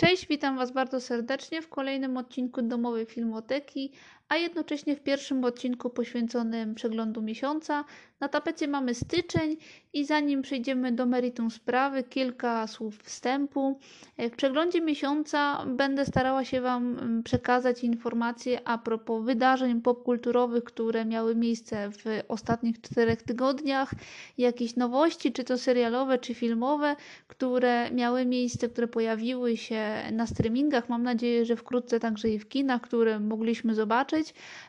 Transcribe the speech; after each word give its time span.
Cześć, 0.00 0.26
witam 0.26 0.56
Was 0.56 0.72
bardzo 0.72 1.00
serdecznie 1.00 1.62
w 1.62 1.68
kolejnym 1.68 2.16
odcinku 2.16 2.62
Domowej 2.62 3.06
Filmoteki, 3.06 3.92
a 4.30 4.36
jednocześnie 4.36 4.96
w 4.96 5.00
pierwszym 5.00 5.44
odcinku 5.44 5.90
poświęconym 5.90 6.74
przeglądu 6.74 7.22
miesiąca. 7.22 7.84
Na 8.20 8.28
tapecie 8.28 8.68
mamy 8.68 8.94
styczeń 8.94 9.56
i 9.92 10.04
zanim 10.04 10.42
przejdziemy 10.42 10.92
do 10.92 11.06
meritum 11.06 11.50
sprawy, 11.50 12.02
kilka 12.02 12.66
słów 12.66 12.98
wstępu. 12.98 13.78
W 14.18 14.36
przeglądzie 14.36 14.80
miesiąca 14.80 15.66
będę 15.66 16.04
starała 16.04 16.44
się 16.44 16.60
Wam 16.60 16.98
mm, 16.98 17.22
przekazać 17.22 17.84
informacje 17.84 18.68
a 18.68 18.78
propos 18.78 19.24
wydarzeń 19.24 19.80
popkulturowych, 19.80 20.64
które 20.64 21.04
miały 21.04 21.36
miejsce 21.36 21.90
w 21.90 22.04
ostatnich 22.28 22.80
czterech 22.80 23.22
tygodniach, 23.22 23.90
jakieś 24.38 24.76
nowości, 24.76 25.32
czy 25.32 25.44
to 25.44 25.58
serialowe, 25.58 26.18
czy 26.18 26.34
filmowe, 26.34 26.96
które 27.28 27.90
miały 27.90 28.26
miejsce, 28.26 28.68
które 28.68 28.88
pojawiły 28.88 29.56
się 29.56 29.94
na 30.12 30.26
streamingach. 30.26 30.88
Mam 30.88 31.02
nadzieję, 31.02 31.44
że 31.44 31.56
wkrótce 31.56 32.00
także 32.00 32.28
i 32.28 32.38
w 32.38 32.48
kinach, 32.48 32.80
które 32.80 33.20
mogliśmy 33.20 33.74
zobaczyć. 33.74 34.19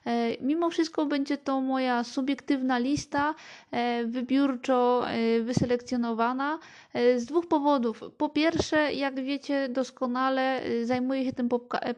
E, 0.05 0.37
mimo 0.41 0.69
wszystko 0.69 1.05
będzie 1.05 1.37
to 1.37 1.61
moja 1.61 2.03
subiektywna 2.03 2.77
lista, 2.77 3.35
e, 3.71 4.05
wybiórczo 4.05 5.09
e, 5.09 5.41
wyselekcjonowana 5.41 6.59
z 7.17 7.25
dwóch 7.25 7.47
powodów. 7.47 8.03
Po 8.17 8.29
pierwsze, 8.29 8.93
jak 8.93 9.23
wiecie 9.23 9.69
doskonale, 9.69 10.61
zajmuję 10.83 11.25
się 11.25 11.33
tym 11.33 11.49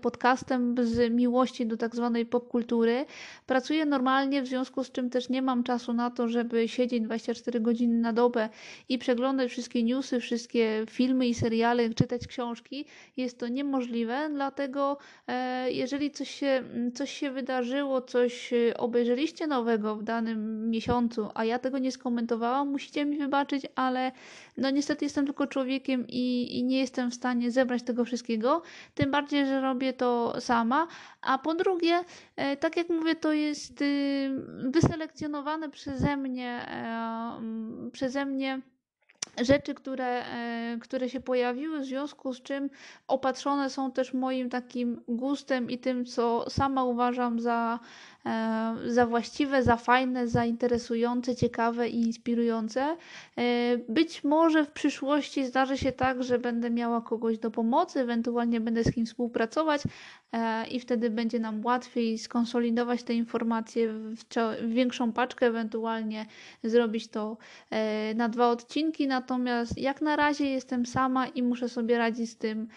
podcastem 0.02 0.76
z 0.84 1.14
miłości 1.14 1.66
do 1.66 1.78
tak 1.78 1.96
zwanej 1.96 2.26
popkultury. 2.26 3.06
Pracuję 3.46 3.86
normalnie, 3.86 4.42
w 4.42 4.48
związku 4.48 4.84
z 4.84 4.92
czym 4.92 5.10
też 5.10 5.30
nie 5.30 5.42
mam 5.42 5.64
czasu 5.64 5.94
na 5.94 6.12
to, 6.12 6.28
żeby 6.28 6.68
siedzieć 6.68 7.04
24 7.04 7.60
godziny 7.60 8.02
na 8.02 8.14
dobę 8.14 8.50
i 8.90 8.98
przeglądać 8.98 9.52
wszystkie 9.52 9.84
newsy, 9.84 10.20
wszystkie 10.20 10.86
filmy 10.90 11.28
i 11.28 11.34
seriale, 11.34 11.94
czytać 11.94 12.28
książki. 12.28 12.86
Jest 13.18 13.40
to 13.40 13.48
niemożliwe, 13.48 14.30
dlatego 14.34 14.98
jeżeli 15.68 16.12
coś 16.12 16.30
się, 16.30 16.64
coś 16.94 17.12
się 17.12 17.32
wydarzyło, 17.44 18.02
coś 18.02 18.54
obejrzeliście 18.78 19.48
nowego 19.48 19.96
w 19.96 20.04
danym 20.04 20.70
miesiącu, 20.70 21.30
a 21.34 21.46
ja 21.46 21.60
tego 21.60 21.78
nie 21.80 21.92
skomentowałam, 21.92 22.72
musicie 22.72 23.06
mi 23.06 23.18
wybaczyć, 23.18 23.68
ale 23.76 24.12
no 24.58 24.70
niestety 24.70 25.06
jestem 25.06 25.26
tylko 25.26 25.48
człowiekiem 25.48 26.06
i, 26.08 26.58
i 26.58 26.64
nie 26.64 26.80
jestem 26.80 27.12
w 27.12 27.16
stanie 27.16 27.52
zebrać 27.52 27.84
tego 27.84 28.06
wszystkiego, 28.06 28.62
tym 28.96 29.12
bardziej, 29.12 29.46
że 29.46 29.62
robię 29.62 29.94
to 29.94 30.42
sama, 30.42 30.88
a 31.22 31.38
po 31.38 31.54
drugie, 31.54 32.04
e, 32.36 32.58
tak 32.58 32.78
jak 32.78 32.90
mówię, 32.90 33.16
to 33.16 33.34
jest 33.34 33.82
y, 33.82 34.30
wyselekcjonowane 34.64 35.70
przeze 35.70 36.18
mnie, 36.18 36.66
e, 36.68 37.42
przeze 37.92 38.26
mnie 38.26 38.62
rzeczy, 39.42 39.74
które, 39.74 40.26
e, 40.26 40.78
które 40.82 41.10
się 41.10 41.20
pojawiły, 41.20 41.80
w 41.80 41.86
związku 41.86 42.34
z 42.34 42.42
czym 42.42 42.70
opatrzone 43.08 43.70
są 43.70 43.92
też 43.92 44.14
moim 44.14 44.50
takim 44.50 45.02
gustem 45.08 45.70
i 45.72 45.78
tym, 45.78 46.06
co 46.06 46.50
sama 46.50 46.84
uważam 46.84 47.40
za 47.40 47.80
za 48.88 49.06
właściwe, 49.06 49.64
za 49.64 49.78
fajne, 49.78 50.28
za 50.28 50.46
interesujące, 50.46 51.36
ciekawe 51.36 51.90
i 51.90 52.02
inspirujące. 52.02 52.98
E, 53.38 53.78
być 53.90 54.24
może 54.24 54.66
w 54.66 54.72
przyszłości 54.72 55.46
zdarzy 55.46 55.78
się 55.78 55.92
tak, 55.92 56.24
że 56.24 56.40
będę 56.40 56.70
miała 56.70 57.02
kogoś 57.02 57.38
do 57.38 57.52
pomocy, 57.52 58.00
ewentualnie 58.00 58.60
będę 58.60 58.84
z 58.84 58.92
kim 58.92 59.06
współpracować 59.06 59.82
e, 60.32 60.68
i 60.68 60.80
wtedy 60.80 61.10
będzie 61.10 61.40
nam 61.40 61.66
łatwiej 61.66 62.18
skonsolidować 62.18 63.04
te 63.04 63.14
informacje 63.14 63.94
w, 63.94 64.24
większą 64.68 65.12
paczkę, 65.12 65.46
ewentualnie 65.46 66.26
zrobić 66.64 67.08
to 67.08 67.38
na 68.16 68.30
dwa 68.30 68.50
odcinki. 68.50 69.08
Natomiast 69.08 69.78
jak 69.78 70.02
na 70.02 70.16
razie 70.16 70.46
jestem 70.46 70.86
sama 70.86 71.28
i 71.28 71.44
muszę 71.44 71.70
sobie 71.70 71.98
radzić 71.98 72.30
z 72.30 72.38
tym 72.38 72.68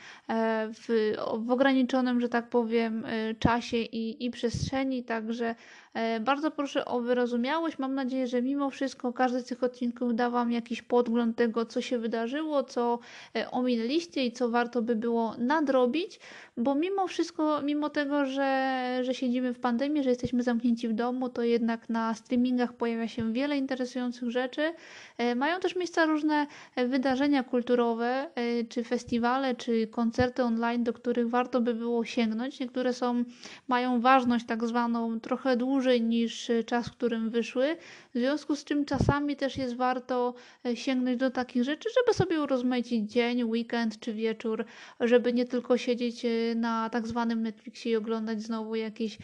w, 0.75 1.15
w 1.39 1.51
ograniczonym, 1.51 2.21
że 2.21 2.29
tak 2.29 2.49
powiem, 2.49 3.05
czasie 3.39 3.77
i, 3.77 4.25
i 4.25 4.31
przestrzeni, 4.31 5.05
także 5.05 5.36
Także 5.37 5.55
e, 5.95 6.21
bardzo 6.21 6.51
proszę 6.51 6.85
o 6.85 7.01
wyrozumiałość. 7.01 7.79
Mam 7.79 7.95
nadzieję, 7.95 8.27
że 8.27 8.43
mimo 8.43 8.71
wszystko 8.71 9.13
każdy 9.13 9.41
z 9.41 9.45
tych 9.45 9.63
odcinków 9.63 10.15
da 10.15 10.31
Wam 10.31 10.53
jakiś 10.53 10.83
podgląd 10.83 11.37
tego, 11.37 11.67
co 11.67 11.81
się 11.81 11.99
wydarzyło, 11.99 12.65
co 12.65 12.99
e, 13.37 13.51
ominęliście 13.51 14.25
i 14.25 14.33
co 14.33 14.49
warto 14.49 14.83
by 14.83 14.97
było 14.97 15.35
nadrobić, 15.39 16.21
bo 16.57 16.75
mimo 16.75 17.07
wszystko, 17.07 17.63
mimo 17.63 17.91
tego, 17.91 18.27
że, 18.27 19.01
że 19.03 19.15
siedzimy 19.15 19.55
w 19.55 19.59
pandemii, 19.59 20.03
że 20.03 20.11
jesteśmy 20.11 20.43
zamknięci 20.43 20.89
w 20.89 20.93
domu, 20.93 21.29
to 21.29 21.43
jednak 21.43 21.89
na 21.89 22.15
streamingach 22.15 22.73
pojawia 22.73 23.09
się 23.09 23.33
wiele 23.33 23.59
interesujących 23.59 24.31
rzeczy. 24.31 24.73
E, 25.19 25.35
mają 25.35 25.61
też 25.61 25.77
miejsce 25.77 26.07
różne 26.07 26.47
wydarzenia 26.77 27.43
kulturowe, 27.43 28.31
czy 28.69 28.85
festiwale, 28.85 29.55
czy 29.55 29.87
koncerty 29.87 30.43
online, 30.43 30.85
do 30.85 30.93
których 30.93 31.31
warto 31.31 31.61
by 31.61 31.75
było 31.75 32.05
sięgnąć. 32.05 32.61
Niektóre 32.61 32.93
są, 32.93 33.25
mają 33.69 34.01
ważność 34.01 34.47
tak 34.47 34.67
zwaną 34.67 35.21
trochę 35.27 35.57
dłużej 35.57 36.03
niż 36.03 36.51
e, 36.51 36.65
czas, 36.65 36.89
w 36.89 36.93
którym 36.93 37.31
wyszły, 37.31 37.77
w 38.15 38.19
związku 38.19 38.57
z 38.57 38.65
czym 38.65 38.85
czasami 38.85 39.37
też 39.37 39.57
jest 39.57 39.77
warto 39.77 40.35
e, 40.65 40.77
sięgnąć 40.77 41.17
do 41.17 41.31
takich 41.31 41.65
rzeczy, 41.65 41.89
żeby 42.01 42.15
sobie 42.15 42.41
urozmaicić 42.41 43.13
dzień, 43.13 43.45
weekend 43.45 44.01
czy 44.01 44.13
wieczór, 44.13 44.65
żeby 45.01 45.33
nie 45.33 45.45
tylko 45.45 45.79
siedzieć 45.79 46.25
e, 46.25 46.55
na 46.55 46.91
tak 46.91 47.07
zwanym 47.07 47.43
Netflixie 47.43 47.93
i 47.93 47.97
oglądać 47.97 48.43
znowu 48.43 48.75
jakiś 48.75 49.19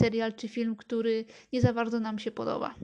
serial 0.00 0.32
czy 0.32 0.48
film, 0.48 0.76
który 0.76 1.24
nie 1.52 1.60
za 1.60 1.72
bardzo 1.72 2.00
nam 2.00 2.18
się 2.18 2.30
podoba. 2.30 2.74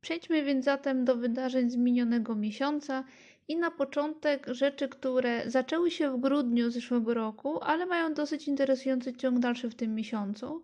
Przejdźmy 0.00 0.44
więc 0.44 0.64
zatem 0.64 1.04
do 1.04 1.16
wydarzeń 1.16 1.70
z 1.70 1.76
minionego 1.76 2.34
miesiąca 2.34 3.04
i 3.48 3.56
na 3.56 3.70
początek 3.70 4.46
rzeczy, 4.46 4.88
które 4.88 5.50
zaczęły 5.50 5.90
się 5.90 6.10
w 6.10 6.20
grudniu 6.20 6.70
zeszłego 6.70 7.14
roku, 7.14 7.62
ale 7.62 7.86
mają 7.86 8.14
dosyć 8.14 8.48
interesujący 8.48 9.12
ciąg 9.12 9.38
dalszy 9.38 9.70
w 9.70 9.74
tym 9.74 9.94
miesiącu. 9.94 10.62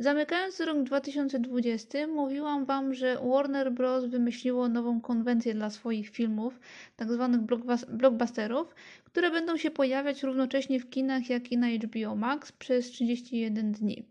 Zamykając 0.00 0.60
rok 0.60 0.82
2020, 0.82 2.06
mówiłam 2.06 2.64
Wam, 2.64 2.94
że 2.94 3.18
Warner 3.24 3.72
Bros. 3.72 4.04
wymyśliło 4.04 4.68
nową 4.68 5.00
konwencję 5.00 5.54
dla 5.54 5.70
swoich 5.70 6.08
filmów, 6.08 6.60
tzw. 6.96 7.28
Tak 7.32 7.90
blockbusterów, 7.90 8.74
które 9.04 9.30
będą 9.30 9.56
się 9.56 9.70
pojawiać 9.70 10.22
równocześnie 10.22 10.80
w 10.80 10.90
kinach, 10.90 11.30
jak 11.30 11.52
i 11.52 11.58
na 11.58 11.68
HBO 11.68 12.16
Max 12.16 12.52
przez 12.52 12.90
31 12.90 13.72
dni. 13.72 14.04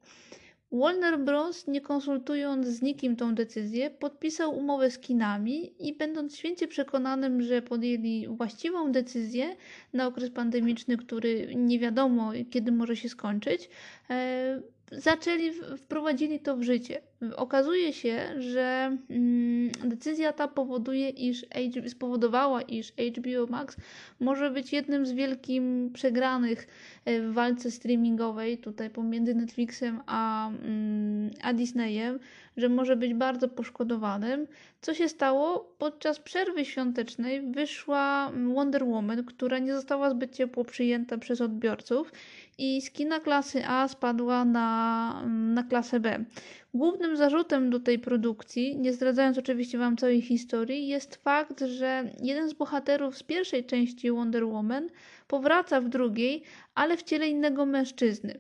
Warner 0.72 1.20
Bros., 1.20 1.68
nie 1.68 1.82
konsultując 1.82 2.68
z 2.68 2.82
nikim 2.82 3.16
tą 3.16 3.36
decyzję, 3.36 3.90
podpisał 3.90 4.58
umowę 4.58 4.92
z 4.92 5.00
kinami 5.00 5.74
i 5.88 5.94
będąc 5.94 6.36
święcie 6.36 6.68
przekonanym, 6.68 7.42
że 7.42 7.62
podjęli 7.62 8.28
właściwą 8.28 8.92
decyzję 8.92 9.56
na 9.94 10.08
okres 10.08 10.30
pandemiczny, 10.30 10.98
który 10.98 11.56
nie 11.56 11.80
wiadomo 11.80 12.32
kiedy 12.52 12.72
może 12.72 12.96
się 12.96 13.10
skończyć, 13.10 13.70
e, 14.10 14.62
zaczęli, 14.92 15.52
wprowadzili 15.78 16.40
to 16.40 16.58
w 16.58 16.64
życie. 16.64 17.02
Okazuje 17.36 17.94
się, 17.94 18.42
że 18.42 18.98
mm, 19.10 19.72
decyzja 19.86 20.34
ta 20.34 20.48
powoduje, 20.48 21.10
iż 21.10 21.46
spowodowała, 21.88 22.62
iż 22.62 22.92
HBO 22.92 23.48
Max 23.50 23.78
może 24.20 24.52
być 24.52 24.74
jednym 24.74 25.06
z 25.06 25.12
wielkim 25.12 25.90
przegranych 25.94 26.68
e, 27.06 27.22
w 27.22 27.34
walce 27.34 27.72
streamingowej 27.72 28.58
tutaj 28.58 28.90
pomiędzy 28.90 29.36
Netflixem 29.36 30.02
a, 30.06 30.50
mm, 30.50 31.32
a 31.42 31.54
Disneyem, 31.54 32.20
że 32.58 32.70
może 32.70 32.96
być 32.96 33.14
bardzo 33.14 33.48
poszkodowanym. 33.48 34.48
Co 34.82 34.94
się 34.94 35.10
stało? 35.10 35.76
Podczas 35.78 36.20
przerwy 36.20 36.66
świątecznej 36.66 37.52
wyszła 37.52 38.32
Wonder 38.54 38.84
Woman, 38.84 39.24
która 39.24 39.60
nie 39.60 39.74
została 39.74 40.10
zbyt 40.10 40.36
ciepło 40.36 40.66
przyjęta 40.66 41.18
przez 41.18 41.42
odbiorców 41.42 42.12
i 42.60 42.82
z 42.82 42.92
kina 42.92 43.20
klasy 43.20 43.66
A 43.66 43.88
spadła 43.88 44.46
na, 44.46 45.24
na 45.28 45.64
klasę 45.64 46.00
B. 46.00 46.26
Głównym 46.74 47.18
zarzutem 47.18 47.70
do 47.70 47.80
tej 47.80 48.00
produkcji, 48.00 48.78
nie 48.78 48.94
zdradzając 48.94 49.38
oczywiście 49.38 49.78
Wam 49.78 49.98
całej 49.98 50.22
historii, 50.22 50.88
jest 50.88 51.16
fakt, 51.16 51.60
że 51.62 52.12
jeden 52.22 52.50
z 52.50 52.54
bohaterów 52.54 53.18
z 53.18 53.24
pierwszej 53.24 53.66
części 53.66 54.12
Wonder 54.12 54.46
Woman 54.46 54.90
powraca 55.28 55.82
w 55.82 55.90
drugiej, 55.90 56.44
ale 56.76 56.98
w 56.98 57.04
ciele 57.04 57.28
innego 57.28 57.66
mężczyzny. 57.66 58.40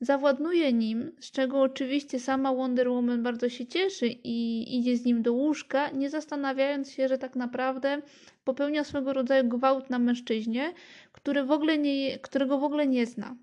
Zawładnuje 0.00 0.72
nim, 0.72 1.12
z 1.20 1.30
czego 1.30 1.60
oczywiście 1.60 2.20
sama 2.20 2.54
Wonder 2.54 2.90
Woman 2.90 3.22
bardzo 3.22 3.48
się 3.48 3.66
cieszy 3.66 4.06
i 4.06 4.78
idzie 4.78 4.96
z 4.96 5.04
nim 5.04 5.22
do 5.22 5.32
łóżka, 5.32 5.90
nie 5.90 6.10
zastanawiając 6.10 6.90
się, 6.90 7.08
że 7.08 7.18
tak 7.18 7.36
naprawdę 7.36 8.02
popełnia 8.44 8.84
swego 8.84 9.12
rodzaju 9.12 9.48
gwałt 9.48 9.90
na 9.90 9.98
mężczyźnie, 9.98 10.72
który 11.12 11.44
w 11.44 11.50
ogóle 11.50 11.78
nie, 11.78 12.18
którego 12.18 12.58
w 12.58 12.64
ogóle 12.64 12.86
nie 12.86 13.06
zna. 13.06 13.36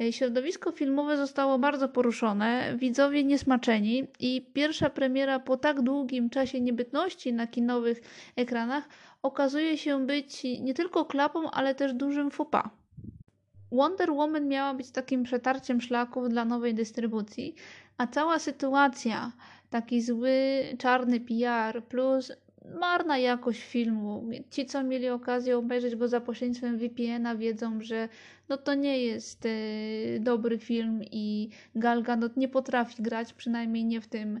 E, 0.00 0.12
środowisko 0.12 0.72
filmowe 0.72 1.16
zostało 1.16 1.58
bardzo 1.58 1.88
poruszone, 1.88 2.76
widzowie 2.78 3.24
niesmaczeni 3.24 4.06
i 4.20 4.50
pierwsza 4.54 4.90
premiera 4.90 5.38
po 5.38 5.56
tak 5.56 5.82
długim 5.82 6.30
czasie 6.30 6.60
niebytności 6.60 7.32
na 7.32 7.46
kinowych 7.46 8.00
ekranach 8.36 8.88
okazuje 9.22 9.78
się 9.78 10.06
być 10.06 10.44
nie 10.60 10.74
tylko 10.74 11.04
klapą, 11.04 11.50
ale 11.50 11.74
też 11.74 11.94
dużym 11.94 12.30
faux 12.30 12.50
Wonder 13.72 14.12
Woman 14.12 14.48
miała 14.48 14.74
być 14.74 14.90
takim 14.90 15.22
przetarciem 15.22 15.80
szlaków 15.80 16.28
dla 16.28 16.44
nowej 16.44 16.74
dystrybucji, 16.74 17.54
a 17.98 18.06
cała 18.06 18.38
sytuacja, 18.38 19.32
taki 19.70 20.02
zły, 20.02 20.62
czarny 20.78 21.20
PR 21.20 21.82
plus 21.84 22.32
marna 22.64 23.18
jakość 23.18 23.62
filmu. 23.62 24.24
Ci, 24.50 24.66
co 24.66 24.82
mieli 24.82 25.08
okazję 25.08 25.58
obejrzeć 25.58 25.96
go 25.96 26.08
za 26.08 26.20
pośrednictwem 26.20 26.78
VPN-a, 26.78 27.36
wiedzą, 27.36 27.80
że 27.80 28.08
no 28.48 28.56
to 28.56 28.74
nie 28.74 28.98
jest 28.98 29.46
y, 29.46 30.18
dobry 30.20 30.58
film 30.58 31.00
i 31.10 31.48
Gal 31.74 32.02
Gadot 32.02 32.36
nie 32.36 32.48
potrafi 32.48 33.02
grać, 33.02 33.32
przynajmniej 33.32 33.84
nie 33.84 34.00
w 34.00 34.06
tym, 34.06 34.40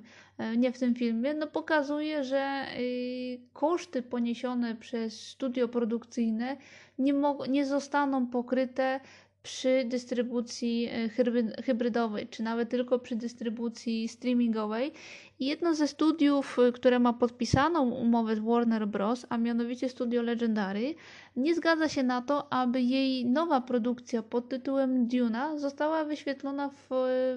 y, 0.52 0.56
nie 0.56 0.72
w 0.72 0.78
tym 0.78 0.94
filmie. 0.94 1.34
No 1.34 1.46
pokazuje, 1.46 2.24
że 2.24 2.66
y, 2.78 3.40
koszty 3.52 4.02
poniesione 4.02 4.74
przez 4.74 5.20
studio 5.20 5.68
produkcyjne 5.68 6.56
nie, 6.98 7.14
nie 7.48 7.66
zostaną 7.66 8.26
pokryte 8.26 9.00
przy 9.44 9.84
dystrybucji 9.84 10.88
e, 10.92 11.08
hybrydowej, 11.62 12.28
czy 12.28 12.42
nawet 12.42 12.68
tylko 12.68 12.98
przy 12.98 13.16
dystrybucji 13.16 14.08
streamingowej. 14.08 14.92
jedno 15.40 15.74
ze 15.74 15.88
studiów, 15.88 16.58
e, 16.58 16.72
które 16.72 16.98
ma 16.98 17.12
podpisaną 17.12 17.90
umowę 17.90 18.36
z 18.36 18.38
Warner 18.38 18.88
Bros., 18.88 19.26
a 19.28 19.38
mianowicie 19.38 19.88
studio 19.88 20.22
Legendary, 20.22 20.94
nie 21.36 21.54
zgadza 21.54 21.88
się 21.88 22.02
na 22.02 22.22
to, 22.22 22.52
aby 22.52 22.80
jej 22.80 23.26
nowa 23.26 23.60
produkcja 23.60 24.22
pod 24.22 24.48
tytułem 24.48 25.08
Duna 25.08 25.58
została 25.58 26.04
wyświetlona 26.04 26.68
w, 26.68 26.88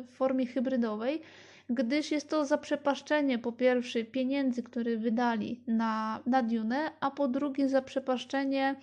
w 0.07 0.13
formie 0.15 0.45
hybrydowej, 0.45 1.21
gdyż 1.69 2.11
jest 2.11 2.29
to 2.29 2.45
zaprzepaszczenie 2.45 3.39
po 3.39 3.51
pierwsze 3.51 4.03
pieniędzy, 4.03 4.63
które 4.63 4.97
wydali 4.97 5.61
na, 5.67 6.19
na 6.25 6.43
Dune, 6.43 6.91
a 6.99 7.11
po 7.11 7.27
drugie 7.27 7.69
zaprzepaszczenie 7.69 8.75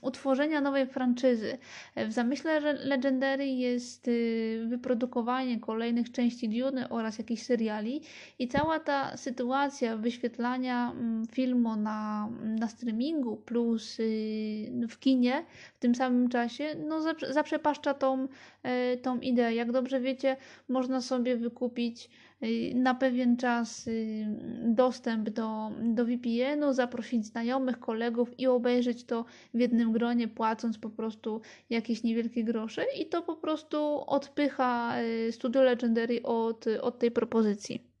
utworzenia 0.00 0.60
nowej 0.60 0.86
franczyzy. 0.86 1.58
W 1.96 2.12
zamyśle 2.12 2.60
Legendary 2.74 3.46
jest 3.46 4.08
y, 4.08 4.64
wyprodukowanie 4.68 5.60
kolejnych 5.60 6.12
części 6.12 6.48
Dune 6.48 6.88
oraz 6.88 7.18
jakichś 7.18 7.42
seriali 7.42 8.00
i 8.38 8.48
cała 8.48 8.80
ta 8.80 9.16
sytuacja 9.16 9.96
wyświetlania 9.96 10.90
mm, 10.90 11.26
filmu 11.26 11.76
na, 11.76 12.28
na 12.42 12.68
streamingu 12.68 13.36
plus 13.36 14.00
y, 14.00 14.86
w 14.88 14.98
kinie 14.98 15.44
w 15.74 15.78
tym 15.78 15.94
samym 15.94 16.28
czasie 16.28 16.74
no 16.88 17.00
zaprzepaszcza 17.30 17.94
tą, 17.94 18.28
e, 18.62 18.96
tą 18.96 19.20
ideę. 19.20 19.54
Jak 19.54 19.72
dobrze 19.72 20.00
wiecie, 20.00 20.36
można 20.68 21.00
sobie 21.00 21.36
wykupić 21.36 22.10
Y, 22.31 22.31
na 22.74 22.94
pewien 22.94 23.36
czas 23.36 23.86
y, 23.86 24.26
dostęp 24.64 25.30
do, 25.30 25.70
do 25.82 26.04
VPN-u, 26.04 26.72
zaprosić 26.72 27.26
znajomych, 27.26 27.78
kolegów 27.78 28.40
i 28.40 28.46
obejrzeć 28.46 29.04
to 29.04 29.24
w 29.54 29.60
jednym 29.60 29.92
gronie, 29.92 30.28
płacąc 30.28 30.78
po 30.78 30.90
prostu 30.90 31.40
jakieś 31.70 32.02
niewielkie 32.02 32.44
grosze 32.44 32.84
i 33.00 33.06
to 33.06 33.22
po 33.22 33.36
prostu 33.36 34.04
odpycha 34.06 35.02
y, 35.02 35.32
Studio 35.32 35.62
Legendary 35.62 36.22
od, 36.22 36.64
od 36.66 36.98
tej 36.98 37.10
propozycji. 37.10 37.91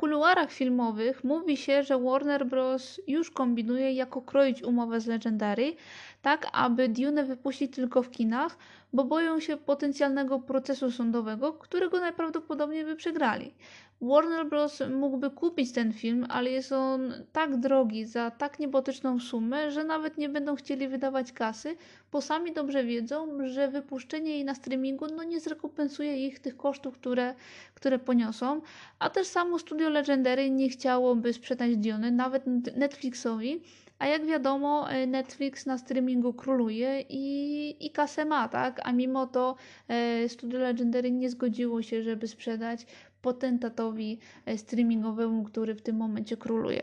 Kuluarach 0.00 0.52
filmowych 0.52 1.24
mówi 1.24 1.56
się, 1.56 1.82
że 1.82 1.98
Warner 1.98 2.46
Bros. 2.46 3.00
już 3.06 3.30
kombinuje, 3.30 3.92
jako 3.92 4.22
kroić 4.22 4.62
umowę 4.62 5.00
z 5.00 5.06
Legendary, 5.06 5.76
tak 6.22 6.46
aby 6.52 6.88
Dune 6.88 7.24
wypuścić 7.24 7.74
tylko 7.74 8.02
w 8.02 8.10
kinach, 8.10 8.58
bo 8.92 9.04
boją 9.04 9.40
się 9.40 9.56
potencjalnego 9.56 10.38
procesu 10.38 10.90
sądowego, 10.90 11.52
którego 11.52 12.00
najprawdopodobniej 12.00 12.84
by 12.84 12.96
przegrali. 12.96 13.54
Warner 14.02 14.46
Bros. 14.46 14.82
mógłby 14.90 15.30
kupić 15.30 15.72
ten 15.72 15.92
film, 15.92 16.26
ale 16.28 16.50
jest 16.50 16.72
on 16.72 17.12
tak 17.32 17.56
drogi 17.56 18.04
za 18.04 18.30
tak 18.30 18.58
niebotyczną 18.58 19.20
sumę, 19.20 19.70
że 19.70 19.84
nawet 19.84 20.18
nie 20.18 20.28
będą 20.28 20.56
chcieli 20.56 20.88
wydawać 20.88 21.32
kasy, 21.32 21.76
bo 22.12 22.20
sami 22.20 22.52
dobrze 22.52 22.84
wiedzą, 22.84 23.48
że 23.48 23.68
wypuszczenie 23.68 24.30
jej 24.30 24.44
na 24.44 24.54
streamingu 24.54 25.06
no 25.16 25.24
nie 25.24 25.40
zrekompensuje 25.40 26.26
ich 26.26 26.38
tych 26.38 26.56
kosztów, 26.56 26.94
które, 26.94 27.34
które 27.74 27.98
poniosą. 27.98 28.60
A 28.98 29.10
też 29.10 29.26
samo 29.26 29.58
studio 29.58 29.88
Legendary 29.88 30.50
nie 30.50 30.68
chciałoby 30.68 31.32
sprzedać 31.32 31.76
Diony 31.76 32.10
nawet 32.10 32.46
Netflixowi, 32.76 33.60
a 34.00 34.06
jak 34.06 34.26
wiadomo, 34.26 34.90
e, 34.90 35.06
Netflix 35.06 35.66
na 35.66 35.78
streamingu 35.78 36.32
króluje 36.32 37.04
i, 37.08 37.86
i 37.86 37.90
kasę 37.90 38.24
ma, 38.24 38.48
tak? 38.48 38.80
A 38.84 38.92
mimo 38.92 39.26
to 39.26 39.56
e, 39.88 40.28
Studio 40.28 40.58
Legendary 40.58 41.10
nie 41.10 41.30
zgodziło 41.30 41.82
się, 41.82 42.02
żeby 42.02 42.28
sprzedać 42.28 42.86
potentatowi 43.22 44.18
e, 44.46 44.58
streamingowemu, 44.58 45.44
który 45.44 45.74
w 45.74 45.82
tym 45.82 45.96
momencie 45.96 46.36
króluje. 46.36 46.82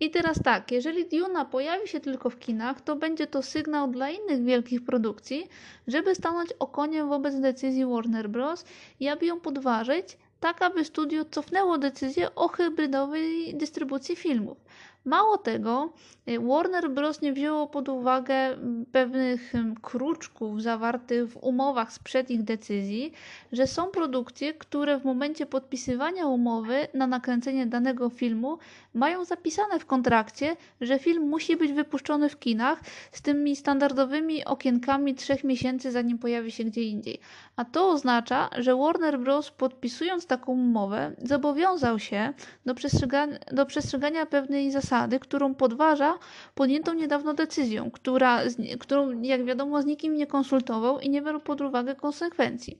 I 0.00 0.10
teraz 0.10 0.42
tak, 0.42 0.72
jeżeli 0.72 1.08
Duna 1.08 1.44
pojawi 1.44 1.88
się 1.88 2.00
tylko 2.00 2.30
w 2.30 2.38
kinach, 2.38 2.80
to 2.80 2.96
będzie 2.96 3.26
to 3.26 3.42
sygnał 3.42 3.88
dla 3.88 4.10
innych 4.10 4.44
wielkich 4.44 4.84
produkcji, 4.84 5.48
żeby 5.86 6.14
stanąć 6.14 6.50
okoniem 6.58 7.08
wobec 7.08 7.40
decyzji 7.40 7.86
Warner 7.86 8.28
Bros. 8.28 8.64
i 9.00 9.08
aby 9.08 9.26
ją 9.26 9.40
podważyć, 9.40 10.18
tak 10.40 10.62
aby 10.62 10.84
studio 10.84 11.24
cofnęło 11.24 11.78
decyzję 11.78 12.34
o 12.34 12.48
hybrydowej 12.48 13.54
dystrybucji 13.54 14.16
filmów. 14.16 14.58
Mało 15.04 15.38
tego, 15.38 15.92
y, 16.28 16.40
Warner 16.40 16.90
Bros. 16.90 17.22
nie 17.22 17.32
wzięło 17.32 17.66
pod 17.66 17.88
uwagę 17.88 18.56
pewnych 18.92 19.52
kruczków 19.82 20.62
zawartych 20.62 21.28
w 21.30 21.36
umowach 21.36 21.92
sprzed 21.92 22.30
ich 22.30 22.42
decyzji, 22.42 23.12
że 23.52 23.66
są 23.66 23.86
produkcje, 23.86 24.54
które 24.54 25.00
w 25.00 25.04
momencie 25.04 25.46
podpisywania 25.46 26.26
umowy 26.26 26.88
na 26.94 27.06
nakręcenie 27.06 27.66
danego 27.66 28.10
filmu 28.10 28.58
mają 28.94 29.24
zapisane 29.24 29.78
w 29.78 29.86
kontrakcie, 29.86 30.56
że 30.80 30.98
film 30.98 31.28
musi 31.28 31.56
być 31.56 31.72
wypuszczony 31.72 32.28
w 32.28 32.38
kinach 32.38 32.80
z 33.12 33.22
tymi 33.22 33.56
standardowymi 33.56 34.44
okienkami 34.44 35.14
trzech 35.14 35.44
miesięcy, 35.44 35.90
zanim 35.90 36.18
pojawi 36.18 36.50
się 36.52 36.64
gdzie 36.64 36.82
indziej. 36.82 37.20
A 37.56 37.64
to 37.64 37.88
oznacza, 37.88 38.50
że 38.58 38.76
Warner 38.76 39.18
Bros. 39.18 39.50
podpisując 39.50 40.26
taką 40.26 40.52
umowę 40.52 41.12
zobowiązał 41.18 41.98
się 41.98 42.32
do 42.66 42.74
przestrzegania, 42.74 43.38
do 43.52 43.66
przestrzegania 43.66 44.26
pewnej 44.26 44.70
zasady, 44.70 44.93
którą 45.20 45.54
podważa 45.54 46.18
podjętą 46.54 46.94
niedawno 46.94 47.34
decyzją, 47.34 47.90
która, 47.90 48.40
którą 48.78 49.22
jak 49.22 49.44
wiadomo 49.44 49.82
z 49.82 49.86
nikim 49.86 50.16
nie 50.16 50.26
konsultował 50.26 51.00
i 51.00 51.10
nie 51.10 51.22
brał 51.22 51.40
pod 51.40 51.60
uwagę 51.60 51.94
konsekwencji. 51.94 52.78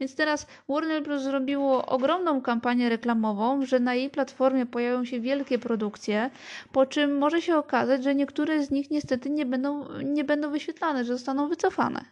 Więc 0.00 0.14
teraz 0.14 0.46
Warner 0.68 1.02
Bros. 1.02 1.22
zrobiło 1.22 1.86
ogromną 1.86 2.42
kampanię 2.42 2.88
reklamową, 2.88 3.66
że 3.66 3.80
na 3.80 3.94
jej 3.94 4.10
platformie 4.10 4.66
pojawią 4.66 5.04
się 5.04 5.20
wielkie 5.20 5.58
produkcje, 5.58 6.30
po 6.72 6.86
czym 6.86 7.18
może 7.18 7.42
się 7.42 7.56
okazać, 7.56 8.04
że 8.04 8.14
niektóre 8.14 8.62
z 8.62 8.70
nich 8.70 8.90
niestety 8.90 9.30
nie 9.30 9.46
będą, 9.46 9.98
nie 10.02 10.24
będą 10.24 10.50
wyświetlane, 10.50 11.04
że 11.04 11.12
zostaną 11.12 11.48
wycofane. 11.48 12.04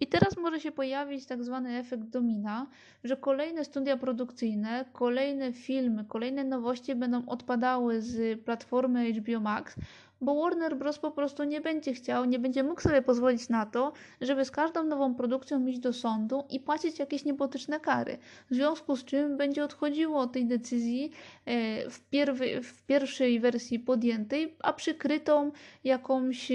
I 0.00 0.06
teraz 0.06 0.36
może 0.36 0.60
się 0.60 0.72
pojawić 0.72 1.26
tak 1.26 1.44
zwany 1.44 1.78
efekt 1.78 2.04
domina, 2.04 2.66
że 3.04 3.16
kolejne 3.16 3.64
studia 3.64 3.96
produkcyjne, 3.96 4.84
kolejne 4.92 5.52
filmy, 5.52 6.04
kolejne 6.04 6.44
nowości 6.44 6.94
będą 6.94 7.26
odpadały 7.26 8.02
z 8.02 8.40
platformy 8.44 9.12
HBO 9.12 9.40
Max, 9.40 9.74
bo 10.20 10.42
Warner 10.42 10.76
Bros. 10.76 10.98
po 10.98 11.10
prostu 11.10 11.44
nie 11.44 11.60
będzie 11.60 11.92
chciał, 11.92 12.24
nie 12.24 12.38
będzie 12.38 12.62
mógł 12.62 12.80
sobie 12.80 13.02
pozwolić 13.02 13.48
na 13.48 13.66
to, 13.66 13.92
żeby 14.20 14.44
z 14.44 14.50
każdą 14.50 14.84
nową 14.84 15.14
produkcją 15.14 15.66
iść 15.66 15.78
do 15.78 15.92
sądu 15.92 16.44
i 16.50 16.60
płacić 16.60 16.98
jakieś 16.98 17.24
niebotyczne 17.24 17.80
kary. 17.80 18.18
W 18.50 18.54
związku 18.54 18.96
z 18.96 19.04
czym 19.04 19.36
będzie 19.36 19.64
odchodziło 19.64 20.20
od 20.20 20.32
tej 20.32 20.46
decyzji 20.46 21.10
e, 21.44 21.90
w, 21.90 22.00
pierwy, 22.00 22.62
w 22.62 22.82
pierwszej 22.82 23.40
wersji 23.40 23.78
podjętej, 23.78 24.54
a 24.62 24.72
przykrytą 24.72 25.52
jakąś 25.84 26.48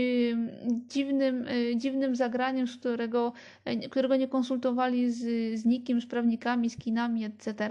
dziwnym, 0.88 1.48
e, 1.48 1.78
dziwnym 1.78 2.16
zagraniem, 2.16 2.68
z 2.68 2.78
którego, 2.78 3.34
e, 3.66 3.90
którego 3.90 4.16
nie 4.16 4.28
konsultowali 4.28 5.12
z, 5.12 5.20
z 5.60 5.66
nikim, 5.66 6.02
z 6.02 6.06
prawnikami, 6.06 6.70
z 6.70 6.78
kinami, 6.78 7.26
etc. 7.26 7.70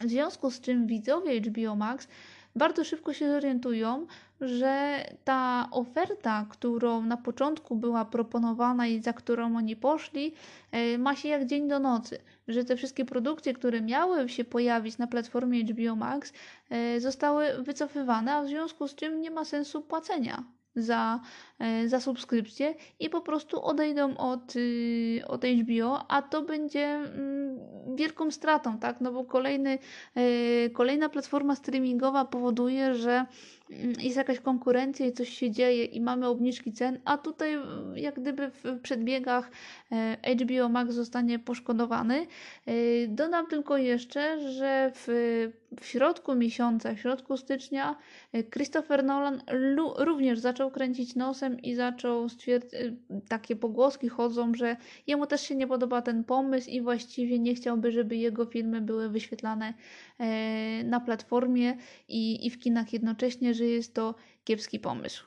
W 0.00 0.08
związku 0.08 0.50
z 0.50 0.60
czym 0.60 0.86
widzowie 0.86 1.40
HBO 1.40 1.76
Max 1.76 2.08
bardzo 2.56 2.84
szybko 2.84 3.12
się 3.12 3.30
zorientują, 3.30 4.06
że 4.40 5.04
ta 5.24 5.68
oferta, 5.70 6.46
którą 6.50 7.02
na 7.02 7.16
początku 7.16 7.76
była 7.76 8.04
proponowana 8.04 8.86
i 8.86 9.02
za 9.02 9.12
którą 9.12 9.56
oni 9.56 9.76
poszli, 9.76 10.34
e, 10.72 10.98
ma 10.98 11.16
się 11.16 11.28
jak 11.28 11.46
dzień 11.46 11.68
do 11.68 11.78
nocy. 11.78 12.18
Że 12.48 12.64
te 12.64 12.76
wszystkie 12.76 13.04
produkcje, 13.04 13.54
które 13.54 13.80
miały 13.80 14.28
się 14.28 14.44
pojawić 14.44 14.98
na 14.98 15.06
platformie 15.06 15.64
HBO 15.64 15.96
Max, 15.96 16.32
e, 16.70 17.00
zostały 17.00 17.62
wycofywane, 17.62 18.34
a 18.34 18.42
w 18.42 18.48
związku 18.48 18.88
z 18.88 18.94
czym 18.94 19.20
nie 19.20 19.30
ma 19.30 19.44
sensu 19.44 19.82
płacenia 19.82 20.55
za, 20.76 21.20
e, 21.58 21.88
za 21.88 22.00
subskrypcję 22.00 22.74
i 23.00 23.10
po 23.10 23.20
prostu 23.20 23.62
odejdą 23.62 24.16
od, 24.16 24.56
y, 24.56 25.22
od 25.26 25.44
HBO, 25.44 26.10
a 26.10 26.22
to 26.22 26.42
będzie 26.42 26.86
mm, 26.86 27.96
wielką 27.96 28.30
stratą, 28.30 28.78
tak? 28.78 29.00
No 29.00 29.12
bo 29.12 29.24
kolejny, 29.24 29.78
kolejna 30.72 31.08
platforma 31.08 31.54
streamingowa 31.54 32.24
powoduje, 32.24 32.94
że 32.94 33.26
jest 34.00 34.16
jakaś 34.16 34.40
konkurencja 34.40 35.06
i 35.06 35.12
coś 35.12 35.28
się 35.28 35.50
dzieje 35.50 35.84
i 35.84 36.00
mamy 36.00 36.26
obniżki 36.26 36.72
cen, 36.72 37.00
a 37.04 37.18
tutaj 37.18 37.58
jak 37.94 38.20
gdyby 38.20 38.50
w 38.50 38.80
przedbiegach 38.82 39.50
e, 39.92 40.16
HBO 40.36 40.68
Max 40.68 40.94
zostanie 40.94 41.38
poszkodowany. 41.38 42.26
E, 42.66 42.72
dodam 43.08 43.46
tylko 43.46 43.76
jeszcze, 43.76 44.50
że 44.52 44.92
w, 44.94 45.06
w 45.80 45.86
środku 45.86 46.34
miesiąca, 46.34 46.94
w 46.94 46.98
środku 46.98 47.36
stycznia 47.36 47.96
e, 48.32 48.44
Christopher 48.44 49.04
Nolan 49.04 49.42
również 49.98 50.38
zaczął 50.38 50.70
kręcić 50.70 51.14
nosem 51.14 51.60
i 51.60 51.74
zaczął 51.74 52.28
stwierdzić, 52.28 52.70
takie 53.28 53.56
pogłoski 53.56 54.08
chodzą, 54.08 54.54
że 54.54 54.76
jemu 55.06 55.26
też 55.26 55.40
się 55.40 55.54
nie 55.54 55.66
podoba 55.66 56.02
ten 56.02 56.24
pomysł 56.24 56.70
i 56.70 56.80
właściwie 56.80 57.38
nie 57.38 57.54
chciałby, 57.54 57.92
żeby 57.92 58.16
jego 58.16 58.44
filmy 58.44 58.80
były 58.80 59.08
wyświetlane 59.08 59.74
na 60.84 61.00
platformie 61.00 61.76
i, 62.08 62.46
i 62.46 62.50
w 62.50 62.58
kinach 62.58 62.92
jednocześnie, 62.92 63.54
że 63.54 63.64
jest 63.64 63.94
to 63.94 64.14
kiepski 64.44 64.80
pomysł. 64.80 65.24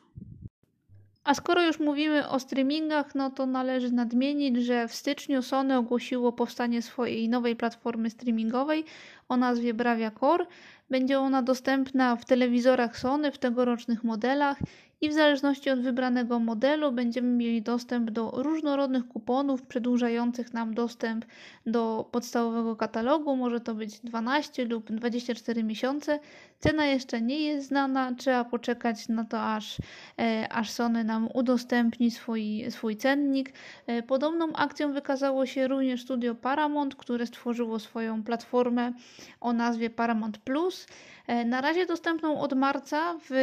A 1.24 1.34
skoro 1.34 1.66
już 1.66 1.80
mówimy 1.80 2.30
o 2.30 2.40
streamingach, 2.40 3.16
no 3.16 3.30
to 3.30 3.46
należy 3.46 3.92
nadmienić, 3.92 4.58
że 4.58 4.88
w 4.88 4.96
styczniu 4.96 5.42
Sony 5.42 5.78
ogłosiło 5.78 6.32
powstanie 6.32 6.82
swojej 6.82 7.30
nowej 7.30 7.56
platformy 7.56 8.10
streamingowej 8.10 8.86
o 9.28 9.38
nazwie 9.38 9.74
Bravia 9.74 10.12
Core. 10.12 10.46
Będzie 10.90 11.20
ona 11.20 11.42
dostępna 11.42 12.16
w 12.16 12.26
telewizorach 12.26 13.00
Sony 13.00 13.32
w 13.32 13.38
tegorocznych 13.38 14.04
modelach 14.04 14.58
i 15.02 15.10
w 15.10 15.14
zależności 15.14 15.70
od 15.70 15.80
wybranego 15.80 16.40
modelu 16.40 16.92
będziemy 16.92 17.28
mieli 17.28 17.62
dostęp 17.62 18.12
do 18.12 18.32
różnorodnych 18.36 19.08
kuponów 19.08 19.62
przedłużających 19.62 20.54
nam 20.54 20.74
dostęp 20.74 21.26
do 21.66 22.10
podstawowego 22.12 22.76
katalogu. 22.76 23.36
Może 23.36 23.60
to 23.60 23.76
być 23.76 24.00
12 24.00 24.66
lub 24.66 24.92
24 24.92 25.64
miesiące. 25.64 26.20
Cena 26.60 26.86
jeszcze 26.86 27.22
nie 27.22 27.42
jest 27.42 27.68
znana, 27.68 28.16
trzeba 28.18 28.46
poczekać 28.46 29.08
na 29.10 29.24
to, 29.24 29.42
aż, 29.42 29.78
e, 30.20 30.48
aż 30.52 30.72
Sony 30.72 31.04
nam 31.04 31.30
udostępni 31.34 32.12
swój, 32.12 32.66
swój 32.70 32.98
cennik. 32.98 33.54
E, 33.88 34.04
podobną 34.04 34.54
akcją 34.54 34.94
wykazało 34.94 35.46
się 35.46 35.68
również 35.68 36.02
studio 36.02 36.36
Paramount, 36.36 36.96
które 36.96 37.26
stworzyło 37.26 37.80
swoją 37.80 38.24
platformę 38.24 38.94
o 39.42 39.54
nazwie 39.54 39.90
Paramount 39.90 40.38
Plus. 40.38 40.88
E, 41.30 41.46
na 41.46 41.62
razie 41.62 41.86
dostępną 41.86 42.40
od 42.40 42.54
marca 42.54 43.18
w 43.30 43.34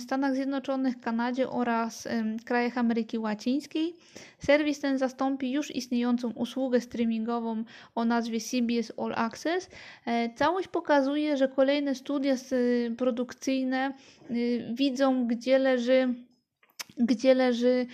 Stanach 0.00 0.34
Zjednoczonych, 0.34 1.00
Kanadzie 1.00 1.50
oraz 1.50 2.08
krajach 2.44 2.78
Ameryki 2.78 3.18
Łacińskiej. 3.18 3.94
Serwis 4.38 4.80
ten 4.80 4.98
zastąpi 4.98 5.52
już 5.52 5.74
istniejącą 5.74 6.30
usługę 6.30 6.80
streamingową 6.80 7.64
o 7.94 8.04
nazwie 8.04 8.40
CBS 8.40 8.92
All 8.98 9.14
Access. 9.14 9.70
E, 10.06 10.34
całość 10.34 10.68
pokazuje, 10.68 11.36
że 11.36 11.48
kolejne 11.48 11.94
studia 11.94 12.34
produkcyjne 12.96 13.92
y, 14.30 14.68
widzą, 14.74 15.26
gdzie 15.26 15.58
leży 15.58 16.14
gdzie 16.98 17.34
leży 17.34 17.86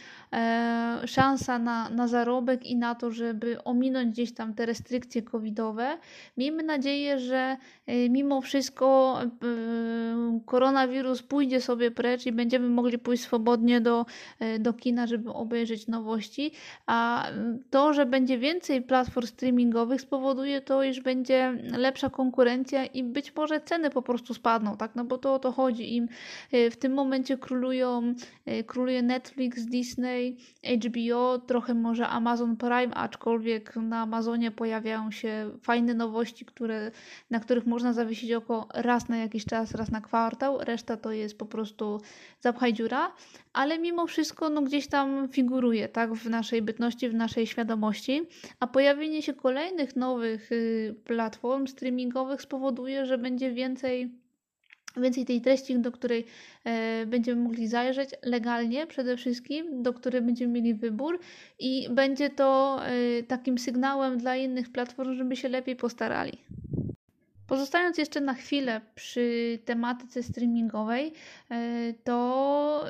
szansa 1.07 1.59
na, 1.59 1.89
na 1.89 2.09
zarobek 2.09 2.67
i 2.67 2.77
na 2.77 2.95
to, 2.95 3.11
żeby 3.11 3.65
ominąć 3.65 4.13
gdzieś 4.13 4.35
tam 4.35 4.55
te 4.55 4.67
restrykcje 4.67 5.23
covidowe. 5.23 5.99
Miejmy 6.37 6.63
nadzieję, 6.63 7.19
że 7.19 7.57
e, 7.87 8.09
mimo 8.09 8.41
wszystko 8.41 9.19
e, 9.23 10.41
koronawirus 10.47 11.23
pójdzie 11.23 11.61
sobie 11.61 11.91
precz 11.91 12.27
i 12.27 12.33
będziemy 12.33 12.69
mogli 12.69 12.99
pójść 12.99 13.23
swobodnie 13.23 13.81
do, 13.81 14.07
e, 14.41 14.59
do 14.59 14.73
kina, 14.73 15.07
żeby 15.07 15.33
obejrzeć 15.33 15.87
nowości, 15.87 16.53
a 16.87 17.27
to, 17.71 17.95
że 17.95 18.07
będzie 18.07 18.39
więcej 18.39 18.83
platform 18.83 19.27
streamingowych 19.27 20.01
spowoduje 20.01 20.61
to, 20.61 20.83
iż 20.83 21.01
będzie 21.01 21.55
lepsza 21.79 22.11
konkurencja 22.11 22.87
i 22.87 23.03
być 23.03 23.37
może 23.37 23.61
ceny 23.61 23.91
po 23.91 24.03
prostu 24.03 24.35
spadną, 24.35 24.77
tak? 24.77 24.95
No 24.95 25.05
bo 25.05 25.19
to 25.19 25.35
o 25.35 25.39
to 25.39 25.53
chodzi. 25.53 25.97
Im 25.97 26.09
e, 26.53 26.71
w 26.71 26.77
tym 26.77 26.95
momencie 26.95 27.39
królują, 27.39 28.15
e, 28.47 28.65
króluje 28.65 29.03
Netflix, 29.03 29.65
Disney, 29.65 30.18
HBO, 30.65 31.39
trochę 31.39 31.75
może 31.75 32.09
Amazon 32.09 32.57
Prime, 32.57 32.95
aczkolwiek 32.95 33.77
na 33.77 34.03
Amazonie 34.03 34.51
pojawiają 34.51 35.11
się 35.11 35.51
fajne 35.63 35.95
nowości, 35.95 36.45
które, 36.45 36.91
na 37.31 37.41
których 37.41 37.67
można 37.67 37.93
zawiesić 37.93 38.33
oko 38.33 38.69
raz 38.75 39.09
na 39.09 39.17
jakiś 39.17 39.45
czas, 39.45 39.75
raz 39.75 39.91
na 39.91 40.01
kwartał, 40.01 40.59
reszta 40.59 40.97
to 40.97 41.13
jest 41.13 41.39
po 41.39 41.47
prostu 41.47 42.01
zapchaj 42.41 42.73
dziura, 42.73 43.13
ale 43.53 43.79
mimo 43.79 44.07
wszystko 44.07 44.51
no, 44.51 44.63
gdzieś 44.63 44.89
tam 44.89 45.29
figuruje 45.29 45.89
tak, 45.89 46.15
w 46.15 46.31
naszej 46.31 46.63
bytności, 46.63 47.09
w 47.09 47.15
naszej 47.15 47.47
świadomości, 47.47 48.23
a 48.61 48.67
pojawienie 48.67 49.23
się 49.23 49.35
kolejnych 49.35 49.97
nowych 49.97 50.53
y, 50.53 50.95
platform 51.05 51.67
streamingowych 51.67 52.43
spowoduje, 52.43 53.07
że 53.07 53.19
będzie 53.19 53.53
więcej 53.53 54.11
więcej 54.97 55.25
tej 55.25 55.41
treści, 55.41 55.79
do 55.79 55.93
której 55.93 56.25
e, 56.65 57.07
będziemy 57.07 57.43
mogli 57.43 57.69
zajrzeć 57.69 58.11
legalnie 58.23 58.87
przede 58.87 59.17
wszystkim, 59.17 59.83
do 59.83 59.93
której 59.93 60.23
będziemy 60.23 60.53
mieli 60.53 60.75
wybór 60.75 61.19
i 61.59 61.89
będzie 61.91 62.31
to 62.31 62.79
e, 62.87 63.23
takim 63.23 63.59
sygnałem 63.59 64.19
dla 64.19 64.37
innych 64.37 64.73
platform, 64.73 65.15
żeby 65.15 65.37
się 65.37 65.49
lepiej 65.49 65.77
postarali. 65.77 66.33
Pozostając 67.49 67.99
jeszcze 67.99 68.21
na 68.21 68.35
chwilę 68.35 68.81
przy 68.95 69.59
tematyce 69.65 70.23
streamingowej, 70.23 71.13
e, 71.51 71.95
to 72.05 72.85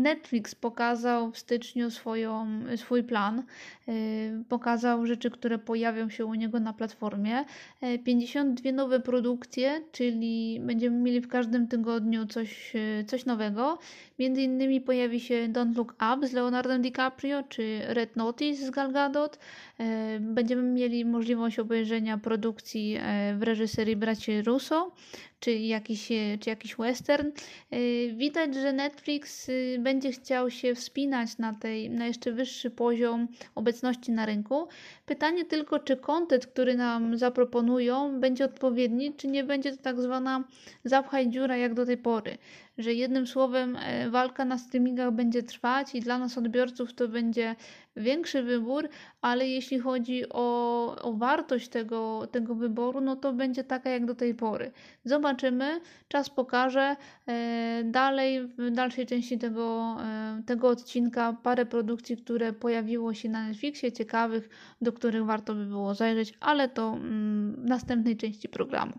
Netflix 0.00 0.54
pokazał 0.54 1.30
w 1.30 1.38
styczniu 1.38 1.90
swoją, 1.90 2.46
swój 2.76 3.04
plan. 3.04 3.42
E, 3.88 3.92
pokazał 4.48 5.06
rzeczy, 5.06 5.30
które 5.30 5.58
pojawią 5.58 6.10
się 6.10 6.26
u 6.26 6.34
niego 6.34 6.60
na 6.60 6.72
platformie. 6.72 7.44
52 8.04 8.70
e, 8.70 8.72
nowe 8.72 9.00
produkcje, 9.00 9.82
czyli 9.92 10.60
będziemy 10.60 10.96
mieli 10.96 11.20
w 11.20 11.28
każdym 11.28 11.68
tygodniu 11.68 12.26
coś, 12.26 12.72
coś 13.06 13.24
nowego. 13.24 13.78
Między 14.18 14.42
innymi 14.42 14.80
pojawi 14.80 15.20
się 15.20 15.48
Don't 15.48 15.76
Look 15.76 15.94
Up 16.14 16.26
z 16.26 16.32
Leonardo 16.32 16.78
DiCaprio 16.78 17.42
czy 17.48 17.80
Red 17.84 18.16
Notice 18.16 18.66
z 18.66 18.70
Gal 18.70 18.92
Gadot. 18.92 19.38
Będziemy 20.20 20.62
mieli 20.62 21.04
możliwość 21.04 21.58
obejrzenia 21.58 22.18
produkcji 22.18 22.98
w 23.38 23.42
reżyserii 23.42 23.97
braci 23.98 24.42
Russo, 24.42 24.92
czy 25.40 25.52
jakiś, 25.52 26.12
e, 26.12 26.38
czy 26.40 26.50
jakiś 26.50 26.76
western. 26.76 27.30
E, 27.70 27.78
widać, 28.08 28.54
że 28.54 28.72
Netflix 28.72 29.48
e, 29.48 29.78
będzie 29.78 30.12
chciał 30.12 30.50
się 30.50 30.74
wspinać 30.74 31.38
na, 31.38 31.52
tej, 31.52 31.90
na 31.90 32.06
jeszcze 32.06 32.32
wyższy 32.32 32.70
poziom 32.70 33.28
obecności 33.54 34.12
na 34.12 34.26
rynku. 34.26 34.68
Pytanie 35.06 35.44
tylko, 35.44 35.78
czy 35.78 35.96
kontent, 35.96 36.46
który 36.46 36.74
nam 36.74 37.18
zaproponują, 37.18 38.20
będzie 38.20 38.44
odpowiedni, 38.44 39.14
czy 39.14 39.28
nie 39.28 39.44
będzie 39.44 39.76
to 39.76 39.82
tak 39.82 40.00
zwana 40.00 40.44
zapchaj 40.84 41.28
dziura 41.28 41.56
jak 41.56 41.74
do 41.74 41.86
tej 41.86 41.96
pory. 41.96 42.38
Że 42.78 42.94
jednym 42.94 43.26
słowem 43.26 43.78
walka 44.10 44.44
na 44.44 44.58
streamingach 44.58 45.12
będzie 45.12 45.42
trwać 45.42 45.94
i 45.94 46.00
dla 46.00 46.18
nas 46.18 46.38
odbiorców 46.38 46.94
to 46.94 47.08
będzie 47.08 47.56
większy 47.96 48.42
wybór, 48.42 48.88
ale 49.20 49.48
jeśli 49.48 49.78
chodzi 49.78 50.28
o, 50.28 50.96
o 51.02 51.12
wartość 51.12 51.68
tego, 51.68 52.28
tego 52.30 52.54
wyboru, 52.54 53.00
no 53.00 53.16
to 53.16 53.32
będzie 53.32 53.64
taka 53.64 53.90
jak 53.90 54.06
do 54.06 54.14
tej 54.14 54.34
pory. 54.34 54.70
Zobaczymy, 55.04 55.80
czas 56.08 56.30
pokaże. 56.30 56.96
E, 57.28 57.82
dalej, 57.84 58.46
w 58.46 58.70
dalszej 58.70 59.06
części 59.06 59.38
tego, 59.38 59.96
e, 60.02 60.42
tego 60.46 60.68
odcinka 60.68 61.36
parę 61.42 61.66
produkcji, 61.66 62.16
które 62.16 62.52
pojawiło 62.52 63.14
się 63.14 63.28
na 63.28 63.48
Netflixie, 63.48 63.92
ciekawych, 63.92 64.48
do 64.80 64.92
których 64.92 65.24
warto 65.24 65.54
by 65.54 65.66
było 65.66 65.94
zajrzeć, 65.94 66.34
ale 66.40 66.68
to 66.68 66.92
mm, 66.92 67.52
w 67.52 67.64
następnej 67.64 68.16
części 68.16 68.48
programu. 68.48 68.92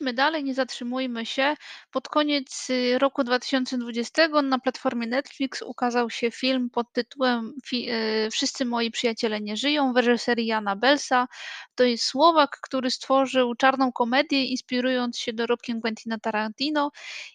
Idźmy 0.00 0.14
dalej, 0.14 0.44
nie 0.44 0.54
zatrzymujmy 0.54 1.26
się. 1.26 1.54
Pod 1.90 2.08
koniec 2.08 2.70
y, 2.70 2.98
roku 2.98 3.24
2020 3.24 4.28
na 4.42 4.58
platformie 4.58 5.06
Netflix 5.06 5.62
ukazał 5.62 6.10
się 6.10 6.30
film 6.30 6.70
pod 6.70 6.92
tytułem 6.92 7.54
y, 7.72 8.28
Wszyscy 8.32 8.64
moi 8.64 8.90
przyjaciele 8.90 9.40
nie 9.40 9.56
żyją 9.56 9.92
w 9.92 9.96
reżyserii 9.96 10.46
Jana 10.46 10.76
Belsa. 10.76 11.26
To 11.74 11.84
jest 11.84 12.04
Słowak, 12.04 12.58
który 12.62 12.90
stworzył 12.90 13.54
czarną 13.54 13.92
komedię 13.92 14.44
inspirując 14.44 15.18
się 15.18 15.32
dorobkiem 15.32 15.80
Quentina 15.80 16.18
Tarantino 16.18 16.90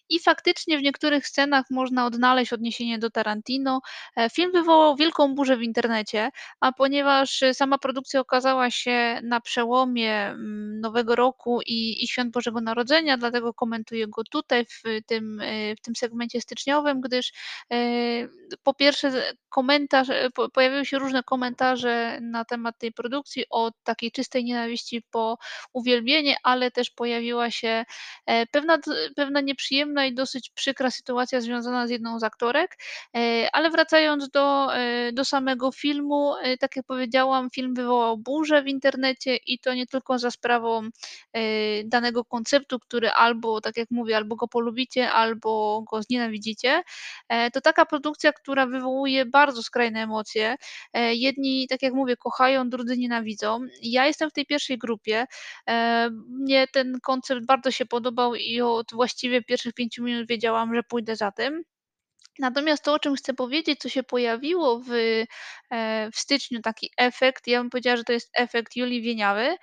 i 0.08 0.20
faktycznie 0.20 0.78
w 0.78 0.82
niektórych 0.82 1.26
scenach 1.26 1.64
można 1.70 2.06
odnaleźć 2.06 2.52
odniesienie 2.52 2.98
do 2.98 3.10
Tarantino. 3.10 3.80
E, 4.16 4.30
film 4.30 4.52
wywołał 4.52 4.96
wielką 4.96 5.34
burzę 5.34 5.56
w 5.56 5.62
internecie, 5.62 6.30
a 6.60 6.72
ponieważ 6.72 7.44
sama 7.52 7.78
produkcja 7.78 8.20
okazała 8.20 8.70
się 8.70 9.20
na 9.22 9.40
przełomie 9.40 10.26
mm, 10.26 10.80
Nowego 10.80 11.16
Roku 11.16 11.60
i, 11.66 12.04
i 12.04 12.08
Świąt 12.08 12.32
Bożego 12.32 12.55
Narodzenia, 12.60 13.18
dlatego 13.18 13.54
komentuję 13.54 14.08
go 14.08 14.22
tutaj 14.30 14.64
w 14.64 14.82
tym, 15.06 15.40
e, 15.40 15.76
w 15.76 15.80
tym 15.80 15.96
segmencie 15.96 16.40
styczniowym, 16.40 17.00
gdyż 17.00 17.32
e, 17.72 17.76
po 18.62 18.74
pierwsze 18.74 19.34
komentarz, 19.48 20.08
pojawiły 20.52 20.84
się 20.84 20.98
różne 20.98 21.22
komentarze 21.22 22.18
na 22.22 22.44
temat 22.44 22.78
tej 22.78 22.92
produkcji, 22.92 23.44
od 23.50 23.74
takiej 23.84 24.12
czystej 24.12 24.44
nienawiści 24.44 25.02
po 25.10 25.38
uwielbienie, 25.72 26.36
ale 26.42 26.70
też 26.70 26.90
pojawiła 26.90 27.50
się 27.50 27.84
pewna, 28.50 28.78
pewna 29.16 29.40
nieprzyjemna 29.40 30.06
i 30.06 30.14
dosyć 30.14 30.50
przykra 30.50 30.90
sytuacja 30.90 31.40
związana 31.40 31.86
z 31.86 31.90
jedną 31.90 32.18
z 32.18 32.22
aktorek, 32.22 32.76
e, 33.16 33.48
ale 33.52 33.70
wracając 33.70 34.30
do, 34.30 34.76
e, 34.76 35.12
do 35.12 35.24
samego 35.24 35.72
filmu, 35.72 36.34
e, 36.36 36.56
tak 36.58 36.76
jak 36.76 36.86
powiedziałam, 36.86 37.50
film 37.50 37.74
wywołał 37.74 38.18
burzę 38.18 38.62
w 38.62 38.66
internecie 38.68 39.36
i 39.36 39.58
to 39.58 39.74
nie 39.74 39.86
tylko 39.86 40.18
za 40.18 40.30
sprawą 40.30 40.88
danego 41.84 42.24
konceptu, 42.46 42.78
który 42.78 43.10
albo, 43.10 43.60
tak 43.60 43.76
jak 43.76 43.90
mówię, 43.90 44.16
albo 44.16 44.36
go 44.36 44.48
polubicie, 44.48 45.12
albo 45.12 45.82
go 45.82 46.02
znienawidzicie. 46.02 46.82
To 47.52 47.60
taka 47.60 47.86
produkcja, 47.86 48.32
która 48.32 48.66
wywołuje 48.66 49.26
bardzo 49.26 49.62
skrajne 49.62 50.02
emocje. 50.02 50.56
Jedni, 50.94 51.66
tak 51.68 51.82
jak 51.82 51.94
mówię, 51.94 52.16
kochają, 52.16 52.70
drudzy 52.70 52.98
nienawidzą. 52.98 53.60
Ja 53.82 54.06
jestem 54.06 54.30
w 54.30 54.32
tej 54.32 54.46
pierwszej 54.46 54.78
grupie. 54.78 55.24
Mnie 56.28 56.66
ten 56.72 57.00
koncept 57.02 57.46
bardzo 57.46 57.70
się 57.70 57.86
podobał 57.86 58.34
i 58.34 58.60
od 58.60 58.86
właściwie 58.92 59.42
pierwszych 59.42 59.74
5 59.74 59.98
minut 59.98 60.28
wiedziałam, 60.28 60.74
że 60.74 60.82
pójdę 60.82 61.16
za 61.16 61.32
tym. 61.32 61.62
Natomiast 62.38 62.84
to, 62.84 62.92
o 62.94 62.98
czym 62.98 63.14
chcę 63.16 63.34
powiedzieć, 63.34 63.80
co 63.80 63.88
się 63.88 64.02
pojawiło 64.02 64.80
w, 64.80 64.90
e, 65.70 66.10
w 66.12 66.16
styczniu, 66.16 66.60
taki 66.62 66.90
efekt, 66.96 67.46
ja 67.46 67.60
bym 67.60 67.70
powiedziała, 67.70 67.96
że 67.96 68.04
to 68.04 68.12
jest 68.12 68.30
efekt 68.34 68.76
Julii 68.76 69.02
Wieniawy, 69.02 69.56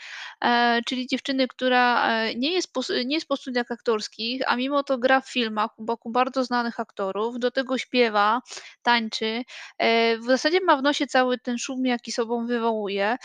e, 0.45 0.81
czyli 0.85 1.07
dziewczyny, 1.07 1.47
która 1.47 2.09
e, 2.09 2.35
nie 2.35 2.51
jest 2.51 2.73
po, 2.73 2.81
nie 3.05 3.15
jest 3.15 3.27
po 3.27 3.37
studiach 3.37 3.71
aktorskich, 3.71 4.41
a 4.47 4.55
mimo 4.55 4.83
to 4.83 4.97
gra 4.97 5.21
w 5.21 5.29
filmach 5.31 5.69
boku 5.77 6.11
bardzo 6.11 6.43
znanych 6.43 6.79
aktorów, 6.79 7.39
do 7.39 7.51
tego 7.51 7.77
śpiewa, 7.77 8.41
tańczy. 8.81 9.43
W 10.19 10.23
zasadzie 10.25 10.59
ma 10.61 10.77
w 10.77 10.83
nosie 10.83 11.07
cały 11.07 11.37
ten 11.39 11.57
szum, 11.57 11.85
jaki 11.85 12.11
sobą 12.11 12.47
wywołuje. 12.47 13.15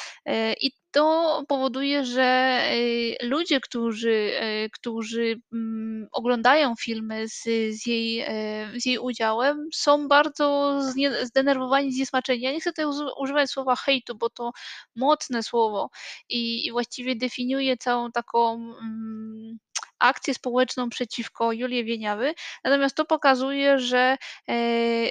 I 0.61 0.71
to 0.91 1.45
powoduje, 1.49 2.05
że 2.05 2.61
y, 2.73 3.17
ludzie, 3.23 3.61
którzy, 3.61 4.11
y, 4.11 4.71
którzy 4.73 5.41
mm, 5.53 6.09
oglądają 6.13 6.75
filmy 6.81 7.29
z, 7.29 7.43
z, 7.71 7.87
jej, 7.87 8.21
e, 8.21 8.71
z 8.81 8.87
jej 8.87 8.99
udziałem, 8.99 9.69
są 9.75 10.09
bardzo 10.09 10.79
zdenerwowani, 11.23 11.93
zniesmaczeni. 11.93 12.41
Ja 12.41 12.53
nie 12.53 12.61
chcę 12.61 12.71
tutaj 12.71 12.87
używać 13.19 13.51
słowa 13.51 13.77
hejtu, 13.77 14.15
bo 14.15 14.31
to 14.31 14.51
mocne 14.97 15.43
słowo 15.43 15.91
i, 16.29 16.67
i 16.67 16.73
właściwie 16.73 17.17
definiuje 17.17 17.77
całą 17.77 18.13
taką. 18.13 18.55
Mm, 18.83 19.59
akcję 20.01 20.35
społeczną 20.35 20.91
przeciwko 20.91 21.53
Julii 21.53 21.85
Wieniawy, 21.85 22.35
natomiast 22.65 22.97
to 22.97 23.05
pokazuje, 23.05 23.79
że 23.79 24.17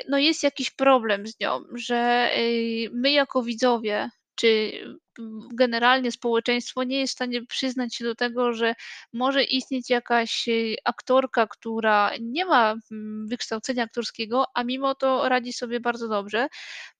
no 0.10 0.17
jest 0.17 0.43
jakiś 0.43 0.72
problem 0.72 1.27
z 1.27 1.39
nią, 1.39 1.63
że 1.75 2.31
my 2.91 3.12
jako 3.12 3.43
widzowie, 3.43 4.10
czy 4.36 4.72
generalnie 5.53 6.12
społeczeństwo 6.12 6.83
nie 6.83 7.00
jest 7.00 7.13
w 7.13 7.15
stanie 7.15 7.45
przyznać 7.45 7.95
się 7.95 8.05
do 8.05 8.15
tego, 8.15 8.53
że 8.53 8.75
może 9.13 9.43
istnieć 9.43 9.89
jakaś 9.89 10.47
y, 10.47 10.75
aktorka, 10.86 11.47
która 11.47 12.12
nie 12.21 12.45
ma 12.45 12.75
mm, 12.91 13.27
wykształcenia 13.27 13.83
aktorskiego, 13.83 14.45
a 14.53 14.63
mimo 14.63 14.95
to 14.95 15.29
radzi 15.29 15.53
sobie 15.53 15.79
bardzo 15.79 16.07
dobrze. 16.07 16.47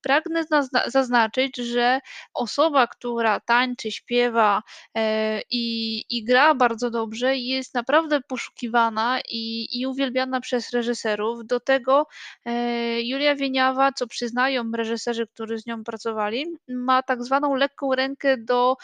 Pragnę 0.00 0.44
zaznaczyć, 0.86 1.56
że 1.56 2.00
osoba, 2.34 2.86
która 2.86 3.40
tańczy, 3.40 3.90
śpiewa 3.90 4.62
e, 4.94 5.40
i, 5.50 6.04
i 6.10 6.24
gra 6.24 6.54
bardzo 6.54 6.90
dobrze, 6.90 7.36
jest 7.36 7.74
naprawdę 7.74 8.20
poszukiwana 8.20 9.20
i, 9.28 9.68
i 9.80 9.86
uwielbiana 9.86 10.40
przez 10.40 10.70
reżyserów. 10.70 11.46
Do 11.46 11.60
tego 11.60 12.06
e, 12.44 13.02
Julia 13.02 13.34
Wieniawa, 13.36 13.92
co 13.92 14.06
przyznają 14.06 14.70
reżyserzy, 14.72 15.26
którzy 15.26 15.58
z 15.58 15.66
nią 15.66 15.84
pracowali, 15.84 16.46
ma 16.68 17.02
tak 17.02 17.24
zwaną 17.24 17.54
lekką 17.54 17.94
rękę 17.94 18.07
rękę 18.08 18.36
do, 18.38 18.76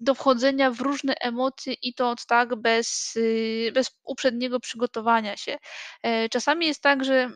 do 0.00 0.14
wchodzenia 0.14 0.70
w 0.70 0.80
różne 0.80 1.14
emocje 1.14 1.74
i 1.82 1.94
to 1.94 2.10
od 2.10 2.26
tak 2.26 2.54
bez, 2.54 3.16
y, 3.16 3.70
bez 3.74 3.90
uprzedniego 4.04 4.60
przygotowania 4.60 5.36
się. 5.36 5.58
E, 6.02 6.28
czasami 6.28 6.66
jest 6.66 6.82
tak, 6.82 7.04
że, 7.04 7.30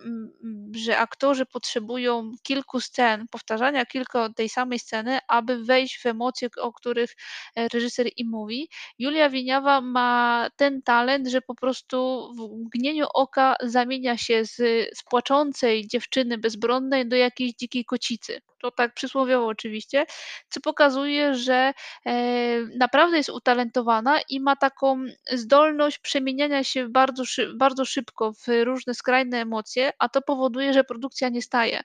że 0.75 0.99
aktorzy 0.99 1.47
potrzebują 1.47 2.33
kilku 2.43 2.81
scen, 2.81 3.27
powtarzania 3.31 3.87
kilka 3.87 4.29
tej 4.37 4.49
samej 4.49 4.79
sceny, 4.79 5.19
aby 5.29 5.65
wejść 5.65 5.99
w 6.03 6.07
emocje, 6.07 6.49
o 6.61 6.73
których 6.73 7.17
e, 7.57 7.69
reżyser 7.69 8.07
im 8.17 8.29
mówi. 8.29 8.69
Julia 8.99 9.31
Wieniawa 9.31 9.81
ma 9.81 10.49
ten 10.57 10.83
talent, 10.83 11.29
że 11.29 11.41
po 11.41 11.55
prostu 11.55 12.29
w 12.39 12.65
mgnieniu 12.65 13.07
oka 13.15 13.57
zamienia 13.63 14.17
się 14.17 14.45
z, 14.45 14.57
z 14.99 15.03
płaczącej 15.11 15.89
dziewczyny 15.89 16.39
bezbronnej 16.39 17.09
do 17.09 17.17
jakiejś 17.17 17.53
dzikiej 17.55 17.85
kocicy. 17.85 18.41
To 18.61 18.71
tak 18.71 18.95
przysłowiowo 18.95 19.47
oczywiście, 19.47 20.07
co 20.49 20.61
pokazuje, 20.61 21.35
że 21.35 21.73
e, 22.07 22.50
naprawdę 22.77 23.17
jest 23.17 23.31
utalentowana 23.31 24.21
i 24.29 24.41
ma 24.41 24.57
taką 24.57 25.05
zdolność 25.33 25.99
przemieniania 25.99 26.65
się 26.65 26.89
bardzo, 26.89 27.23
bardzo 27.55 27.85
szybko 27.85 28.33
w 28.33 28.47
różne 28.65 28.95
skrajne 28.95 29.41
emocje, 29.41 29.93
a 29.99 30.09
to 30.09 30.23
powoduje, 30.23 30.73
że 30.73 30.85
produkcja 30.85 31.29
nie 31.29 31.43
staje, 31.43 31.83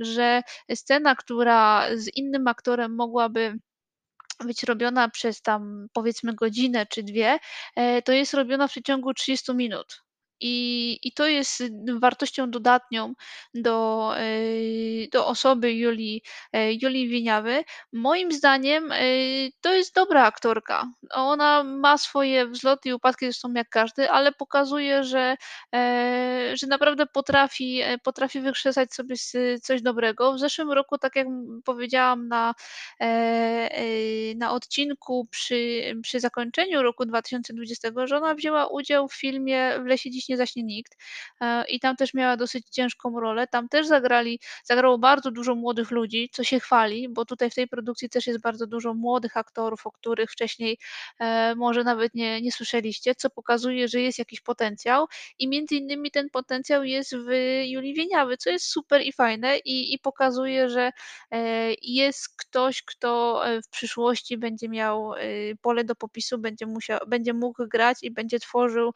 że 0.00 0.42
scena, 0.74 1.14
która 1.14 1.86
z 1.94 2.16
innym 2.16 2.48
aktorem 2.48 2.94
mogłaby 2.94 3.58
być 4.44 4.62
robiona 4.62 5.08
przez 5.08 5.42
tam 5.42 5.88
powiedzmy 5.92 6.34
godzinę 6.34 6.86
czy 6.86 7.02
dwie, 7.02 7.38
e, 7.76 8.02
to 8.02 8.12
jest 8.12 8.34
robiona 8.34 8.68
w 8.68 8.70
przeciągu 8.70 9.14
30 9.14 9.54
minut. 9.54 10.07
I, 10.40 10.98
I 11.02 11.12
to 11.12 11.26
jest 11.26 11.62
wartością 12.00 12.50
dodatnią 12.50 13.14
do, 13.54 14.10
yy, 14.16 15.08
do 15.12 15.26
osoby 15.26 15.72
Julii, 15.72 16.22
yy, 16.52 16.60
Julii 16.82 17.08
Wieniawy. 17.08 17.64
Moim 17.92 18.32
zdaniem 18.32 18.88
yy, 18.88 19.50
to 19.60 19.74
jest 19.74 19.94
dobra 19.94 20.24
aktorka. 20.24 20.90
Ona 21.10 21.64
ma 21.64 21.98
swoje 21.98 22.46
wzloty 22.46 22.88
i 22.88 22.92
upadki, 22.92 23.26
zresztą 23.26 23.52
jak 23.52 23.68
każdy, 23.68 24.10
ale 24.10 24.32
pokazuje, 24.32 25.04
że, 25.04 25.36
że 26.54 26.66
naprawdę 26.66 27.06
potrafi, 27.06 27.80
potrafi 28.02 28.40
wykrzesać 28.40 28.94
sobie 28.94 29.16
coś 29.62 29.82
dobrego. 29.82 30.32
W 30.32 30.38
zeszłym 30.38 30.72
roku, 30.72 30.98
tak 30.98 31.16
jak 31.16 31.26
powiedziałam 31.64 32.28
na, 32.28 32.54
na 34.36 34.52
odcinku 34.52 35.26
przy, 35.30 35.82
przy 36.02 36.20
zakończeniu 36.20 36.82
roku 36.82 37.06
2020, 37.06 37.88
że 38.04 38.16
ona 38.16 38.34
wzięła 38.34 38.66
udział 38.66 39.08
w 39.08 39.14
filmie 39.14 39.78
W 39.82 39.86
lesie 39.86 40.10
dziś 40.10 40.27
nie 40.28 40.36
zaśnie 40.36 40.62
nikt. 40.62 40.96
E, 41.40 41.64
I 41.68 41.80
tam 41.80 41.96
też 41.96 42.14
miała 42.14 42.36
dosyć 42.36 42.68
ciężką 42.70 43.20
rolę. 43.20 43.46
Tam 43.46 43.68
też 43.68 43.86
zagrali, 43.86 44.40
zagrało 44.64 44.98
bardzo 44.98 45.30
dużo 45.30 45.54
młodych 45.54 45.90
ludzi, 45.90 46.30
co 46.32 46.44
się 46.44 46.60
chwali, 46.60 47.08
bo 47.08 47.24
tutaj 47.24 47.50
w 47.50 47.54
tej 47.54 47.68
produkcji 47.68 48.08
też 48.08 48.26
jest 48.26 48.40
bardzo 48.40 48.66
dużo 48.66 48.94
młodych 48.94 49.36
aktorów, 49.36 49.86
o 49.86 49.92
których 49.92 50.30
wcześniej 50.30 50.78
e, 51.20 51.54
może 51.54 51.84
nawet 51.84 52.14
nie, 52.14 52.42
nie 52.42 52.52
słyszeliście, 52.52 53.14
co 53.14 53.30
pokazuje, 53.30 53.88
że 53.88 54.00
jest 54.00 54.18
jakiś 54.18 54.40
potencjał 54.40 55.06
i 55.38 55.48
między 55.48 55.74
innymi 55.74 56.10
ten 56.10 56.30
potencjał 56.30 56.84
jest 56.84 57.16
w 57.16 57.28
Julii 57.64 57.94
Wieniawy, 57.94 58.36
co 58.36 58.50
jest 58.50 58.66
super 58.66 59.02
i 59.02 59.12
fajne 59.12 59.58
i, 59.58 59.94
i 59.94 59.98
pokazuje, 59.98 60.68
że 60.68 60.90
e, 61.30 61.72
jest 61.82 62.28
ktoś, 62.36 62.82
kto 62.82 63.42
w 63.66 63.68
przyszłości 63.70 64.38
będzie 64.38 64.68
miał 64.68 65.12
pole 65.62 65.84
do 65.84 65.94
popisu, 65.94 66.38
będzie, 66.38 66.66
musiał, 66.66 66.98
będzie 67.06 67.34
mógł 67.34 67.68
grać 67.68 67.98
i 68.02 68.10
będzie 68.10 68.38
tworzył 68.40 68.92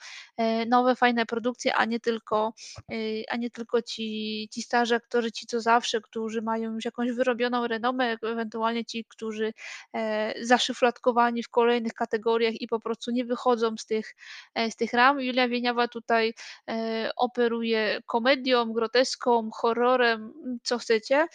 nowe, 0.66 0.96
fajne 0.96 1.21
produkcje, 1.26 1.74
a 1.74 1.84
nie 1.84 2.00
tylko, 2.00 2.54
y, 2.92 3.24
a 3.30 3.36
nie 3.36 3.50
tylko 3.50 3.82
ci, 3.82 4.48
ci 4.52 4.62
starzy 4.62 4.94
aktorzy, 4.94 5.32
ci 5.32 5.46
co 5.46 5.60
zawsze, 5.60 6.00
którzy 6.00 6.42
mają 6.42 6.74
już 6.74 6.84
jakąś 6.84 7.12
wyrobioną 7.12 7.66
renomę, 7.66 8.16
ewentualnie 8.22 8.84
ci, 8.84 9.04
którzy 9.04 9.52
e, 9.94 10.34
zaszyflatkowani 10.44 11.42
w 11.42 11.48
kolejnych 11.48 11.94
kategoriach 11.94 12.60
i 12.60 12.68
po 12.68 12.80
prostu 12.80 13.10
nie 13.10 13.24
wychodzą 13.24 13.76
z 13.78 13.86
tych, 13.86 14.14
e, 14.54 14.70
z 14.70 14.76
tych 14.76 14.92
ram. 14.92 15.20
Julia 15.20 15.48
Wieniawa 15.48 15.88
tutaj 15.88 16.34
e, 16.70 17.10
operuje 17.16 18.00
komedią, 18.06 18.72
groteską, 18.72 19.50
horrorem, 19.52 20.32
co 20.62 20.78
chcecie. 20.78 21.26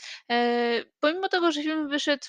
Pomimo 1.00 1.30
tego, 1.30 1.52
że 1.52 1.64
film 1.64 1.88
wyszedł 1.88 2.28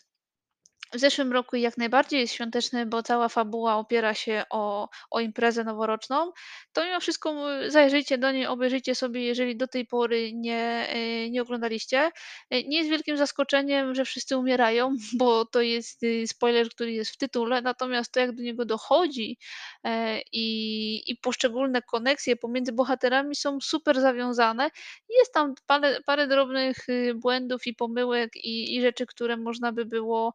w 0.93 0.99
zeszłym 0.99 1.33
roku 1.33 1.57
jak 1.57 1.79
najbardziej 1.79 2.21
jest 2.21 2.33
świąteczny, 2.35 2.87
bo 2.87 3.03
cała 3.03 3.29
fabuła 3.29 3.77
opiera 3.77 4.15
się 4.15 4.45
o, 4.51 4.89
o 5.11 5.21
imprezę 5.21 5.65
noworoczną. 5.65 6.33
To 6.73 6.85
mimo 6.85 7.01
wszystko 7.01 7.35
zajrzyjcie 7.69 8.19
do 8.19 8.33
niej, 8.33 8.47
obejrzyjcie 8.47 8.95
sobie, 8.95 9.25
jeżeli 9.25 9.57
do 9.57 9.69
tej 9.69 9.87
pory 9.87 10.33
nie, 10.35 10.87
e, 10.89 11.31
nie 11.31 11.43
oglądaliście. 11.43 12.11
E, 12.51 12.63
nie 12.63 12.79
jest 12.79 12.91
wielkim 12.91 13.17
zaskoczeniem, 13.17 13.95
że 13.95 14.05
wszyscy 14.05 14.37
umierają, 14.37 14.95
bo 15.19 15.45
to 15.45 15.61
jest 15.61 16.03
y, 16.03 16.27
spoiler, 16.27 16.69
który 16.71 16.93
jest 16.93 17.11
w 17.11 17.17
tytule, 17.17 17.63
natomiast 17.63 18.13
to 18.13 18.21
jak 18.21 18.33
do 18.33 18.43
niego 18.43 18.65
dochodzi 18.65 19.39
e, 19.85 20.21
i, 20.33 21.11
i 21.11 21.17
poszczególne 21.17 21.83
koneksje 21.83 22.37
pomiędzy 22.37 22.73
bohaterami 22.73 23.37
są 23.37 23.61
super 23.61 24.01
zawiązane. 24.01 24.71
Jest 25.19 25.35
tam 25.35 25.55
parę, 25.67 25.99
parę 26.07 26.27
drobnych 26.27 26.89
y, 26.89 27.15
błędów 27.15 27.67
i 27.67 27.75
pomyłek 27.75 28.37
i, 28.37 28.77
i 28.77 28.83
rzeczy, 28.83 29.07
które 29.07 29.37
można 29.37 29.73
by 29.73 29.85
było 29.85 30.35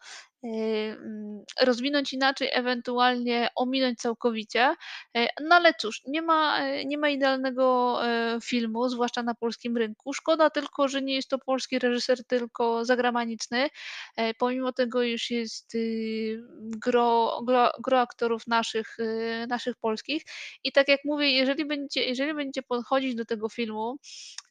rozwinąć 1.61 2.13
inaczej, 2.13 2.49
ewentualnie 2.51 3.49
ominąć 3.55 3.99
całkowicie. 3.99 4.75
E, 5.17 5.27
no 5.41 5.55
ale 5.55 5.73
cóż, 5.73 6.01
nie 6.07 6.21
ma, 6.21 6.59
e, 6.59 6.85
nie 6.85 6.97
ma 6.97 7.09
idealnego 7.09 7.99
e, 8.05 8.39
filmu, 8.43 8.89
zwłaszcza 8.89 9.23
na 9.23 9.35
polskim 9.35 9.77
rynku. 9.77 10.13
Szkoda 10.13 10.49
tylko, 10.49 10.87
że 10.87 11.01
nie 11.01 11.15
jest 11.15 11.29
to 11.29 11.39
polski 11.39 11.79
reżyser, 11.79 12.25
tylko 12.25 12.85
zagraniczny. 12.85 13.69
Pomimo 14.37 14.73
tego 14.73 15.01
już 15.01 15.29
jest 15.29 15.75
y, 15.75 16.43
gro, 16.59 17.41
gro, 17.43 17.71
gro 17.79 17.99
aktorów 17.99 18.47
naszych, 18.47 18.99
y, 18.99 19.45
naszych 19.47 19.75
polskich. 19.75 20.23
I 20.63 20.71
tak 20.71 20.87
jak 20.87 20.99
mówię, 21.05 21.31
jeżeli 21.31 21.65
będzie, 21.65 22.03
jeżeli 22.03 22.33
będzie 22.33 22.63
podchodzić 22.63 23.15
do 23.15 23.25
tego 23.25 23.49
filmu, 23.49 23.97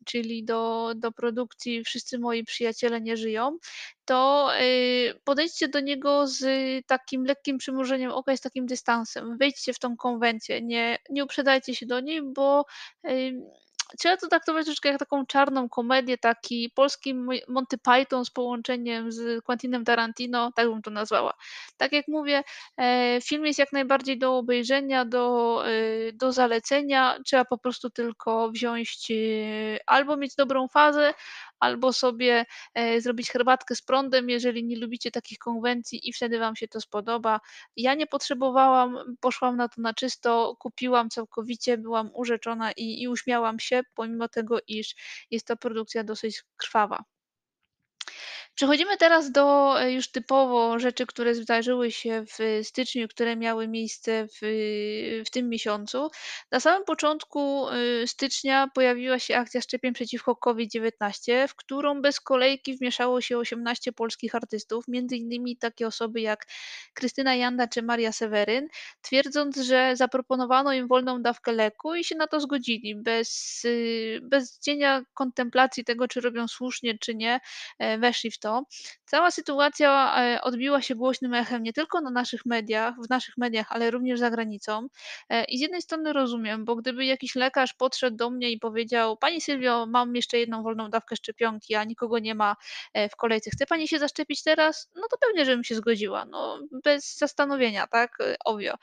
czyli 0.05 0.45
do, 0.45 0.93
do 0.97 1.13
produkcji 1.13 1.85
Wszyscy 1.85 2.19
moi 2.19 2.45
przyjaciele 2.45 3.01
nie 3.01 3.17
żyją, 3.17 3.59
to 4.05 4.51
y, 4.61 5.21
podejdźcie 5.25 5.69
do 5.69 5.81
niego 5.81 6.27
z 6.27 6.41
takim 6.87 7.25
lekkim 7.25 7.59
przymrużeniem 7.59 8.11
oka 8.11 8.37
z 8.37 8.41
takim 8.41 8.67
dystansem. 8.67 9.39
Wejdźcie 9.39 9.73
w 9.73 9.79
tą 9.79 9.97
konwencję, 9.97 10.63
nie, 10.63 10.99
nie 11.11 11.25
uprzedzajcie 11.25 11.75
się 11.75 11.87
do 11.87 12.01
niej, 12.01 12.23
bo 12.23 12.65
trzeba 13.99 14.17
to 14.17 14.29
traktować 14.29 14.65
troszeczkę 14.65 14.89
jak 14.89 14.99
taką 14.99 15.27
czarną 15.27 15.69
komedię, 15.69 16.19
taki 16.19 16.71
polski 16.75 17.15
Mo 17.15 17.33
Monty 17.49 17.79
Python 17.79 18.25
z 18.25 18.31
połączeniem 18.31 19.13
z 19.13 19.45
Quentinem 19.45 19.85
Tarantino, 19.85 20.53
tak 20.57 20.69
bym 20.69 20.83
to 20.83 20.91
nazwała. 20.91 21.33
Tak 21.77 21.93
jak 21.93 22.09
mówię, 22.09 22.43
e, 22.79 23.19
film 23.23 23.47
jest 23.47 23.59
jak 23.59 23.73
najbardziej 23.73 24.19
do 24.19 24.37
obejrzenia, 24.37 25.05
do, 25.05 25.63
y, 25.69 26.13
do 26.15 26.33
zalecenia. 26.33 27.19
Trzeba 27.27 27.45
po 27.45 27.59
prostu 27.59 27.91
tylko 27.91 28.51
wziąć, 28.51 29.07
y, 29.11 29.79
albo 29.87 30.17
mieć 30.17 30.35
dobrą 30.35 30.69
fazę, 30.69 31.15
albo 31.63 31.93
sobie, 31.93 32.45
e, 32.75 33.01
zrobić 33.01 33.31
herbatkę 33.31 33.75
z 33.77 33.83
prądem, 33.83 34.31
jeżeli 34.31 34.65
nie 34.65 34.77
lubicie 34.79 35.11
takich 35.11 35.39
konwencji 35.39 36.09
i 36.09 36.13
wtedy 36.13 36.39
wam 36.39 36.57
się 36.57 36.69
to 36.69 36.81
spodoba. 36.81 37.41
Ja 37.77 37.95
nie 37.95 38.07
potrzebowałam, 38.07 39.17
poszłam 39.21 39.57
na 39.57 39.69
to 39.69 39.81
na 39.81 39.95
czysto, 39.95 40.57
kupiłam 40.59 41.11
całkowicie, 41.11 41.79
byłam 41.79 42.11
urzeczona 42.15 42.73
i 42.73 43.03
i 43.03 43.09
uśmiałam 43.09 43.59
się, 43.61 43.81
pomimo 43.95 44.29
tego, 44.29 44.59
iż 44.67 44.95
jest 45.31 45.47
to 45.47 45.57
produkcja 45.57 46.05
dosyć 46.05 46.43
krwawa. 46.57 47.05
Przechodzimy 48.55 48.97
teraz 48.97 49.33
do 49.33 49.75
e, 49.81 49.93
już 49.93 50.11
typowo 50.11 50.79
rzeczy, 50.79 51.07
które 51.07 51.35
zdarzyły 51.35 51.93
się 51.93 52.25
w 52.27 52.67
styczniu, 52.67 53.09
które 53.09 53.37
miały 53.37 53.69
miejsce 53.69 54.27
w, 54.27 54.39
w 55.27 55.31
tym 55.31 55.49
miesiącu. 55.49 56.11
Na 56.51 56.61
samym 56.61 56.85
początku 56.85 57.69
y, 57.69 58.07
stycznia 58.07 58.69
pojawiła 58.75 59.19
się 59.19 59.37
akcja 59.37 59.61
szczepień 59.61 59.93
przeciwko 59.93 60.37
COVID-19, 60.37 61.49
w 61.49 61.55
którą 61.55 62.03
bez 62.03 62.21
kolejki 62.21 62.77
wmieszało 62.77 63.21
się 63.21 63.39
18 63.39 63.93
polskich 63.93 64.35
artystów, 64.35 64.89
między 64.89 65.17
innymi 65.17 65.57
takie 65.57 65.87
osoby 65.87 66.21
jak 66.21 66.47
Krystyna 66.95 67.35
Janda 67.35 67.69
czy 67.69 67.83
Maria 67.83 68.13
Seweryn, 68.13 68.69
twierdząc, 69.03 69.57
że 69.57 69.97
zaproponowano 69.97 70.73
im 70.73 70.89
wolną 70.89 71.23
dawkę 71.23 71.53
leku 71.53 71.95
i 71.95 72.05
się 72.05 72.17
na 72.17 72.27
to 72.27 72.41
zgodzili, 72.41 72.95
bez, 72.97 73.63
y, 73.65 74.21
bez 74.23 74.59
cienia 74.59 75.03
kontemplacji 75.15 75.85
tego, 75.85 76.09
czy 76.09 76.21
robią 76.21 76.49
słusznie, 76.49 76.99
czy 76.99 77.15
nie, 77.15 77.41
e, 77.79 77.99
weszli 77.99 78.31
w 78.31 78.42
Cała 79.05 79.31
sytuacja 79.31 80.15
e, 80.17 80.43
odbiła 80.43 80.83
się 80.83 80.95
głośnym 80.95 81.35
echem 81.35 81.63
nie 81.63 81.73
tylko 81.73 82.01
na 82.01 82.11
naszych 82.11 82.47
mediach, 82.47 82.95
w 83.07 83.11
naszych 83.11 83.37
mediach, 83.37 83.67
ale 83.71 83.91
również 83.91 84.21
za 84.21 84.31
granicą. 84.31 84.87
E, 85.29 85.45
I 85.45 85.59
z 85.59 85.61
jednej 85.61 85.83
strony 85.83 86.13
rozumiem, 86.13 86.65
bo 86.65 86.77
gdyby 86.77 87.05
jakiś 87.05 87.35
lekarz 87.35 87.75
podszedł 87.75 88.17
do 88.17 88.31
mnie 88.31 88.51
i 88.51 88.59
powiedział: 88.59 89.17
Pani 89.17 89.41
Sylwio, 89.41 89.87
mam 89.87 90.17
jeszcze 90.17 90.39
jedną 90.39 90.63
wolną 90.63 90.91
dawkę 90.91 91.17
szczepionki, 91.17 91.75
a 91.75 91.85
nikogo 91.85 92.19
nie 92.19 92.35
ma 92.35 92.57
e, 92.95 93.09
w 93.09 93.17
kolejce, 93.17 93.51
chce 93.51 93.67
pani 93.67 93.89
się 93.89 93.99
zaszczepić 93.99 94.43
teraz? 94.43 94.91
No 94.95 95.03
to 95.11 95.17
pewnie, 95.27 95.45
żebym 95.45 95.65
się 95.65 95.75
zgodziła. 95.75 96.25
No, 96.25 96.59
bez 96.85 97.17
zastanowienia, 97.19 97.87
tak? 97.87 98.19
Obvio. 98.45 98.75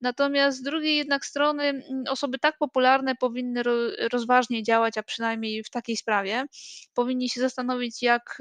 Natomiast 0.00 0.58
z 0.58 0.62
drugiej 0.62 0.96
jednak 0.96 1.26
strony 1.26 1.64
mm, 1.64 2.04
osoby 2.10 2.38
tak 2.38 2.58
popularne 2.58 3.14
powinny 3.14 3.62
rozważnie 4.12 4.62
działać, 4.62 4.98
a 4.98 5.02
przynajmniej 5.02 5.64
w 5.64 5.70
takiej 5.70 5.96
sprawie. 5.96 6.44
Powinni 6.94 7.28
się 7.28 7.40
zastanowić, 7.40 8.02
jak 8.02 8.38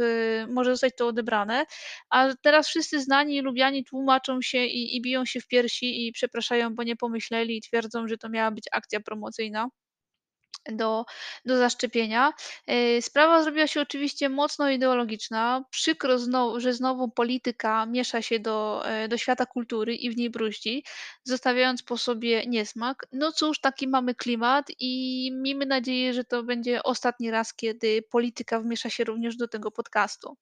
może 0.47 0.66
może 0.67 0.75
zostać 0.75 0.93
to 0.97 1.07
odebrane, 1.07 1.65
a 2.09 2.27
teraz 2.41 2.67
wszyscy 2.67 3.01
znani 3.01 3.35
i 3.37 3.41
lubiani 3.41 3.83
tłumaczą 3.85 4.41
się 4.41 4.65
i, 4.65 4.95
i 4.97 5.01
biją 5.01 5.25
się 5.25 5.41
w 5.41 5.47
piersi 5.47 6.07
i 6.07 6.11
przepraszają, 6.11 6.75
bo 6.75 6.83
nie 6.83 6.95
pomyśleli 6.95 7.57
i 7.57 7.61
twierdzą, 7.61 8.07
że 8.07 8.17
to 8.17 8.29
miała 8.29 8.51
być 8.51 8.65
akcja 8.71 8.99
promocyjna 8.99 9.67
do, 10.71 11.05
do 11.45 11.57
zaszczepienia. 11.57 12.33
E, 12.67 13.01
sprawa 13.01 13.43
zrobiła 13.43 13.67
się 13.67 13.81
oczywiście 13.81 14.29
mocno 14.29 14.69
ideologiczna. 14.69 15.63
Przykro, 15.69 16.19
znowu, 16.19 16.59
że 16.59 16.73
znowu 16.73 17.09
polityka 17.09 17.85
miesza 17.85 18.21
się 18.21 18.39
do, 18.39 18.81
e, 18.85 19.07
do 19.07 19.17
świata 19.17 19.45
kultury 19.45 19.95
i 19.95 20.09
w 20.09 20.17
niej 20.17 20.29
bruździ, 20.29 20.83
zostawiając 21.23 21.83
po 21.83 21.97
sobie 21.97 22.45
niesmak. 22.45 23.07
No 23.11 23.31
cóż, 23.31 23.59
taki 23.59 23.87
mamy 23.87 24.15
klimat 24.15 24.71
i 24.79 25.31
miejmy 25.33 25.65
nadzieję, 25.65 26.13
że 26.13 26.23
to 26.23 26.43
będzie 26.43 26.83
ostatni 26.83 27.31
raz, 27.31 27.53
kiedy 27.53 28.01
polityka 28.01 28.59
wmiesza 28.59 28.89
się 28.89 29.03
również 29.03 29.37
do 29.37 29.47
tego 29.47 29.71
podcastu. 29.71 30.37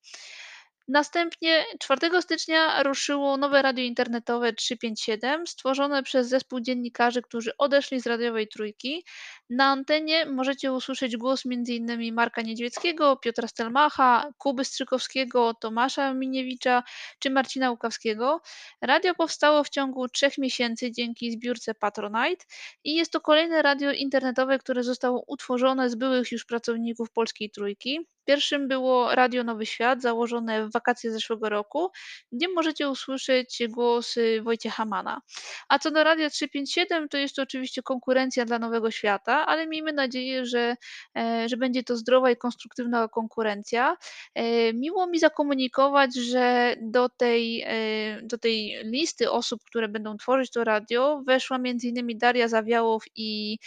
Następnie 0.87 1.65
4 1.79 2.21
stycznia 2.21 2.83
ruszyło 2.83 3.37
nowe 3.37 3.61
radio 3.61 3.83
internetowe 3.83 4.53
357, 4.53 5.47
stworzone 5.47 6.03
przez 6.03 6.27
zespół 6.27 6.59
dziennikarzy, 6.59 7.21
którzy 7.21 7.57
odeszli 7.57 8.01
z 8.01 8.07
radiowej 8.07 8.47
trójki. 8.47 9.05
Na 9.49 9.65
antenie 9.65 10.25
możecie 10.25 10.73
usłyszeć 10.73 11.17
głos 11.17 11.43
m.in. 11.45 12.13
Marka 12.13 12.41
Niedźwieckiego, 12.41 13.17
Piotra 13.17 13.47
Stelmacha, 13.47 14.29
Kuby 14.37 14.65
Strzykowskiego, 14.65 15.53
Tomasza 15.53 16.13
Miniewicza 16.13 16.83
czy 17.19 17.29
Marcina 17.29 17.71
Łukawskiego. 17.71 18.41
Radio 18.81 19.15
powstało 19.15 19.63
w 19.63 19.69
ciągu 19.69 20.09
trzech 20.09 20.37
miesięcy 20.37 20.91
dzięki 20.91 21.31
zbiórce 21.31 21.73
Patronite 21.73 22.45
i 22.83 22.95
jest 22.95 23.11
to 23.11 23.21
kolejne 23.21 23.61
radio 23.61 23.91
internetowe, 23.91 24.59
które 24.59 24.83
zostało 24.83 25.23
utworzone 25.27 25.89
z 25.89 25.95
byłych 25.95 26.31
już 26.31 26.45
pracowników 26.45 27.11
Polskiej 27.11 27.49
Trójki. 27.49 28.14
Pierwszym 28.25 28.67
było 28.67 29.15
Radio 29.15 29.43
Nowy 29.43 29.65
Świat, 29.65 30.01
założone 30.01 30.67
w 30.67 30.71
wakacje 30.71 31.11
zeszłego 31.11 31.49
roku, 31.49 31.91
gdzie 32.31 32.47
możecie 32.47 32.89
usłyszeć 32.89 33.63
głos 33.69 34.15
Wojciecha 34.41 34.85
Mana. 34.85 35.21
A 35.69 35.79
co 35.79 35.91
do 35.91 36.03
Radia 36.03 36.29
357, 36.29 37.09
to 37.09 37.17
jest 37.17 37.35
to 37.35 37.41
oczywiście 37.41 37.81
konkurencja 37.83 38.45
dla 38.45 38.59
Nowego 38.59 38.91
Świata, 38.91 39.45
ale 39.45 39.67
miejmy 39.67 39.93
nadzieję, 39.93 40.45
że, 40.45 40.75
e, 41.17 41.49
że 41.49 41.57
będzie 41.57 41.83
to 41.83 41.97
zdrowa 41.97 42.31
i 42.31 42.37
konstruktywna 42.37 43.07
konkurencja. 43.07 43.97
E, 44.35 44.73
miło 44.73 45.07
mi 45.07 45.19
zakomunikować, 45.19 46.15
że 46.15 46.75
do 46.81 47.09
tej, 47.09 47.63
e, 47.67 48.21
do 48.21 48.37
tej 48.37 48.77
listy 48.83 49.31
osób, 49.31 49.61
które 49.63 49.87
będą 49.87 50.17
tworzyć 50.17 50.51
to 50.51 50.63
radio, 50.63 51.21
weszła 51.27 51.57
m.in. 51.57 52.17
Daria 52.17 52.47
Zawiałow 52.47 53.03
i, 53.15 53.57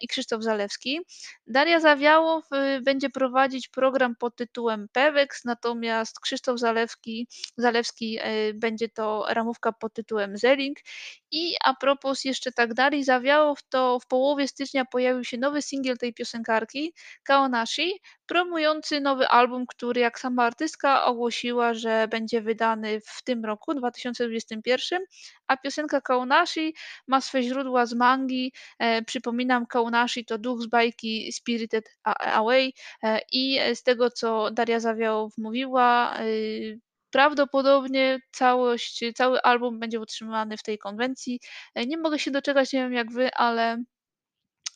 i 0.00 0.08
Krzysztof 0.08 0.42
Zalewski. 0.42 1.00
Daria 1.46 1.80
Zawiałow 1.80 2.44
będzie 2.82 3.10
prowadzić 3.10 3.68
program 3.68 4.03
program 4.04 4.16
pod 4.16 4.36
tytułem 4.36 4.88
Pewex, 4.92 5.44
natomiast 5.44 6.20
Krzysztof 6.20 6.58
Zalewski, 6.58 7.28
Zalewski 7.56 8.18
e, 8.20 8.54
będzie 8.54 8.88
to 8.88 9.26
ramówka 9.28 9.72
pod 9.72 9.94
tytułem 9.94 10.36
Zering. 10.36 10.78
I 11.30 11.54
a 11.64 11.74
propos 11.74 12.24
jeszcze 12.24 12.52
tak 12.52 12.74
dalej 12.74 13.04
zawiało, 13.04 13.54
to 13.68 14.00
w 14.00 14.06
połowie 14.06 14.48
stycznia 14.48 14.84
pojawił 14.84 15.24
się 15.24 15.38
nowy 15.38 15.62
singiel 15.62 15.98
tej 15.98 16.14
piosenkarki, 16.14 16.92
Kaonashi, 17.22 18.00
promujący 18.26 19.00
nowy 19.00 19.28
album, 19.28 19.66
który 19.66 20.00
jak 20.00 20.18
sama 20.18 20.44
artystka 20.44 21.04
ogłosiła, 21.04 21.74
że 21.74 22.08
będzie 22.08 22.42
wydany 22.42 23.00
w 23.00 23.22
tym 23.24 23.44
roku, 23.44 23.74
2021, 23.74 25.02
a 25.48 25.56
piosenka 25.56 26.00
Kaonashi 26.00 26.74
ma 27.08 27.20
swe 27.20 27.42
źródła 27.42 27.86
z 27.86 27.94
mangi. 27.94 28.52
E, 28.78 29.02
przypominam, 29.02 29.66
Kaonashi 29.66 30.24
to 30.24 30.38
duch 30.38 30.62
z 30.62 30.66
bajki 30.66 31.32
Spirited 31.32 31.84
Away 32.04 32.72
e, 33.02 33.20
i 33.32 33.58
z 33.74 33.82
tego, 33.82 34.10
co 34.10 34.50
Daria 34.50 34.80
Zawiałow 34.80 35.32
mówiła, 35.38 36.16
e, 36.18 36.24
prawdopodobnie 37.14 38.20
całość, 38.32 39.04
cały 39.14 39.42
album 39.42 39.78
będzie 39.78 40.00
utrzymany 40.00 40.56
w 40.56 40.62
tej 40.62 40.78
konwencji. 40.78 41.40
E, 41.74 41.86
nie 41.86 41.98
mogę 41.98 42.18
się 42.18 42.30
doczekać, 42.30 42.72
nie 42.72 42.82
wiem 42.82 42.92
jak 42.92 43.12
wy, 43.12 43.34
ale 43.34 43.84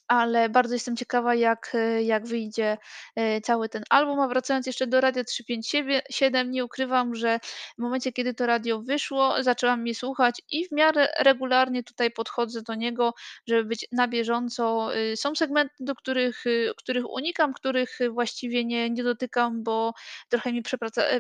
ale 0.09 0.49
bardzo 0.49 0.75
jestem 0.75 0.97
ciekawa, 0.97 1.35
jak, 1.35 1.73
e, 1.75 2.03
jak 2.03 2.27
wyjdzie 2.27 2.79
e, 3.17 3.41
cały 3.41 3.69
ten 3.69 3.83
album. 3.91 4.21
A 4.21 4.29
wracając 4.29 4.67
jeszcze 4.67 4.87
do 4.87 5.01
Radia 5.01 5.25
357, 5.25 6.51
nie 6.51 6.65
ukrywam, 6.65 7.15
że 7.15 7.41
w 7.79 7.83
momencie, 7.83 8.13
kiedy 8.13 8.35
to 8.35 8.47
radio 8.47 8.83
wyszło, 8.83 9.43
zaczęłam 9.43 9.87
je 9.87 9.95
słuchać 9.95 10.43
i 10.51 10.69
w 10.69 10.73
miarę 10.73 11.09
regularnie 11.19 11.83
tutaj 11.83 12.11
podchodzę 12.11 12.63
do 12.63 12.75
niego, 12.75 13.15
żeby 13.49 13.65
być 13.65 13.87
na 13.93 14.09
bieżąco. 14.09 14.97
Y, 14.97 15.17
są 15.17 15.35
segmenty, 15.35 15.75
do 15.81 15.95
których, 15.95 16.47
y, 16.47 16.73
których 16.77 17.11
unikam, 17.11 17.53
których 17.53 17.99
właściwie 18.11 18.65
nie, 18.65 18.91
nie 18.91 19.05
dotykam, 19.05 19.63
bo 19.63 19.95
trochę 20.29 20.53
mi 20.53 20.63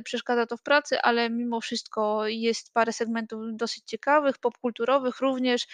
przeszkadza 0.04 0.46
to 0.46 0.56
w 0.56 0.62
pracy, 0.62 1.00
ale 1.02 1.30
mimo 1.30 1.60
wszystko 1.60 2.26
jest 2.26 2.72
parę 2.72 2.92
segmentów 2.92 3.40
dosyć 3.52 3.84
ciekawych, 3.86 4.38
popkulturowych 4.38 5.20
również, 5.20 5.66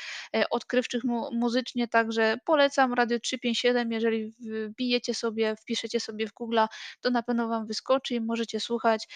odkrywczych 0.51 1.05
mu 1.05 1.29
muzycznie, 1.33 1.89
także 1.89 2.37
polecam 2.45 2.95
Radio 3.05 3.21
357, 3.21 3.93
jeżeli 3.93 4.33
wbijecie 4.41 5.15
sobie, 5.15 5.57
wpiszecie 5.57 6.01
sobie 6.01 6.27
w 6.27 6.33
Google, 6.33 6.59
to 7.01 7.11
na 7.11 7.23
pewno 7.23 7.49
Wam 7.49 7.67
wyskoczy 7.67 8.15
i 8.15 8.21
możecie 8.21 8.61
słuchać 8.61 9.09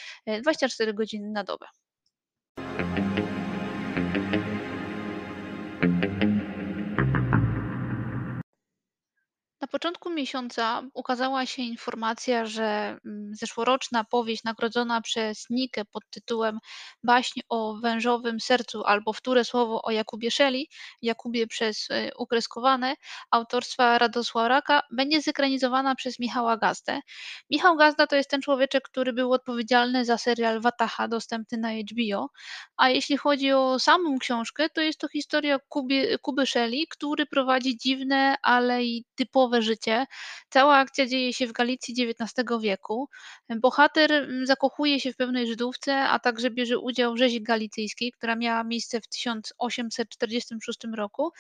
24 0.43 0.91
e, 0.91 0.95
godziny 0.95 1.31
na 1.31 1.45
dobę. 1.45 1.67
Na 9.69 9.73
początku 9.73 10.11
miesiąca 10.11 10.83
ukazała 10.95 11.47
się 11.47 11.63
informacja, 11.63 12.47
że 12.47 12.99
mm, 13.05 13.35
zeszłoroczna 13.35 14.05
powieść 14.05 14.45
nagrodzona 14.45 15.01
przez 15.01 15.45
Nikę 15.51 15.85
pod 15.85 16.03
tytułem 16.11 16.59
Baśń 17.03 17.41
o 17.49 17.77
wężowym 17.83 18.41
sercu 18.41 18.85
albo 18.85 19.13
Wtóre 19.13 19.45
słowo 19.45 19.83
o 19.83 19.91
Jakubie 19.91 20.31
Szeli, 20.31 20.69
Jakubie 21.03 21.47
przez 21.47 21.87
e, 21.91 22.11
ukreskowane, 22.19 22.95
autorstwa 23.31 23.99
Radosława 23.99 24.49
Raka, 24.49 24.83
będzie 24.91 25.21
zekranizowana 25.23 25.95
przez 25.95 26.19
Michała 26.19 26.57
Gazdę. 26.57 27.01
Michał 27.51 27.77
Gazda 27.77 28.07
to 28.07 28.17
jest 28.17 28.31
ten 28.31 28.43
człowieczek, 28.43 28.85
który 28.85 29.13
był 29.13 29.33
odpowiedzialny 29.33 30.05
za 30.05 30.19
serial 30.19 30.61
Wataha 30.61 31.09
dostępny 31.09 31.59
na 31.59 31.71
HBO, 31.73 32.29
a 32.77 32.89
jeśli 32.89 33.17
chodzi 33.17 33.53
o 33.53 33.79
samą 33.79 34.19
książkę, 34.19 34.69
to 34.71 34.81
jest 34.81 35.01
to 35.01 35.09
historia 35.09 35.59
Kubie, 35.69 36.19
Kuby 36.19 36.47
Szeli, 36.47 36.87
który 36.91 37.27
prowadzi 37.27 37.77
dziwne, 37.77 38.35
ale 38.43 38.85
i 38.85 39.05
typowe 39.15 39.58
filmowe 39.59 39.63
życie. 39.63 40.07
Cała 40.51 40.77
akcja 40.77 41.07
dzieje 41.07 41.33
się 41.33 41.47
w 41.47 41.53
Galicji 41.53 41.95
XIX 42.03 42.49
wieku. 42.61 43.09
Bohater 43.61 44.13
mm, 44.13 44.47
zakochuje 44.47 45.01
się 45.01 45.13
w 45.13 45.17
pewnej 45.17 45.47
Żydówce, 45.47 46.01
a 46.01 46.19
także 46.19 46.51
bierze 46.51 46.79
udział 46.79 47.15
w 47.15 47.19
rzezi 47.19 47.43
galicyjskiej, 47.43 48.13
która 48.13 48.37
miała 48.37 48.65
miejsce 48.65 49.01
w 49.01 49.09
1846 49.09 50.79
roku. 50.97 51.33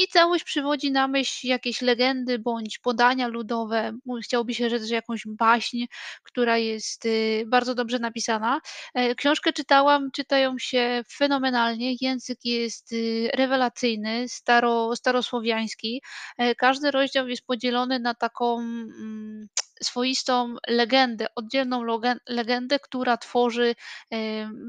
I 0.00 0.08
całość 0.08 0.44
przywodzi 0.44 0.92
na 0.92 1.08
myśl 1.08 1.46
jakieś 1.46 1.82
legendy 1.82 2.38
bądź 2.38 2.78
podania 2.78 3.28
ludowe. 3.28 3.92
Chciałoby 4.24 4.54
się 4.54 4.70
rzec, 4.70 4.82
że 4.82 4.94
jakąś 4.94 5.22
baśń, 5.26 5.84
która 6.22 6.58
jest 6.58 7.06
y, 7.06 7.44
bardzo 7.46 7.74
dobrze 7.74 7.98
napisana. 7.98 8.60
E, 8.94 9.14
Książkę 9.14 9.52
czytałam, 9.52 10.10
czytają 10.10 10.58
się 10.58 11.02
fenomenalnie. 11.12 11.94
Język 12.00 12.38
jest 12.44 12.92
y, 12.92 13.30
rewelacyjny, 13.34 14.28
staro, 14.28 14.96
starosłowiański. 14.96 16.02
E, 16.38 16.54
Każdy 16.54 16.90
rozdział 16.90 17.28
jest 17.28 17.46
podzielony 17.46 17.98
na 17.98 18.14
taką 18.14 18.58
mm, 18.58 19.48
swoistą 19.82 20.54
legendę, 20.68 21.26
oddzielną 21.34 21.82
legendę, 22.28 22.78
która 22.78 23.16
tworzy 23.16 23.74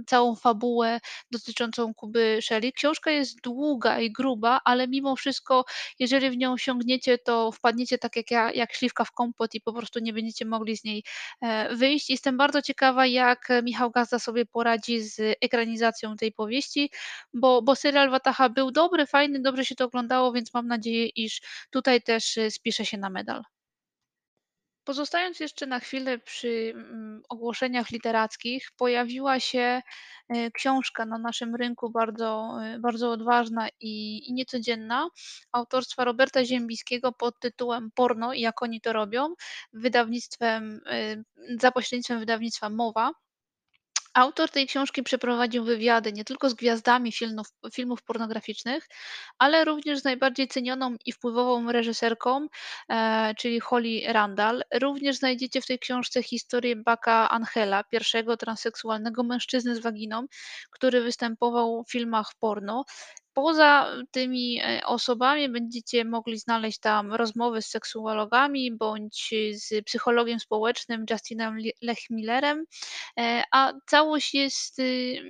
całą 0.08 0.36
fabułę 0.36 1.00
dotyczącą 1.32 1.94
Kuby 1.94 2.40
Shelley. 2.42 2.74
Książka 2.74 3.12
jest 3.12 3.42
długa 3.42 4.00
i 4.00 4.12
gruba, 4.12 4.62
ale 4.66 4.88
mimo 4.88 5.16
wszystko, 5.16 5.66
jeżeli 6.00 6.30
w 6.30 6.38
nią 6.38 6.58
siągniecie, 6.58 7.18
to 7.18 7.52
wpadniecie 7.52 7.98
tak 7.98 8.16
jak 8.16 8.32
ja, 8.32 8.52
jak 8.52 8.74
śliwka 8.74 9.06
w 9.06 9.12
kompot 9.12 9.56
i 9.56 9.62
po 9.62 9.74
prostu 9.74 10.00
nie 10.00 10.14
będziecie 10.14 10.46
mogli 10.46 10.78
z 10.78 10.84
niej 10.84 11.04
e, 11.42 11.76
wyjść. 11.76 12.10
Jestem 12.10 12.38
bardzo 12.38 12.62
ciekawa, 12.62 13.06
jak 13.06 13.50
Michał 13.64 13.92
Gazda 13.92 14.20
sobie 14.20 14.46
poradzi 14.46 15.00
z 15.00 15.38
ekranizacją 15.42 16.18
tej 16.18 16.32
powieści, 16.32 16.92
bo, 17.34 17.62
bo 17.62 17.76
serial 17.76 18.10
Wataha 18.10 18.50
był 18.50 18.72
dobry, 18.72 19.06
fajny, 19.06 19.40
dobrze 19.42 19.66
się 19.66 19.76
to 19.76 19.86
oglądało, 19.86 20.32
więc 20.32 20.54
mam 20.54 20.68
nadzieję, 20.68 21.08
iż 21.08 21.42
tutaj 21.72 22.02
też 22.02 22.38
e, 22.38 22.52
spisze 22.52 22.86
się 22.86 22.98
na 22.98 23.10
medal. 23.10 23.44
Pozostając 24.84 25.40
jeszcze 25.40 25.68
na 25.68 25.80
chwilę 25.80 26.20
przy 26.20 26.72
mm, 26.76 27.22
ogłoszeniach 27.30 27.92
literackich, 27.92 28.72
pojawiła 28.78 29.40
się 29.40 29.82
e, 30.30 30.52
książka 30.52 31.06
na 31.06 31.18
naszym 31.18 31.56
rynku 31.56 31.90
bardzo, 31.90 32.58
e, 32.64 32.80
bardzo 32.80 33.12
odważna 33.12 33.68
i, 33.80 34.34
niecodzienna, 34.34 35.10
autorstwa 35.52 36.06
Roberta 36.06 36.46
Ziembiskiego 36.46 37.12
pod 37.12 37.40
tytułem 37.40 37.92
Porno 37.96 38.34
i 38.34 38.42
jak 38.42 38.62
oni 38.62 38.82
to 38.82 38.94
robią, 38.94 39.34
wydawnictwem, 39.74 40.82
e, 40.86 41.24
za 41.60 41.72
pośrednictwem 41.72 42.20
wydawnictwa 42.20 42.70
Mowa. 42.70 43.12
Autor 44.14 44.50
tej 44.50 44.68
książki 44.68 45.04
przeprowadził 45.04 45.64
wywiady 45.64 46.14
nie 46.14 46.26
tylko 46.26 46.50
z 46.50 46.54
gwiazdami 46.54 47.12
filmów, 47.12 47.48
filmów 47.74 48.04
pornograficznych, 48.04 48.88
ale 49.40 49.66
również 49.66 50.00
z 50.00 50.04
najbardziej 50.04 50.48
cenioną 50.48 50.96
i 51.06 51.12
wpływową 51.12 51.72
reżyserką, 51.72 52.48
e, 52.90 53.34
czyli 53.38 53.60
Holly 53.60 54.02
Randall. 54.08 54.64
Również 54.74 55.16
znajdziecie 55.16 55.62
w 55.62 55.66
tej 55.66 55.80
książce 55.80 56.24
historię 56.24 56.76
Baka 56.76 57.30
Angela, 57.30 57.84
pierwszego 57.84 58.38
transseksualnego 58.38 59.24
mężczyzny 59.24 59.76
z 59.76 59.80
waginą, 59.80 60.26
który 60.72 61.02
występował 61.02 61.84
w 61.84 61.92
filmach 61.92 62.32
porno. 62.40 62.86
Poza 63.34 63.88
tymi 64.12 64.60
e, 64.62 64.82
osobami 64.86 65.50
będziecie 65.50 66.06
mogli 66.06 66.38
znaleźć 66.38 66.80
tam 66.80 67.14
rozmowy 67.14 67.62
z 67.62 67.70
seksuologami 67.70 68.72
bądź 68.78 69.34
z 69.54 69.86
psychologiem 69.86 70.40
społecznym 70.40 71.06
Justinem 71.10 71.58
Lechmillerem, 71.82 72.66
E, 73.20 73.44
a 73.52 73.74
całość 73.88 74.34
jest, 74.34 74.80
y, 74.80 75.22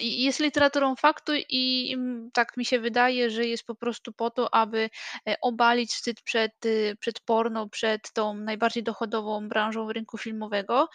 jest 0.00 0.40
literaturą 0.40 0.96
faktu 0.96 1.32
i 1.48 1.96
tak 2.32 2.56
mi 2.56 2.64
się 2.64 2.80
wydaje, 2.80 3.30
że 3.30 3.46
jest 3.46 3.64
po 3.66 3.74
prostu 3.74 4.12
po 4.12 4.30
to, 4.30 4.54
aby 4.54 4.90
e, 5.28 5.36
obalić 5.40 5.90
wstyd 5.90 6.22
przed, 6.22 6.66
y, 6.66 6.96
przed 7.00 7.20
porno, 7.20 7.68
przed 7.68 8.12
tą 8.12 8.34
najbardziej 8.34 8.82
dochodową 8.82 9.48
branżą 9.48 9.92
rynku 9.92 10.18
filmowego. 10.18 10.88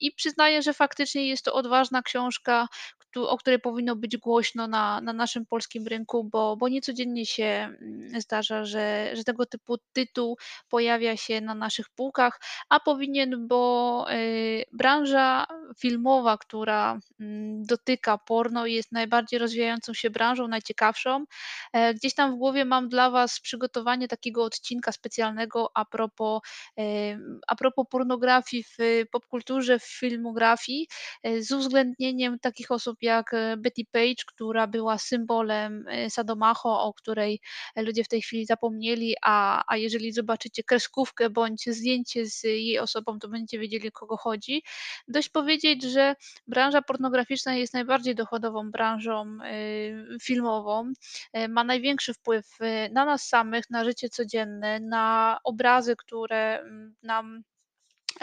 I 0.00 0.12
przyznaję, 0.12 0.62
że 0.62 0.74
faktycznie 0.74 1.28
jest 1.28 1.44
to 1.44 1.54
odważna 1.54 2.02
książka, 2.02 2.68
o 3.16 3.38
której 3.38 3.58
powinno 3.60 3.96
być 3.96 4.16
głośno 4.16 4.68
na, 4.68 5.00
na 5.00 5.12
naszym 5.12 5.46
polskim 5.46 5.86
rynku, 5.86 6.24
bo, 6.24 6.56
bo 6.56 6.68
niecodziennie 6.68 7.26
się 7.26 7.44
mm, 7.44 8.20
zdarza, 8.20 8.64
że, 8.64 9.10
że 9.16 9.24
tego 9.24 9.46
typu 9.46 9.76
tytuł 9.92 10.36
pojawia 10.68 11.16
się 11.16 11.40
na 11.40 11.54
naszych 11.54 11.88
półkach, 11.88 12.40
a 12.68 12.80
powinien, 12.80 13.48
bo 13.48 14.06
y, 14.12 14.64
branża 14.72 15.46
filmowa, 15.78 16.38
która 16.38 17.00
mm, 17.20 17.62
dotyka 17.64 18.18
porno, 18.18 18.66
jest 18.66 18.92
najbardziej 18.92 19.38
rozwijającą 19.38 19.94
się 19.94 20.10
branżą, 20.10 20.48
najciekawszą. 20.48 21.24
E, 21.72 21.94
Gdzieś 21.94 22.14
tam 22.14 22.32
w 22.34 22.36
głowie 22.38 22.64
mam 22.64 22.88
dla 22.88 23.10
Was 23.10 23.40
przygotowanie 23.40 24.08
takiego 24.08 24.44
odcinka 24.44 24.92
specjalnego 24.92 25.70
a 25.74 25.84
propos, 25.84 26.40
em, 26.76 27.40
a 27.46 27.56
propos 27.56 27.86
pornografii 27.90 28.62
w 28.64 28.76
popkulturze, 29.12 29.78
w 29.78 29.84
filmografii, 29.84 30.88
e, 31.22 31.42
z 31.42 31.52
uwzględnieniem 31.52 32.38
takich 32.38 32.70
osób 32.70 32.98
jak 33.02 33.34
e, 33.34 33.56
Betty 33.56 33.82
Page, 33.92 34.24
która 34.26 34.66
była 34.66 34.98
symbolem 34.98 35.84
e, 35.88 36.10
Sadomaso, 36.10 36.80
o 36.82 36.94
której 36.94 37.40
ludzie 37.76 38.04
w 38.04 38.08
tej 38.08 38.22
chwili 38.22 38.46
zapomnieli, 38.46 39.14
a, 39.22 39.64
a 39.66 39.76
jeżeli 39.76 40.12
zobaczycie 40.12 40.62
kreskówkę 40.62 41.30
bądź 41.30 41.64
zdjęcie 41.66 42.26
z 42.26 42.42
jej 42.44 42.78
osobą, 42.78 43.18
to 43.18 43.28
będziecie 43.28 43.58
wiedzieli, 43.58 43.88
o 43.88 43.92
kogo 43.92 44.16
chodzi. 44.16 44.62
Dość 45.08 45.28
powiedzieć, 45.28 45.59
że 45.82 46.14
branża 46.46 46.82
pornograficzna 46.82 47.54
jest 47.54 47.74
najbardziej 47.74 48.14
dochodową 48.14 48.70
branżą 48.70 49.38
y, 49.44 50.18
filmową. 50.22 50.92
E, 51.32 51.48
Ma 51.48 51.64
największy 51.64 52.14
wpływ 52.14 52.46
y, 52.60 52.90
na 52.92 53.04
nas 53.04 53.22
samych, 53.28 53.70
na 53.70 53.84
życie 53.84 54.08
codzienne, 54.08 54.80
na 54.80 55.38
obrazy, 55.44 55.96
które 55.96 56.60
mm, 56.60 56.94
nam 57.02 57.42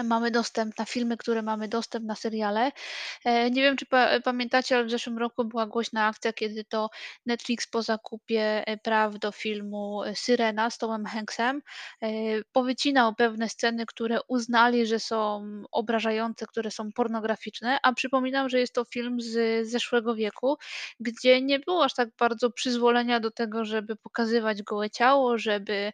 mamy 0.04 0.32
dostęp 0.32 0.78
na 0.78 0.86
filmy, 0.86 1.18
które 1.18 1.42
mamy 1.42 1.68
dostęp 1.68 2.06
na 2.06 2.16
seriale. 2.16 2.72
E, 3.26 3.52
nie 3.52 3.62
wiem, 3.62 3.78
czy 3.78 3.86
pa 3.86 4.20
pamiętacie, 4.22 4.76
ale 4.76 4.86
w 4.86 4.92
zeszłym 4.92 5.18
roku 5.18 5.46
była 5.46 5.66
głośna 5.68 6.06
akcja, 6.08 6.34
kiedy 6.34 6.64
to 6.66 6.90
Netflix 7.26 7.68
po 7.68 7.82
zakupie, 7.82 8.64
e, 8.68 8.78
praw 8.78 9.20
do 9.20 9.32
filmu, 9.32 10.04
e, 10.04 10.16
"Syrena" 10.16 10.70
z 10.70 10.78
Tomem 10.78 11.06
Hanksem, 11.06 11.62
powycinał 12.52 13.16
pewne 13.16 13.50
sceny, 13.50 13.86
które 13.86 14.20
uznali, 14.28 14.88
że 14.88 15.00
są 15.00 15.46
obrażające, 15.72 16.46
które 16.46 16.72
są 16.72 16.92
pornograficzne, 16.92 17.78
a 17.84 17.94
przypominam, 17.94 18.50
że 18.50 18.60
jest 18.60 18.74
to 18.74 18.86
film 18.86 19.22
z 19.22 19.68
zeszłego 19.68 20.16
wieku, 20.16 20.58
gdzie 21.00 21.42
nie 21.42 21.60
było 21.60 21.84
aż 21.84 21.94
tak 21.94 22.10
bardzo 22.20 22.52
przyzwolenia 22.52 23.20
do 23.20 23.32
tego, 23.32 23.66
żeby 23.66 23.96
pokazywać 23.96 24.64
gołe 24.64 24.90
ciało, 24.90 25.38
żeby, 25.38 25.94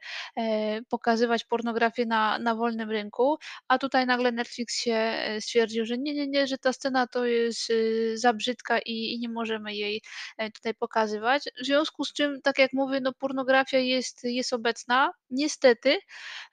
pokazywać 0.90 1.44
pornografię 1.46 2.06
na 2.06 2.40
na 2.40 2.56
wolnym 2.56 2.92
rynku. 2.92 3.38
A 3.68 3.78
tutaj 3.80 3.93
nagle 4.06 4.32
Netflix 4.32 4.82
się, 4.82 4.94
e, 4.96 5.42
stwierdził, 5.42 5.86
że 5.86 5.98
nie, 5.98 6.14
nie, 6.14 6.28
nie, 6.28 6.48
że 6.48 6.58
ta 6.58 6.74
scena 6.74 7.08
to 7.08 7.26
jest, 7.26 7.70
y, 7.70 8.14
za 8.18 8.34
brzydka 8.34 8.80
i 8.80 9.14
i 9.14 9.20
nie 9.20 9.30
możemy 9.30 9.76
jej, 9.76 10.02
e, 10.38 10.52
tutaj 10.52 10.74
pokazywać. 10.76 11.44
W 11.62 11.66
związku 11.66 12.06
z 12.06 12.14
czym, 12.14 12.42
tak 12.42 12.60
jak 12.60 12.74
mówię, 12.74 13.00
no 13.02 13.14
pornografia 13.14 13.78
jest 13.80 14.24
jest 14.24 14.54
obecna. 14.54 15.12
Niestety, 15.30 15.98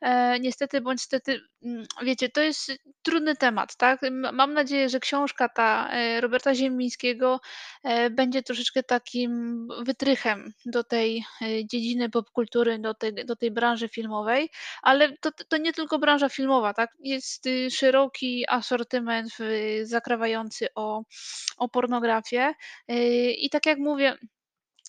e, 0.00 0.40
niestety 0.40 0.81
bądź 0.81 1.03
stety, 1.03 1.40
mm, 1.62 1.85
wiecie, 2.03 2.29
to 2.29 2.40
jest 2.40 2.72
trudny 3.03 3.37
temat, 3.37 3.76
tak? 3.76 4.00
Mam 4.33 4.55
nadzieję, 4.55 4.88
że 4.88 5.00
książka 5.00 5.48
ta, 5.48 5.90
e, 5.92 6.20
Roberta 6.20 6.55
Ziemińskiego, 6.55 7.40
e, 7.85 8.11
będzie 8.11 8.42
troszeczkę 8.42 8.83
takim 8.83 9.68
wytrychem 9.85 10.53
do 10.66 10.85
tej, 10.85 11.24
e, 11.42 11.66
dziedziny 11.66 12.11
popkultury, 12.11 12.79
do 12.79 12.94
tej 12.94 13.14
do 13.26 13.37
tej 13.37 13.50
branży 13.50 13.88
filmowej, 13.88 14.50
ale 14.83 15.16
to 15.18 15.31
to 15.48 15.57
nie 15.57 15.72
tylko 15.72 15.98
branża 15.98 16.29
filmowa, 16.29 16.74
tak? 16.74 16.90
Jest, 17.00 17.30
y, 17.47 17.71
szeroki 17.71 18.45
asortyment 18.49 19.33
w 19.38 19.43
zakrawający 19.83 20.66
o 20.75 21.03
o 21.59 21.69
pornografię. 21.69 22.55
Yy, 22.88 23.33
I 23.33 23.51
tak 23.51 23.66
jak 23.66 23.79
mówię, 23.79 24.16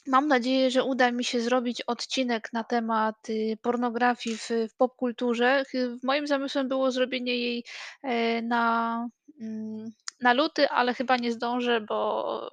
mam 0.07 0.27
nadzieję, 0.27 0.71
że 0.71 0.83
uda 0.83 1.11
mi 1.11 1.23
się 1.23 1.41
zrobić 1.41 1.81
odcinek 1.81 2.53
na 2.53 2.63
temat, 2.63 3.29
y, 3.29 3.57
pornografii 3.61 4.37
w 4.37 4.49
w 4.69 4.75
popkulturze. 4.77 5.63
Moim 6.03 6.27
zamysłem 6.27 6.67
było 6.67 6.91
zrobienie 6.91 7.37
jej, 7.37 7.63
e, 8.03 8.41
na, 8.41 9.07
mm, 9.41 9.91
na 10.21 10.33
luty, 10.33 10.69
ale 10.69 10.93
chyba 10.93 11.17
nie 11.17 11.31
zdążę, 11.31 11.81
bo 11.81 12.49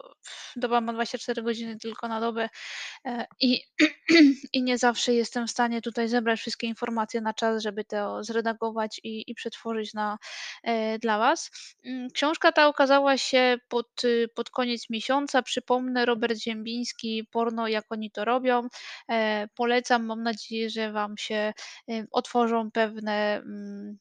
doba 0.57 0.81
ma 0.81 0.93
24 0.93 1.43
godziny 1.43 1.79
tylko 1.79 2.09
na 2.09 2.21
dobę, 2.21 2.49
e, 3.07 3.27
i 3.41 3.63
i 4.53 4.63
nie 4.63 4.79
zawsze 4.79 5.15
jestem 5.15 5.47
w 5.47 5.51
stanie 5.51 5.83
tutaj 5.83 6.09
zebrać 6.09 6.41
wszystkie 6.41 6.67
informacje 6.67 7.21
na 7.21 7.35
czas, 7.35 7.63
żeby 7.63 7.85
to 7.85 8.25
zredagować 8.25 9.01
i 9.05 9.25
i 9.31 9.35
przetworzyć 9.35 9.95
na 9.95 10.19
e, 10.63 10.99
dla 10.99 11.19
Was. 11.19 11.51
Mm, 11.85 12.11
książka 12.11 12.53
ta 12.53 12.69
ukazała 12.69 13.19
się 13.19 13.57
pod 13.69 14.05
y, 14.05 14.29
pod 14.35 14.51
koniec 14.51 14.91
miesiąca. 14.91 15.43
Przypomnę, 15.43 16.07
Robert 16.07 16.39
Ziembiński, 16.39 17.25
"Porno, 17.33 17.69
jak 17.69 17.85
oni 17.91 18.11
to 18.11 18.25
robią". 18.25 18.69
E, 19.11 19.49
polecam, 19.55 20.07
mam 20.07 20.23
nadzieję, 20.23 20.71
że 20.71 20.93
Wam 20.93 21.19
się, 21.19 21.53
y, 21.91 22.07
otworzą 22.13 22.71
pewne, 22.71 23.37
mm, 23.37 23.99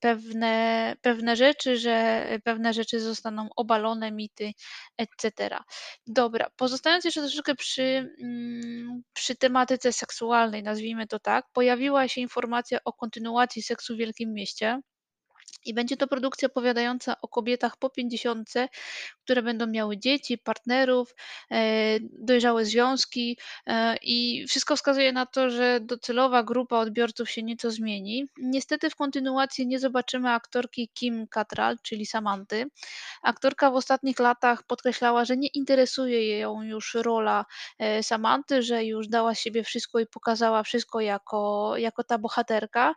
pewne, 0.00 0.96
pewne 1.02 1.36
rzeczy, 1.36 1.76
że 1.76 2.26
pewne 2.44 2.72
rzeczy 2.74 3.00
zostaną 3.00 3.48
obalone, 3.56 4.12
mity, 4.12 4.52
etc. 4.98 5.58
Dobra, 6.06 6.50
pozostając 6.56 7.04
jeszcze 7.04 7.20
troszeczkę 7.20 7.54
przy, 7.54 8.14
mm, 8.22 9.02
przy 9.12 9.36
tematyce 9.36 9.92
seksualnej, 9.92 10.62
nazwijmy 10.62 11.06
to 11.06 11.18
tak, 11.18 11.46
pojawiła 11.52 12.08
się 12.08 12.20
informacja 12.20 12.78
o 12.84 12.92
kontynuacji 12.92 13.62
seksu 13.62 13.94
w 13.94 13.98
Wielkim 13.98 14.32
Mieście. 14.34 14.80
I 15.66 15.74
będzie 15.74 15.96
to 15.96 16.06
produkcja 16.06 16.46
opowiadająca 16.46 17.16
o 17.22 17.28
kobietach 17.28 17.76
po 17.76 17.90
50, 17.90 18.52
które 19.24 19.42
będą 19.42 19.66
miały 19.66 19.98
dzieci, 19.98 20.38
partnerów, 20.38 21.14
e, 21.50 21.98
dojrzałe 22.00 22.64
związki 22.64 23.38
e, 23.66 23.96
i 24.02 24.46
wszystko 24.48 24.76
wskazuje 24.76 25.12
na 25.12 25.26
to, 25.26 25.50
że 25.50 25.80
docelowa 25.80 26.42
grupa 26.42 26.78
odbiorców 26.78 27.30
się 27.30 27.42
nieco 27.42 27.70
zmieni. 27.70 28.26
Niestety 28.38 28.90
w 28.90 28.96
kontynuacji 28.96 29.66
nie 29.66 29.78
zobaczymy 29.78 30.30
aktorki 30.30 30.88
Kim 30.94 31.26
Cattrall, 31.26 31.76
czyli 31.82 32.06
Samanty. 32.06 32.66
Aktorka 33.22 33.70
w 33.70 33.74
ostatnich 33.74 34.18
latach 34.18 34.62
podkreślała, 34.62 35.24
że 35.24 35.36
nie 35.36 35.48
interesuje 35.48 36.38
ją 36.38 36.62
już 36.62 36.94
rola 36.94 37.44
e, 37.78 38.02
Samanty, 38.02 38.62
że 38.62 38.84
już 38.84 39.08
dała 39.08 39.34
z 39.34 39.40
siebie 39.40 39.64
wszystko 39.64 40.00
i 40.00 40.06
pokazała 40.06 40.62
wszystko 40.62 41.00
jako, 41.00 41.72
jako 41.76 42.04
ta 42.04 42.18
bohaterka. 42.18 42.94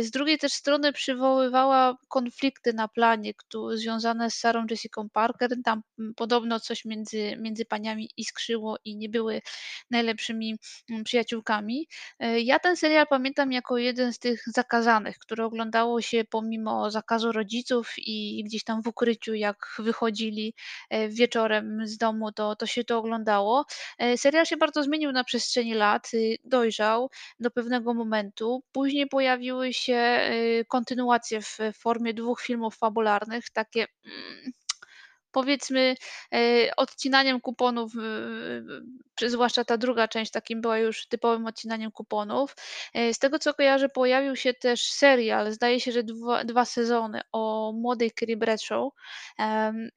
Z 0.00 0.10
drugiej 0.10 0.38
też 0.38 0.52
strony 0.52 0.92
przywoływała 0.92 1.96
konflikty 2.08 2.72
na 2.72 2.88
planie, 2.88 3.34
któ 3.34 3.76
związane 3.76 4.30
z 4.30 4.34
Sarą 4.34 4.64
Jessica 4.70 5.02
Parker. 5.12 5.50
Tam 5.64 5.82
mm, 5.98 6.14
podobno 6.14 6.60
coś 6.60 6.84
między 6.84 7.36
między 7.36 7.64
paniami 7.64 8.08
iskrzyło 8.16 8.78
i 8.84 8.96
nie 8.96 9.08
były 9.08 9.42
najlepszymi, 9.90 10.58
mm, 10.90 11.04
przyjaciółkami. 11.04 11.88
E, 12.18 12.40
ja 12.40 12.58
ten 12.58 12.76
serial 12.76 13.06
pamiętam 13.06 13.52
jako 13.52 13.78
jeden 13.78 14.12
z 14.12 14.18
tych 14.18 14.42
zakazanych, 14.46 15.18
które 15.18 15.44
oglądało 15.44 16.00
się 16.00 16.24
pomimo 16.24 16.90
zakazu 16.90 17.32
rodziców 17.32 17.94
i 17.98 18.44
gdzieś 18.44 18.64
tam 18.64 18.82
w 18.82 18.86
ukryciu, 18.86 19.34
jak 19.34 19.56
wychodzili, 19.78 20.54
e, 20.90 21.08
wieczorem 21.08 21.86
z 21.86 21.96
domu, 21.96 22.32
to 22.32 22.56
to 22.56 22.66
się 22.66 22.84
to 22.84 22.98
oglądało. 22.98 23.64
E, 23.98 24.18
serial 24.18 24.46
się 24.46 24.56
bardzo 24.56 24.82
zmienił 24.82 25.12
na 25.12 25.24
przestrzeni 25.24 25.74
lat, 25.74 26.14
y, 26.14 26.36
dojrzał 26.44 27.10
do 27.40 27.50
pewnego 27.50 27.94
momentu. 27.94 28.62
Później 28.72 29.06
pojawiły 29.08 29.72
się, 29.72 30.20
y, 30.32 30.64
kontynuacje 30.68 31.40
w 31.42 31.58
formie 31.74 31.91
dwóch 32.14 32.40
filmów 32.40 32.76
fabularnych, 32.76 33.50
takie 33.50 33.86
mm, 34.04 34.52
powiedzmy, 35.32 35.94
e, 36.32 36.70
odcinaniem 36.76 37.40
kuponów, 37.40 37.92
zwłaszcza 39.28 39.64
ta 39.64 39.76
druga 39.76 40.08
część 40.08 40.30
takim 40.30 40.60
była 40.60 40.78
już 40.78 41.06
typowym 41.06 41.46
odcinaniem 41.46 41.90
kuponów. 41.90 42.56
E, 42.94 43.14
z 43.14 43.18
tego 43.18 43.38
co 43.38 43.54
kojarzę, 43.54 43.88
pojawił 43.88 44.36
się 44.36 44.54
też 44.54 44.92
serial, 44.92 45.52
zdaje 45.52 45.80
się, 45.80 45.92
że 45.92 46.02
dwa, 46.02 46.44
dwa 46.44 46.64
sezony 46.64 47.20
o 47.32 47.72
młodej 47.76 48.10
Carrie 48.20 48.36
Bradshaw 48.36 48.92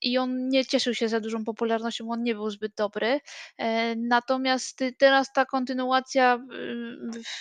i 0.02 0.18
on 0.18 0.50
nie 0.50 0.66
cieszył 0.66 0.94
się 0.94 1.10
za 1.10 1.20
dużą 1.20 1.44
popularnością, 1.46 2.12
on 2.12 2.24
nie 2.24 2.36
był 2.36 2.50
zbyt 2.50 2.76
dobry. 2.76 3.20
E, 3.58 3.96
natomiast 3.96 4.84
teraz 4.98 5.34
ta 5.34 5.46
kontynuacja, 5.46 6.40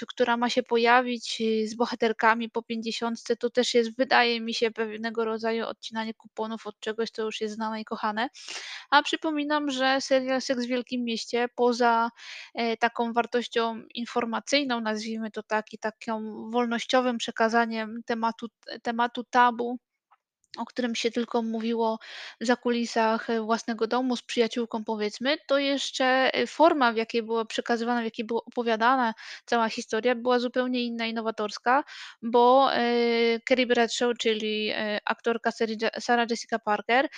która 0.09 0.37
ma 0.37 0.51
się 0.51 0.63
pojawić 0.63 1.43
z 1.65 1.75
bohaterkami 1.75 2.51
po 2.51 2.63
50, 2.63 3.21
to 3.39 3.51
też 3.51 3.75
jest, 3.75 3.97
wydaje 3.97 4.41
mi 4.41 4.55
się, 4.55 4.71
pewnego 4.71 5.25
rodzaju 5.25 5.67
odcinanie 5.67 6.15
kuponów 6.15 6.67
od 6.67 6.81
czegoś, 6.81 7.11
co 7.11 7.23
już 7.23 7.41
jest 7.41 7.55
znane 7.55 7.84
kochane. 7.85 8.29
A 8.91 9.03
przypominam, 9.03 9.71
że 9.71 10.01
serial 10.01 10.41
Seks 10.41 10.65
w 10.65 10.69
Wielkim 10.69 11.05
Mieście 11.05 11.49
poza 11.55 12.11
e, 12.55 12.77
taką 12.77 13.13
wartością 13.13 13.83
informacyjną, 13.95 14.81
nazwijmy 14.81 15.31
to 15.31 15.43
tak, 15.43 15.73
i 15.73 15.79
taką 15.79 16.23
wolnościowym 16.51 17.19
przekazaniem 17.19 18.01
tematu, 18.07 18.47
tematu 18.83 19.25
tabu, 19.25 19.79
o 20.59 20.65
którym 20.65 20.95
się 20.95 21.11
tylko 21.11 21.43
mówiło 21.43 21.99
w 22.41 22.47
zakulisach 22.47 23.31
e, 23.31 23.41
własnego 23.41 23.87
domu 23.87 24.17
z 24.17 24.23
przyjaciółką 24.23 24.85
powiedzmy, 24.85 25.37
to 25.47 25.59
jeszcze 25.59 26.35
e, 26.35 26.47
forma, 26.47 26.93
w 26.93 26.97
jakiej 26.97 27.23
była 27.23 27.45
przekazywana, 27.45 28.01
w 28.01 28.05
jakiej 28.05 28.25
była 28.25 28.41
opowiadana 28.45 29.15
cała 29.45 29.69
historia, 29.69 30.15
była 30.15 30.39
zupełnie 30.39 30.85
inna 30.85 31.07
i 31.07 31.15
nowatorska, 31.15 31.85
bo 32.23 32.73
e, 32.73 32.81
Carrie 33.49 33.67
Bradshaw, 33.67 34.13
czyli 34.19 34.73
aktorka 35.05 35.51
Sarah 36.01 36.31
Jessica 36.31 36.59
Parker, 36.59 37.09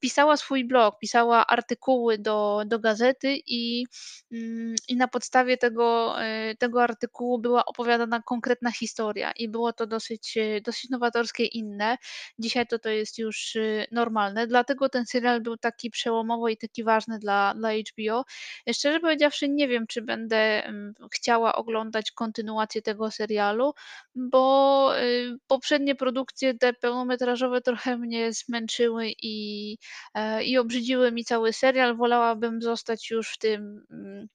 pisała 0.00 0.36
swój 0.36 0.64
blog, 0.64 0.98
pisała 0.98 1.46
artykuły 1.46 2.18
do, 2.18 2.62
do 2.66 2.78
gazety 2.78 3.36
i, 3.46 3.86
mm, 4.32 4.74
i 4.88 4.96
na 4.96 5.08
podstawie 5.08 5.56
tego, 5.56 6.16
tego 6.58 6.82
artykułu 6.82 7.38
była 7.38 7.64
opowiadana 7.64 8.22
konkretna 8.22 8.72
historia 8.72 9.32
i 9.32 9.48
było 9.48 9.72
to 9.72 9.86
dosyć, 9.86 10.38
dosyć 10.64 10.90
nowatorskie 10.90 11.44
inne. 11.44 11.96
Dzisiaj 12.38 12.66
to 12.66 12.77
to 12.78 12.88
jest 12.88 13.18
już 13.18 13.56
y, 13.56 13.86
normalne. 13.92 14.46
Dlatego 14.46 14.88
ten 14.88 15.06
serial 15.06 15.40
był 15.40 15.56
taki 15.56 15.90
przełomowy 15.90 16.52
i 16.52 16.56
taki 16.56 16.84
ważny 16.84 17.18
dla, 17.18 17.54
dla 17.54 17.70
HBO. 17.72 18.24
Szczerze 18.72 19.00
powiedziawszy, 19.00 19.48
nie 19.48 19.68
wiem, 19.68 19.86
czy 19.86 20.02
będę 20.02 20.64
mm, 20.64 20.94
chciała 21.14 21.54
oglądać 21.54 22.10
kontynuację 22.12 22.82
tego 22.82 23.10
serialu, 23.10 23.72
bo 24.14 24.92
y, 25.02 25.36
poprzednie 25.46 25.94
produkcje 25.94 26.54
te 26.54 26.72
pełnometrażowe 26.72 27.60
trochę 27.60 27.96
mnie 27.98 28.32
zmęczyły 28.32 29.06
i, 29.22 29.78
e, 30.14 30.44
i 30.44 30.58
obrzydziły 30.58 31.12
mi 31.12 31.24
cały 31.24 31.52
serial. 31.52 31.96
Wolałabym 31.96 32.62
zostać 32.62 33.10
już 33.10 33.32
w 33.32 33.38
tym 33.38 33.86
mm, 33.90 34.28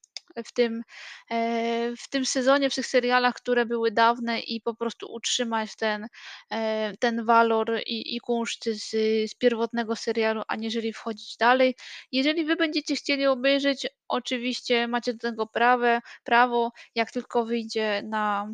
w 0.45 0.51
tym, 0.53 0.81
e, 1.31 1.93
w 1.97 2.09
tym 2.09 2.25
sezonie, 2.25 2.69
w 2.69 2.75
tych 2.75 2.87
serialach, 2.87 3.33
które 3.33 3.65
były 3.65 3.91
dawne 3.91 4.39
i 4.39 4.61
po 4.61 4.75
prostu 4.75 5.13
utrzymać 5.13 5.75
ten, 5.75 6.07
e, 6.51 6.93
ten 6.99 7.25
walor 7.25 7.79
i, 7.85 8.15
i 8.15 8.19
kunszt 8.19 8.65
z, 8.65 8.89
z 9.31 9.35
pierwotnego 9.35 9.95
serialu, 9.95 10.41
aniżeli 10.47 10.93
wchodzić 10.93 11.37
dalej. 11.37 11.75
Jeżeli 12.11 12.45
wy 12.45 12.55
będziecie 12.55 12.95
chcieli 12.95 13.25
obejrzeć, 13.25 13.87
oczywiście 14.07 14.87
macie 14.87 15.13
do 15.13 15.19
tego 15.19 15.47
prawe, 15.47 16.01
prawo, 16.23 16.71
jak 16.95 17.11
tylko 17.11 17.45
wyjdzie 17.45 18.01
na 18.05 18.47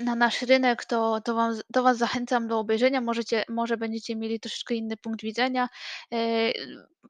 na 0.00 0.14
nasz 0.14 0.42
rynek, 0.42 0.84
to, 0.84 1.20
to, 1.24 1.34
wam, 1.34 1.54
to 1.72 1.82
Was 1.82 1.98
zachęcam 1.98 2.48
do 2.48 2.58
obejrzenia. 2.58 3.00
Możecie, 3.00 3.44
może 3.48 3.76
będziecie 3.76 4.16
mieli 4.16 4.40
troszeczkę 4.40 4.74
inny 4.74 4.96
punkt 4.96 5.22
widzenia. 5.22 5.68
E, 6.12 6.52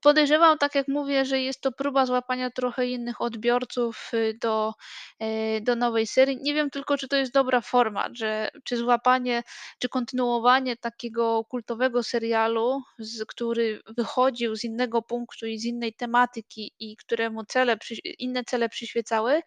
podejrzewam, 0.05 0.59
tak 0.59 0.75
jak 0.75 0.89
mówię, 0.89 1.25
że 1.25 1.41
jest 1.41 1.61
to 1.61 1.73
próba 1.73 2.07
złapania 2.07 2.51
trochę 2.51 2.87
innych 2.87 3.21
odbiorców 3.21 4.11
y, 4.15 4.39
do, 4.41 4.75
e, 5.19 5.61
do 5.61 5.77
nowej 5.77 6.07
serii. 6.07 6.43
Nie 6.43 6.55
wiem 6.55 6.71
tylko, 6.71 6.97
czy 6.97 7.09
to 7.09 7.17
jest 7.17 7.33
dobra 7.33 7.61
forma, 7.61 8.09
że, 8.13 8.51
czy 8.65 8.77
złapanie, 8.77 9.43
czy 9.79 9.89
kontynuowanie 9.89 10.77
takiego 10.77 11.45
kultowego 11.45 12.03
serialu, 12.03 12.83
z, 12.99 13.25
który 13.25 13.81
wychodził 13.97 14.57
z 14.57 14.65
innego 14.65 15.03
punktu 15.03 15.47
i 15.47 15.59
z 15.59 15.65
innej 15.65 15.95
tematyki 15.95 16.73
i 16.79 16.97
któremu 16.97 17.45
cele, 17.45 17.77
inne 18.19 18.45
cele 18.45 18.69
przyświecały, 18.69 19.43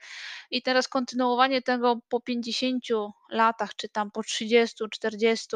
i 0.51 0.61
teraz 0.61 0.87
kontynuowanie 0.87 1.61
tego 1.61 1.99
po 2.09 2.21
50 2.21 2.83
latach, 3.29 3.75
czy 3.75 3.89
tam 3.89 4.11
po 4.11 4.23
30, 4.23 4.83
40, 4.91 5.47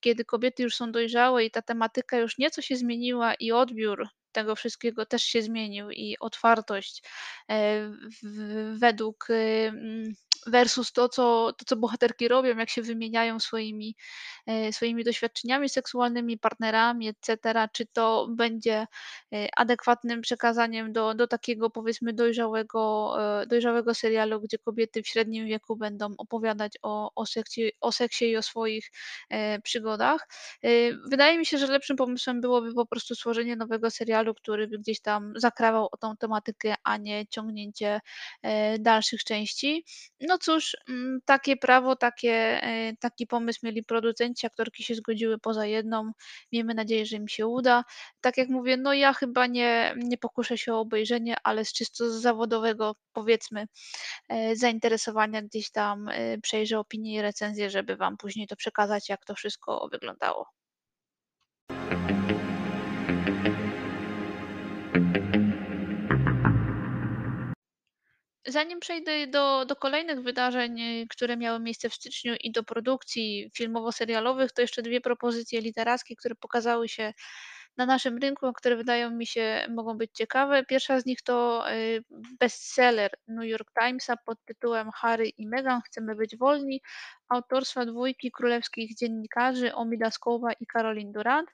kiedy 0.00 0.24
kobiety 0.24 0.62
już 0.62 0.76
są 0.76 0.92
dojrzałe 0.92 1.44
i 1.44 1.50
ta 1.50 1.62
tematyka 1.62 2.18
już 2.18 2.38
nieco 2.38 2.62
się 2.62 2.76
zmieniła 2.76 3.34
i 3.34 3.52
odbiór 3.52 4.08
tego 4.32 4.56
wszystkiego 4.56 5.06
też 5.06 5.22
się 5.22 5.42
zmienił 5.42 5.90
i 5.90 6.16
otwartość 6.20 7.02
e, 7.50 7.90
według 8.78 9.30
y, 9.30 9.72
versus 10.46 10.92
to 10.92 11.08
co, 11.08 11.52
to, 11.58 11.64
co 11.64 11.76
bohaterki 11.76 12.28
robią, 12.28 12.56
jak 12.56 12.70
się 12.70 12.82
wymieniają 12.82 13.40
swoimi, 13.40 13.96
e, 14.46 14.72
swoimi 14.72 15.04
doświadczeniami 15.04 15.68
seksualnymi, 15.68 16.38
partnerami, 16.38 17.08
etc., 17.08 17.38
czy 17.72 17.86
to 17.86 18.28
będzie 18.30 18.86
e, 19.32 19.48
adekwatnym 19.56 20.20
przekazaniem 20.20 20.92
do, 20.92 21.14
do 21.14 21.26
takiego 21.26 21.70
powiedzmy 21.70 22.12
dojrzałego, 22.12 23.14
e, 23.42 23.46
dojrzałego 23.46 23.94
serialu, 23.94 24.40
gdzie 24.40 24.58
kobiety 24.58 25.02
w 25.02 25.08
średnim 25.08 25.46
wieku 25.46 25.76
będą 25.76 26.14
opowiadać 26.18 26.72
o, 26.82 27.12
o, 27.14 27.26
seksie, 27.26 27.72
o 27.80 27.92
seksie 27.92 28.30
i 28.30 28.36
o 28.36 28.42
swoich 28.42 28.90
przygodach. 29.62 30.28
Wydaje 31.10 31.38
mi 31.38 31.46
się, 31.46 31.58
że 31.58 31.66
lepszym 31.66 31.96
pomysłem 31.96 32.40
byłoby 32.40 32.74
po 32.74 32.86
prostu 32.86 33.14
stworzenie 33.14 33.56
nowego 33.56 33.90
serialu, 33.90 34.21
który 34.34 34.68
by 34.68 34.78
gdzieś 34.78 35.00
tam 35.00 35.32
zakrawał 35.36 35.88
o 35.92 35.96
tą 35.96 36.16
tematykę, 36.16 36.74
a 36.84 36.96
nie 36.96 37.26
ciągnięcie 37.26 38.00
dalszych 38.80 39.24
części. 39.24 39.84
No 40.20 40.38
cóż, 40.38 40.76
mm, 40.88 41.20
takie 41.24 41.56
prawo, 41.56 41.96
takie, 41.96 42.32
e, 42.62 42.96
taki 42.96 43.26
pomysł 43.26 43.60
mieli 43.62 43.84
producenci, 43.84 44.46
aktorki 44.46 44.82
się 44.84 44.94
zgodziły 44.94 45.38
poza 45.38 45.66
jedną. 45.66 46.12
Miejmy 46.52 46.74
nadzieję, 46.74 47.06
że 47.06 47.16
im 47.16 47.28
się 47.28 47.46
uda. 47.46 47.84
Tak 48.20 48.38
jak 48.38 48.48
mówię, 48.48 48.76
no 48.76 48.94
ja 48.94 49.12
chyba 49.12 49.46
nie, 49.46 49.94
nie 49.96 50.18
pokuszę 50.18 50.58
się 50.58 50.74
o 50.74 50.80
obejrzenie, 50.80 51.36
ale 51.44 51.64
z 51.64 51.72
czysto 51.72 52.10
zawodowego, 52.20 52.96
powiedzmy, 53.12 53.66
e, 54.28 54.56
zainteresowania 54.56 55.42
gdzieś 55.42 55.70
tam 55.70 56.08
e, 56.08 56.38
przejrzę 56.38 56.78
opinie 56.78 57.14
i 57.14 57.22
recenzje, 57.22 57.70
żeby 57.70 57.96
Wam 57.96 58.16
później 58.16 58.46
to 58.46 58.56
przekazać, 58.56 59.08
jak 59.08 59.24
to 59.24 59.34
wszystko 59.34 59.88
wyglądało. 59.92 60.61
Zanim 68.46 68.80
przejdę 68.80 69.26
do 69.26 69.64
do 69.64 69.76
kolejnych 69.76 70.22
wydarzeń, 70.22 70.80
y, 70.80 71.06
które 71.10 71.36
miały 71.36 71.60
miejsce 71.60 71.88
w 71.90 71.94
styczniu 71.94 72.34
i 72.40 72.52
do 72.52 72.62
produkcji 72.64 73.50
filmowo-serialowych, 73.56 74.52
to 74.52 74.62
jeszcze 74.62 74.82
2 74.82 75.00
propozycje 75.00 75.60
literackie, 75.60 76.16
które 76.16 76.34
pokazały 76.34 76.88
się 76.88 77.12
na 77.76 77.86
naszym 77.86 78.18
rynku, 78.18 78.52
które 78.52 78.76
wydają 78.76 79.10
mi 79.10 79.26
się 79.26 79.66
mogą 79.70 79.98
być 79.98 80.10
ciekawe. 80.14 80.64
Pierwsza 80.64 81.00
z 81.00 81.06
nich 81.06 81.22
to, 81.22 81.64
y, 81.72 82.04
bestseller 82.40 83.10
New 83.28 83.44
York 83.46 83.72
Timesa 83.80 84.16
pod 84.16 84.38
tytułem 84.44 84.90
„Harry 84.94 85.28
i 85.28 85.46
Meghan 85.48 85.80
chcemy 85.86 86.14
być 86.16 86.36
wolni” 86.36 86.80
autorstwa 87.32 87.86
dwójki 87.86 88.30
królewskich 88.30 88.96
dziennikarzy 88.96 89.74
Omida 89.74 90.10
Scobie 90.10 90.52
i 90.60 90.66
Caroline 90.66 91.12
Durant. 91.12 91.50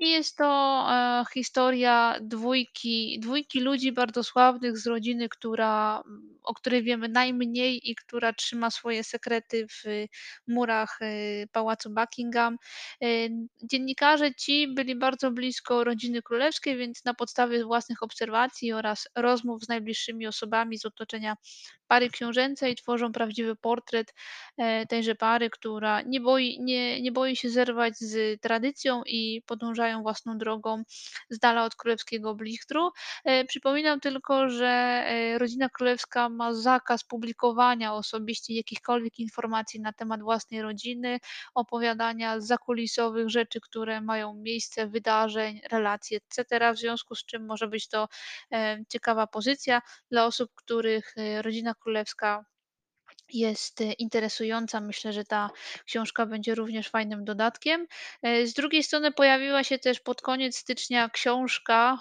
I 0.00 0.10
jest 0.10 0.36
to, 0.36 0.84
e, 0.90 1.24
historia 1.34 2.16
dwójki 2.20 3.20
dwójki 3.20 3.60
ludzi 3.60 3.92
bardzo 3.92 4.24
sławnych 4.24 4.78
z 4.78 4.86
rodziny, 4.86 5.28
która 5.28 6.02
mm, 6.06 6.32
o 6.44 6.54
której 6.54 6.82
wiemy 6.82 7.08
najmniej 7.08 7.90
i 7.90 7.94
która 7.94 8.32
trzyma 8.32 8.70
swoje 8.70 9.04
sekrety 9.04 9.66
w 9.68 10.06
murach, 10.48 10.98
y, 11.02 11.48
pałacu 11.52 11.90
Buckingham. 11.90 12.56
Y, 13.04 13.30
dziennikarze 13.62 14.34
ci 14.34 14.68
byli 14.68 14.96
bardzo 14.96 15.30
blisko 15.30 15.84
rodziny 15.84 16.22
królewskiej, 16.22 16.76
więc 16.76 17.04
na 17.04 17.14
podstawie 17.14 17.64
własnych 17.64 18.02
obserwacji 18.02 18.72
oraz 18.72 19.08
rozmów 19.16 19.64
z 19.64 19.68
najbliższymi 19.68 20.26
osobami 20.26 20.78
z 20.78 20.86
otoczenia 20.86 21.36
pary 21.86 22.10
książęcej 22.10 22.74
tworzą 22.76 23.12
prawdziwy 23.12 23.56
portret, 23.56 24.14
e, 24.58 24.86
tejże 25.12 25.16
pary, 25.16 25.50
która 25.50 26.02
nie 26.02 26.20
boi 26.20 26.58
nie 26.60 27.00
nie 27.02 27.12
boi 27.12 27.36
się 27.36 27.50
zerwać 27.50 27.96
z 27.98 28.40
tradycją 28.40 29.02
i 29.06 29.42
podążają 29.46 30.02
własną 30.02 30.38
drogą 30.38 30.82
z 31.30 31.38
dala 31.38 31.64
od 31.64 31.74
królewskiego 31.74 32.34
blichtru. 32.34 32.90
E, 33.24 33.44
przypominam 33.44 34.00
tylko, 34.00 34.48
że, 34.50 34.66
e, 34.66 35.38
rodzina 35.38 35.68
królewska 35.68 36.28
ma 36.28 36.54
zakaz 36.54 37.04
publikowania 37.04 37.94
osobiście 37.94 38.54
jakichkolwiek 38.54 39.18
informacji 39.18 39.80
na 39.80 39.92
temat 39.92 40.22
własnej 40.22 40.62
rodziny, 40.62 41.18
opowiadania 41.54 42.40
zakulisowych 42.40 43.28
rzeczy, 43.30 43.60
które 43.60 44.00
mają 44.00 44.34
miejsce, 44.34 44.86
wydarzeń, 44.86 45.60
relacji 45.70 46.16
et 46.16 46.24
cetera, 46.28 46.72
w 46.72 46.78
związku 46.78 47.14
z 47.14 47.24
czym 47.24 47.46
może 47.46 47.68
być 47.68 47.88
to, 47.88 48.08
e, 48.52 48.78
ciekawa 48.88 49.26
pozycja 49.26 49.82
dla 50.10 50.26
osób, 50.26 50.50
których, 50.54 51.14
rodzina 51.42 51.74
królewska 51.74 52.44
jest 53.32 53.80
e, 53.80 53.92
interesująca. 53.92 54.80
Myślę, 54.80 55.12
że 55.12 55.24
ta 55.24 55.50
książka 55.86 56.26
będzie 56.26 56.54
również 56.54 56.88
fajnym 56.88 57.24
dodatkiem. 57.24 57.86
E, 58.22 58.46
z 58.46 58.52
drugiej 58.52 58.82
strony 58.82 59.12
pojawiła 59.12 59.64
się 59.64 59.78
też 59.78 60.00
pod 60.00 60.22
koniec 60.22 60.56
stycznia 60.56 61.08
książka 61.08 61.98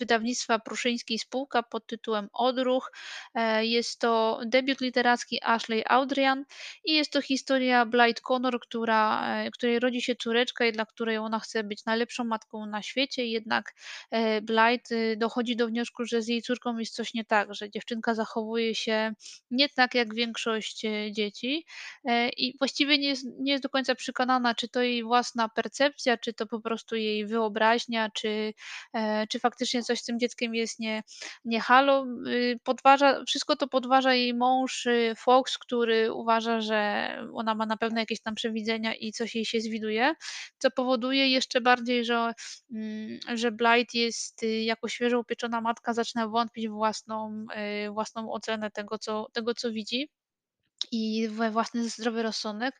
wydawnictwa 0.00 0.58
Pruszyńskiej 0.58 1.18
Spółka 1.18 1.62
pod 1.62 1.86
tytułem 1.86 2.28
Odruch. 2.32 2.92
E, 3.34 3.66
Jest 3.66 4.00
to 4.00 4.40
debiut 4.46 4.80
literacki 4.80 5.38
Ashley 5.42 5.82
Audrian 5.86 6.44
i 6.84 6.92
jest 6.94 7.10
to 7.12 7.22
historia 7.22 7.86
Blight 7.86 8.20
Connor, 8.20 8.60
która, 8.60 9.36
e, 9.36 9.50
której 9.50 9.78
rodzi 9.78 10.02
się 10.02 10.16
córeczka 10.16 10.66
i 10.66 10.72
dla 10.72 10.86
której 10.86 11.16
ona 11.18 11.40
chce 11.40 11.64
być 11.64 11.84
najlepszą 11.84 12.24
matką 12.24 12.66
na 12.66 12.82
świecie. 12.82 13.26
Jednak 13.26 13.74
Blight 14.42 14.92
y, 14.92 15.16
dochodzi 15.16 15.56
do 15.56 15.66
wniosku, 15.66 16.04
że 16.04 16.22
z 16.22 16.28
jej 16.28 16.42
córką 16.42 16.78
jest 16.78 16.94
coś 16.94 17.14
nie 17.14 17.24
tak, 17.24 17.54
że 17.54 17.70
dziewczynka 17.70 18.14
zachowuje 18.14 18.74
się 18.74 19.12
nie 19.50 19.68
tak 19.68 19.94
jak 19.94 20.14
większość, 20.14 20.25
e, 20.84 21.12
dzieci, 21.12 21.64
e, 22.04 22.28
i 22.28 22.54
właściwie 22.58 22.98
nie 22.98 23.08
jest 23.08 23.24
nie 23.38 23.52
jest 23.52 23.62
do 23.62 23.68
końca 23.68 23.94
przekonana, 23.94 24.54
czy 24.54 24.68
to 24.68 24.82
jej 24.82 25.02
własna 25.04 25.48
percepcja, 25.48 26.16
czy 26.16 26.34
to 26.34 26.46
po 26.46 26.60
prostu 26.60 26.96
jej 26.96 27.26
wyobraźnia, 27.26 28.10
czy, 28.10 28.54
e, 28.94 29.26
czy 29.26 29.38
faktycznie 29.40 29.82
coś 29.82 30.00
z 30.00 30.04
tym 30.04 30.18
dzieckiem 30.20 30.54
jest 30.54 30.78
nie 30.78 31.02
nie 31.44 31.60
halo. 31.60 32.06
Y, 32.26 32.60
podważa 32.64 33.24
wszystko 33.24 33.56
to 33.56 33.68
podważa 33.68 34.14
jej 34.14 34.34
mąż, 34.34 34.86
y, 34.86 35.14
Fox, 35.18 35.58
który 35.58 36.12
uważa, 36.12 36.60
że 36.60 37.08
ona 37.34 37.54
ma 37.54 37.66
na 37.66 37.76
pewno 37.76 38.00
jakieś 38.00 38.20
tam 38.20 38.34
przewidzenia 38.34 38.94
i 38.94 39.12
coś 39.12 39.34
jej 39.34 39.44
się 39.44 39.60
zwiduje, 39.60 40.14
co 40.58 40.70
powoduje 40.70 41.28
jeszcze 41.30 41.60
bardziej, 41.60 42.04
że, 42.04 42.32
mm, 42.74 43.18
że 43.34 43.52
Blight 43.52 43.94
jest, 43.94 44.42
y, 44.42 44.62
jako 44.62 44.88
świeżo 44.88 45.20
upieczona 45.20 45.60
matka 45.60 45.94
zaczyna 45.94 46.28
wątpić 46.28 46.68
w 46.68 46.72
własną, 46.72 47.46
własną 47.92 48.32
ocenę 48.32 48.70
tego, 48.70 48.98
co 48.98 49.26
tego, 49.32 49.54
co 49.54 49.72
widzi 49.72 50.08
i 50.92 51.28
we 51.28 51.50
własny 51.50 51.88
zdrowy 51.88 52.22
rozsądek. 52.22 52.74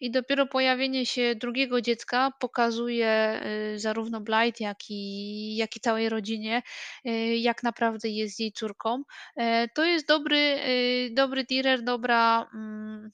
I 0.00 0.10
dopiero 0.10 0.46
pojawienie 0.46 1.06
się 1.06 1.34
drugiego 1.34 1.80
dziecka 1.80 2.32
pokazuje, 2.40 3.40
y, 3.74 3.78
zarówno 3.78 4.20
Blight, 4.20 4.60
jak 4.60 4.78
i 4.90 5.56
jak 5.56 5.76
i 5.76 5.80
całej 5.80 6.08
rodzinie, 6.08 6.62
y, 7.06 7.10
jak 7.36 7.62
naprawdę 7.62 8.08
jest 8.08 8.40
jej 8.40 8.52
córką. 8.52 9.02
E, 9.36 9.68
to 9.68 9.84
jest 9.84 10.08
dobry, 10.08 10.38
y, 10.38 11.10
dobry 11.14 11.44
thriller, 11.46 11.82
dobra, 11.82 12.50
mm, 12.54 13.10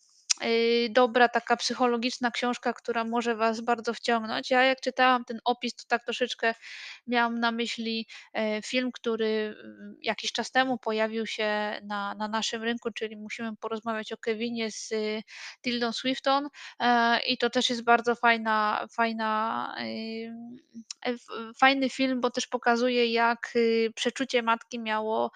dobra 0.90 1.28
taka 1.28 1.56
psychologiczna 1.56 2.30
książka, 2.30 2.72
która 2.72 3.04
może 3.04 3.34
was 3.36 3.60
bardzo 3.60 3.94
wciągnąć. 3.94 4.50
Ja 4.50 4.64
jak 4.64 4.80
czytałam 4.80 5.24
ten 5.24 5.40
opis, 5.44 5.74
to 5.74 5.84
tak 5.88 6.04
troszeczkę 6.04 6.54
miałam 7.06 7.40
na 7.40 7.52
myśli, 7.52 8.06
e, 8.34 8.62
film, 8.62 8.92
który, 8.92 9.56
mm, 9.64 9.96
jakiś 10.02 10.32
czas 10.32 10.50
temu 10.50 10.78
pojawił 10.78 11.26
się 11.26 11.80
na 11.82 12.14
na 12.14 12.28
naszym 12.28 12.62
rynku, 12.62 12.90
czyli 12.90 13.16
Musimy 13.16 13.56
porozmawiać 13.56 14.12
o 14.12 14.16
Kevinie 14.16 14.70
z 14.70 14.92
y, 14.92 15.22
Tildą 15.62 15.92
Swinton, 15.92 16.48
e, 16.80 17.20
i 17.26 17.38
to 17.38 17.50
też 17.50 17.70
jest 17.70 17.84
bardzo 17.84 18.14
fajna 18.14 18.86
fajna, 18.92 19.74
e, 21.06 21.14
fajny 21.60 21.90
film, 21.90 22.20
bo 22.20 22.30
też 22.30 22.46
pokazuje, 22.46 23.06
jak, 23.12 23.52
y, 23.56 23.92
przeczucie 23.94 24.42
matki 24.42 24.78
miało, 24.80 25.30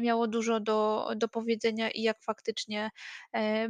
miało 0.00 0.26
dużo 0.28 0.60
do 0.60 1.08
do 1.16 1.28
powiedzenia 1.28 1.90
i 1.90 2.02
jak 2.02 2.22
faktycznie, 2.22 2.90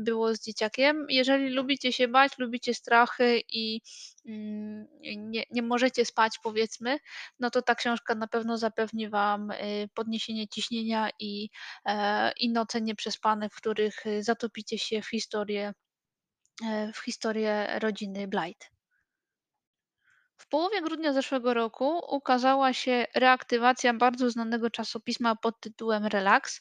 było 0.01 0.35
z 0.35 0.41
dzieciakiem. 0.51 1.07
Jeżeli 1.09 1.51
lubicie 1.51 1.93
się 1.93 2.09
bać, 2.09 2.33
lubicie 2.39 2.75
strachy 2.75 3.41
i, 3.49 3.81
mm, 4.27 4.87
nie 5.31 5.45
nie 5.51 5.63
możecie 5.63 6.05
spać 6.05 6.39
powiedzmy, 6.43 6.99
no 7.41 7.51
to 7.51 7.63
ta 7.63 7.75
książka 7.75 8.15
na 8.15 8.27
pewno 8.29 8.59
zapewni 8.59 9.09
Wam, 9.09 9.51
y, 9.51 9.89
podniesienie 9.95 10.49
ciśnienia 10.49 11.11
i, 11.19 11.49
e, 11.87 12.33
i 12.41 12.51
noce 12.53 12.81
nieprzespane, 12.81 13.49
w 13.51 13.55
których, 13.57 14.07
y, 14.07 14.23
zatopicie 14.23 14.79
się 14.79 15.03
w 15.03 15.09
historię 15.11 15.73
e, 16.65 16.93
w 16.93 16.99
historię 16.99 17.79
rodziny 17.81 18.29
Blythe. 18.29 18.80
W 20.41 20.49
połowie 20.49 20.83
grudnia 20.83 21.13
zeszłego 21.13 21.55
roku 21.55 21.99
ukazała 22.17 22.73
się 22.73 23.07
reaktywacja 23.15 23.95
bardzo 23.95 24.31
znanego 24.31 24.71
czasopisma 24.71 25.37
pod 25.37 25.61
tytułem 25.61 26.07
Relax. 26.07 26.61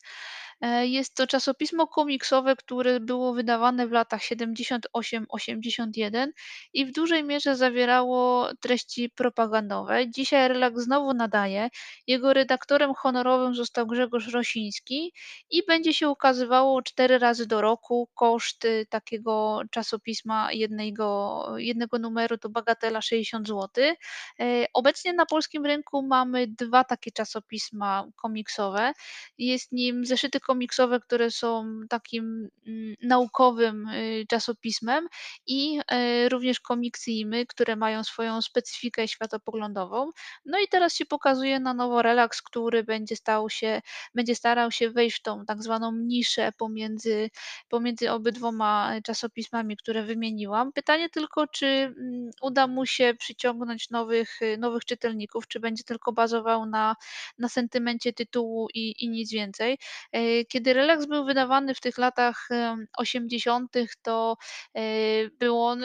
E, 0.61 0.87
Jest 0.87 1.15
to 1.15 1.27
czasopismo 1.27 1.87
komiksowe, 1.87 2.55
które 2.55 2.99
było 2.99 3.33
wydawane 3.33 3.87
w 3.87 3.91
latach 3.91 4.21
78-81 4.21 6.27
i 6.73 6.85
w 6.85 6.91
dużej 6.91 7.23
mierze 7.23 7.55
zawierało 7.55 8.49
treści 8.61 9.09
propagandowe. 9.09 10.09
Dzisiaj 10.11 10.47
Relax 10.47 10.81
znowu 10.83 11.13
nadaje. 11.13 11.69
Jego 12.07 12.33
redaktorem 12.33 12.93
honorowym 12.93 13.55
został 13.55 13.87
Grzegorz 13.87 14.27
Rosiński 14.27 15.13
i 15.49 15.65
będzie 15.65 15.93
się 15.93 16.09
ukazywało 16.09 16.81
4 16.81 17.19
razy 17.19 17.47
do 17.47 17.61
roku. 17.61 18.09
Koszt 18.15 18.67
takiego 18.89 19.61
czasopisma 19.71 20.51
jednego, 20.53 21.45
jednego 21.57 21.99
numeru 21.99 22.37
to 22.37 22.49
bagatela 22.49 23.01
60 23.01 23.47
zł. 23.47 23.68
E, 23.77 24.65
Obecnie 24.73 25.13
na 25.13 25.25
polskim 25.25 25.65
rynku 25.65 26.01
mamy 26.01 26.47
dwa 26.47 26.83
takie 26.83 27.11
czasopisma 27.11 28.07
komiksowe. 28.15 28.93
Jest 29.37 29.71
nim 29.71 30.05
zeszyty 30.05 30.39
komiksowe, 30.39 30.99
które 30.99 31.31
są 31.31 31.81
takim 31.89 32.49
mm, 32.67 32.95
naukowym 33.01 33.87
y, 33.87 34.25
czasopismem 34.29 35.07
i 35.47 35.79
e, 35.87 36.29
również 36.29 36.59
komiksijmy, 36.59 37.45
które 37.45 37.75
mają 37.75 38.03
swoją 38.03 38.41
specyfikę 38.41 39.07
światopoglądową. 39.07 40.11
No 40.45 40.59
i 40.59 40.67
teraz 40.67 40.95
się 40.95 41.05
pokazuje 41.05 41.59
na 41.59 41.73
nowo 41.73 42.01
relaks, 42.01 42.41
który 42.41 42.83
będzie 42.83 43.15
stał 43.15 43.49
się, 43.49 43.81
będzie 44.15 44.35
starał 44.35 44.71
się 44.71 44.89
wejść 44.89 45.17
w 45.17 45.21
tą 45.21 45.45
tak 45.45 45.63
zwaną 45.63 45.91
niszę 45.91 46.51
pomiędzy, 46.57 47.29
pomiędzy 47.69 48.11
obydwoma 48.11 48.93
czasopismami, 49.03 49.77
które 49.77 50.03
wymieniłam. 50.03 50.73
Pytanie 50.73 51.09
tylko, 51.09 51.47
czy 51.47 51.65
mm, 51.65 52.29
uda 52.41 52.67
mu 52.67 52.85
się 52.85 53.13
przyciągnąć 53.19 53.58
nowych, 53.91 54.41
y, 54.41 54.57
nowych 54.57 54.85
czytelników, 54.85 55.47
czy 55.47 55.59
będzie 55.59 55.83
tylko 55.83 56.11
bazował 56.11 56.65
na, 56.65 56.95
na 57.37 57.49
sentymencie 57.49 58.13
tytułu 58.13 58.67
i, 58.73 59.03
i 59.03 59.09
nic 59.09 59.31
więcej. 59.31 59.77
E, 60.11 60.45
Kiedy 60.45 60.73
relaks 60.73 61.05
był 61.05 61.25
wydawany 61.25 61.75
w 61.75 61.79
tych 61.81 61.97
latach 61.97 62.47
em, 62.51 62.87
80., 62.97 63.73
to 64.01 64.37
e, 64.75 64.81
był 65.29 65.61
on 65.61 65.83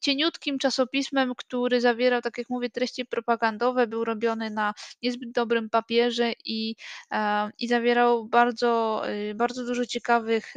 cieniutkim 0.00 0.58
czasopismem, 0.58 1.34
który 1.36 1.80
zawierał, 1.80 2.20
tak 2.22 2.38
jak 2.38 2.50
mówię, 2.50 2.70
treści 2.70 3.06
propagandowe, 3.06 3.86
był 3.86 4.04
robiony 4.04 4.50
na 4.50 4.74
niezbyt 5.02 5.32
dobrym 5.32 5.70
papierze 5.70 6.32
i, 6.44 6.76
e, 7.12 7.50
i 7.58 7.68
zawierał 7.68 8.26
bardzo, 8.28 9.02
y, 9.30 9.34
bardzo 9.34 9.64
dużo 9.64 9.86
ciekawych 9.86 10.54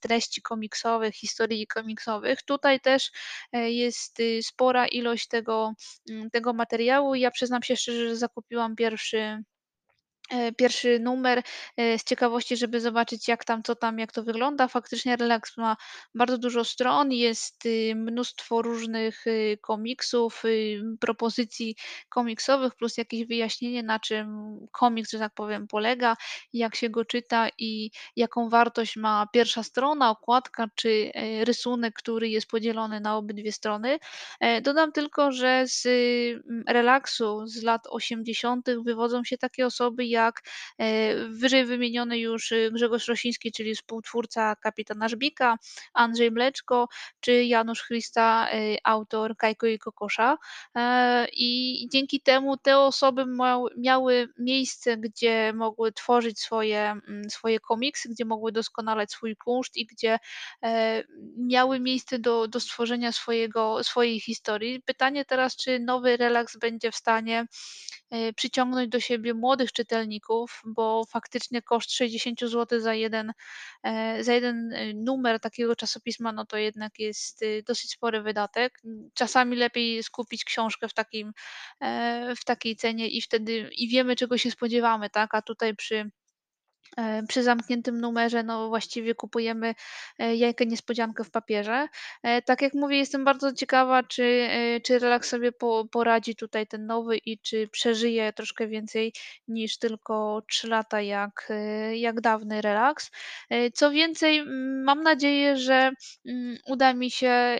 treści 0.00 0.42
komiksowych, 0.42 1.14
historii 1.14 1.66
komiksowych. 1.66 2.42
Tutaj 2.42 2.80
też 2.80 3.10
jest 3.52 4.20
y, 4.20 4.42
spora 4.42 4.86
ilość 4.86 5.28
tego, 5.28 5.72
tego 6.32 6.52
materiału. 6.52 7.14
Ja 7.14 7.30
przyznam 7.30 7.62
się 7.62 7.76
szczerze, 7.76 8.08
że 8.08 8.16
zakupiłam 8.16 8.76
pierwszy 8.76 9.42
pierwszy 10.56 10.98
numer, 11.00 11.42
e, 11.76 11.98
z 11.98 12.04
ciekawości, 12.04 12.56
żeby 12.56 12.80
zobaczyć 12.80 13.28
jak 13.28 13.44
tam, 13.44 13.62
co 13.62 13.74
tam, 13.76 13.98
jak 13.98 14.12
to 14.12 14.22
wygląda. 14.22 14.68
Faktycznie 14.68 15.16
relaks 15.16 15.56
ma 15.56 15.76
bardzo 16.14 16.38
dużo 16.38 16.64
stron, 16.64 17.12
jest, 17.12 17.66
y, 17.66 17.94
mnóstwo 17.96 18.62
różnych, 18.62 19.26
y, 19.26 19.58
komiksów, 19.62 20.44
y, 20.44 20.80
propozycji 21.00 21.76
komiksowych, 22.08 22.74
plus 22.74 22.96
jakieś 22.98 23.24
wyjaśnienie, 23.26 23.82
na 23.82 23.98
czym 24.00 24.56
komiks, 24.72 25.10
że 25.10 25.18
tak 25.18 25.34
powiem, 25.34 25.66
polega, 25.68 26.16
jak 26.52 26.74
się 26.76 26.90
go 26.90 27.04
czyta 27.04 27.48
i 27.58 27.90
jaką 28.16 28.48
wartość 28.48 28.96
ma 28.96 29.26
pierwsza 29.32 29.62
strona, 29.62 30.10
okładka 30.10 30.66
czy, 30.74 31.10
e, 31.14 31.44
rysunek, 31.44 31.94
który 31.94 32.28
jest 32.28 32.46
podzielony 32.46 33.00
na 33.00 33.16
obydwie 33.16 33.52
strony. 33.52 33.98
E, 34.40 34.60
dodam 34.60 34.92
tylko, 34.92 35.32
że 35.32 35.64
z, 35.66 35.88
relaksu 36.68 37.46
z 37.46 37.62
lat 37.62 37.82
80. 37.90 38.82
wywodzą 38.84 39.24
się 39.24 39.38
takie 39.38 39.66
osoby 39.66 40.04
jak, 40.06 40.19
e, 40.28 41.14
wyżej 41.28 41.64
wymieniony 41.64 42.18
już, 42.18 42.52
y, 42.52 42.70
Grzegorz 42.72 43.08
Rosiński, 43.08 43.52
czyli 43.52 43.74
współtwórca 43.74 44.56
Kapitana 44.56 45.08
Żbika, 45.08 45.56
Andrzej 45.94 46.30
Mleczko 46.30 46.88
czy 47.20 47.44
Janusz 47.44 47.82
Chrysta, 47.82 48.48
y, 48.54 48.76
autor 48.84 49.36
Kajko 49.36 49.66
i 49.66 49.78
Kokosza. 49.78 50.36
E, 50.76 51.26
I 51.32 51.88
dzięki 51.92 52.20
temu 52.20 52.56
te 52.56 52.78
osoby 52.78 53.26
miały 53.76 54.28
miejsce, 54.38 54.96
gdzie 54.96 55.52
mogły 55.52 55.92
tworzyć 55.92 56.40
swoje, 56.40 56.90
mm, 57.08 57.30
swoje 57.30 57.60
komiksy, 57.60 58.08
gdzie 58.08 58.24
mogły 58.24 58.52
doskonalać 58.52 59.12
swój 59.12 59.36
kunszt 59.36 59.76
i 59.76 59.86
gdzie, 59.86 60.18
e, 60.64 61.04
miały 61.36 61.80
miejsce 61.80 62.18
do 62.18 62.48
do 62.48 62.60
stworzenia 62.60 63.12
swojego 63.12 63.84
swojej 63.84 64.20
historii. 64.20 64.82
Pytanie 64.82 65.24
teraz, 65.24 65.56
czy 65.56 65.80
nowy 65.80 66.16
relaks 66.16 66.58
będzie 66.58 66.90
w 66.90 66.96
stanie, 66.96 67.46
e, 68.10 68.32
przyciągnąć 68.32 68.88
do 68.88 69.00
siebie 69.00 69.34
młodych 69.34 69.72
czytelników, 69.72 70.09
bo 70.64 71.04
faktycznie 71.04 71.62
koszt 71.62 71.92
60 71.92 72.40
zł 72.40 72.80
za 72.80 72.94
jeden, 72.94 73.32
e, 73.82 74.24
za 74.24 74.34
jeden, 74.34 74.72
y, 74.72 74.94
numer 74.94 75.40
takiego 75.40 75.76
czasopisma, 75.76 76.32
no 76.32 76.46
to 76.46 76.56
jednak 76.56 76.98
jest, 76.98 77.42
y, 77.42 77.62
dosyć 77.66 77.90
spory 77.92 78.22
wydatek. 78.22 78.80
Czasami 79.14 79.56
lepiej 79.56 80.02
skupić 80.02 80.44
książkę 80.44 80.88
w 80.88 80.94
takim, 80.94 81.32
e, 81.80 82.34
w 82.36 82.44
takiej 82.44 82.76
cenie 82.76 83.08
i 83.08 83.22
wtedy 83.22 83.70
i 83.76 83.88
wiemy, 83.88 84.16
czego 84.16 84.38
się 84.38 84.50
spodziewamy, 84.50 85.10
tak, 85.10 85.34
a 85.34 85.42
tutaj 85.42 85.76
przy 85.76 86.00
E, 86.00 86.19
przy 87.28 87.42
zamkniętym 87.42 88.00
numerze, 88.00 88.42
no, 88.42 88.68
właściwie 88.68 89.14
kupujemy, 89.14 89.74
e, 90.18 90.36
jajkę 90.36 90.66
niespodziankę 90.66 91.24
w 91.24 91.30
papierze. 91.30 91.88
E, 92.22 92.42
tak 92.42 92.62
jak 92.62 92.74
mówię, 92.74 92.96
jestem 92.98 93.24
bardzo 93.24 93.52
ciekawa, 93.52 94.02
czy, 94.02 94.22
e, 94.50 94.80
czy 94.80 94.98
relaks 94.98 95.28
sobie 95.28 95.52
po 95.52 95.84
poradzi 95.92 96.36
tutaj 96.36 96.66
ten 96.66 96.86
nowy 96.86 97.16
i 97.16 97.38
czy 97.38 97.68
przeżyje 97.68 98.32
troszkę 98.32 98.68
więcej 98.68 99.12
niż 99.48 99.78
tylko 99.78 100.42
3 100.48 100.68
lata 100.68 101.00
jak, 101.02 101.46
e, 101.50 101.96
jak 101.96 102.20
dawny 102.20 102.60
relaks. 102.62 103.10
E, 103.50 103.70
co 103.70 103.90
więcej, 103.90 104.44
mam 104.84 105.02
nadzieję, 105.02 105.56
że, 105.56 105.90
mm, 106.26 106.56
uda 106.66 106.94
mi 106.94 107.10
się, 107.10 107.56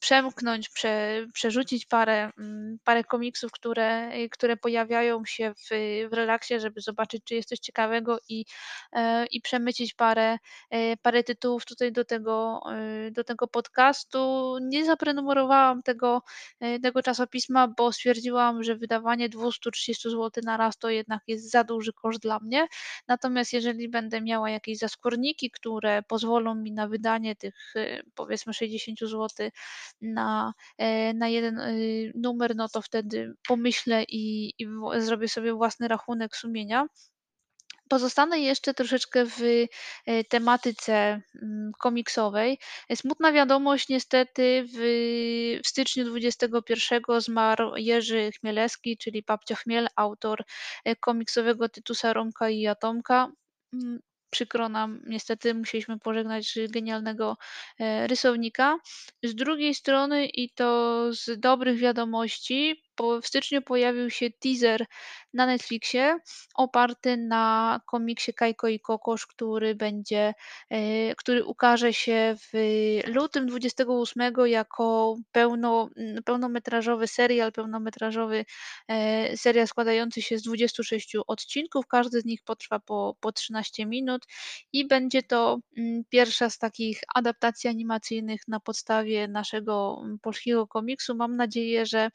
przemknąć, 0.00 0.68
prze 0.68 1.26
przerzucić 1.34 1.86
parę, 1.86 2.30
mm, 2.38 2.78
parę 2.84 3.04
komiksów, 3.04 3.52
które, 3.52 4.10
które 4.30 4.56
pojawiają 4.56 5.24
się 5.24 5.52
w 5.54 5.72
w 6.10 6.14
relaksie, 6.14 6.60
żeby 6.60 6.80
zobaczyć, 6.80 7.22
czy 7.24 7.34
jest 7.34 7.48
coś 7.48 7.58
ciekawego 7.58 8.18
i, 8.28 8.44
e, 8.92 9.26
i 9.26 9.40
przemycić 9.40 9.94
parę, 9.94 10.38
e, 10.70 10.96
parę 10.96 11.24
tytułów 11.24 11.64
tutaj 11.66 11.92
do 11.92 12.04
tego, 12.04 12.60
e, 13.06 13.10
do 13.10 13.24
tego 13.24 13.48
podcastu. 13.48 14.54
Nie 14.62 14.84
zaprenumerowałam 14.84 15.82
tego, 15.82 16.22
tego 16.82 17.02
czasopisma, 17.02 17.68
bo 17.68 17.92
stwierdziłam, 17.92 18.62
że 18.62 18.76
wydawanie 18.76 19.28
230 19.28 20.10
zł 20.10 20.30
na 20.44 20.56
raz 20.56 20.78
to 20.78 20.90
jednak 20.90 21.22
jest 21.26 21.50
za 21.50 21.64
duży 21.64 21.92
koszt 21.92 22.20
dla 22.20 22.38
mnie. 22.40 22.66
Natomiast 23.08 23.52
jeżeli 23.52 23.88
będę 23.88 24.20
miała 24.20 24.50
jakieś 24.50 24.78
zaskórniki, 24.78 25.50
które 25.50 26.02
pozwolą 26.02 26.54
mi 26.54 26.72
na 26.72 26.88
wydanie 26.88 27.36
tych, 27.36 27.74
powiedzmy 28.14 28.54
60 28.54 28.98
zł 29.00 29.50
na, 30.00 30.52
na 31.14 31.28
jeden, 31.28 31.60
numer, 32.14 32.56
no 32.56 32.68
to 32.68 32.82
wtedy 32.82 33.34
pomyślę 33.48 34.04
i 34.08 34.42
i 34.58 34.66
zrobię 34.98 35.28
sobie 35.28 35.54
własny 35.54 35.88
rachunek 35.88 36.36
sumienia. 36.36 36.86
Pozostanę 37.92 38.40
jeszcze 38.40 38.74
troszeczkę 38.74 39.24
w, 39.26 39.40
e, 40.06 40.24
tematyce, 40.24 41.20
mm, 41.42 41.72
komiksowej. 41.78 42.58
E, 42.88 42.96
smutna 42.96 43.32
wiadomość 43.32 43.88
niestety 43.88 44.64
w 44.74 44.78
w 45.64 45.68
styczniu 45.68 46.04
21 46.04 47.20
zmarł 47.20 47.76
Jerzy 47.76 48.30
Chmielewski, 48.40 48.96
czyli 48.96 49.22
Babcia 49.22 49.54
Chmiel, 49.54 49.88
autor, 49.96 50.44
e, 50.84 50.96
komiksowego 50.96 51.68
Tytusa, 51.68 52.12
Romka 52.12 52.50
i 52.50 52.66
Atomka. 52.66 53.32
Mm, 53.72 54.00
przykro 54.30 54.68
nam, 54.68 55.00
niestety 55.06 55.54
musieliśmy 55.54 55.98
pożegnać 55.98 56.58
genialnego, 56.68 57.36
rysownika. 58.06 58.78
Z 59.22 59.34
drugiej 59.34 59.74
strony 59.74 60.26
i 60.26 60.50
to 60.50 61.06
z 61.12 61.40
dobrych 61.40 61.78
wiadomości, 61.78 62.82
w 63.22 63.26
styczniu 63.26 63.62
pojawił 63.62 64.10
się 64.10 64.30
teaser 64.30 64.86
na 65.34 65.46
Netflixie 65.46 66.18
oparty 66.54 67.16
na 67.16 67.80
komiksie 67.86 68.34
Kajko 68.34 68.68
i 68.68 68.80
Kokosz, 68.80 69.26
który 69.26 69.74
będzie, 69.74 70.34
e, 70.70 71.14
który 71.14 71.44
ukaże 71.44 71.92
się 71.92 72.36
w 72.52 72.58
lutym 73.06 73.46
28 73.46 74.46
jako 74.46 75.16
pełno 75.32 75.88
mm, 75.96 76.22
pełnometrażowy 76.22 77.06
serial, 77.06 77.52
pełnometrażowy, 77.52 78.44
e, 78.88 79.36
serial 79.36 79.66
składający 79.66 80.22
się 80.22 80.38
z 80.38 80.42
26 80.42 81.16
odcinków. 81.26 81.86
Każdy 81.86 82.20
z 82.20 82.24
nich 82.24 82.40
potrwa 82.44 82.78
po 82.80 83.16
po 83.20 83.32
13 83.32 83.86
minut 83.86 84.26
i 84.72 84.86
będzie 84.86 85.22
to, 85.22 85.58
mm, 85.76 86.04
pierwsza 86.10 86.50
z 86.50 86.58
takich 86.58 87.00
adaptacji 87.14 87.70
animacyjnych 87.70 88.40
na 88.48 88.60
podstawie 88.60 89.28
naszego, 89.28 90.00
mm, 90.04 90.18
polskiego 90.18 90.66
komiksu. 90.66 91.14
Mam 91.14 91.36
nadzieję, 91.36 91.86
że 91.86 92.10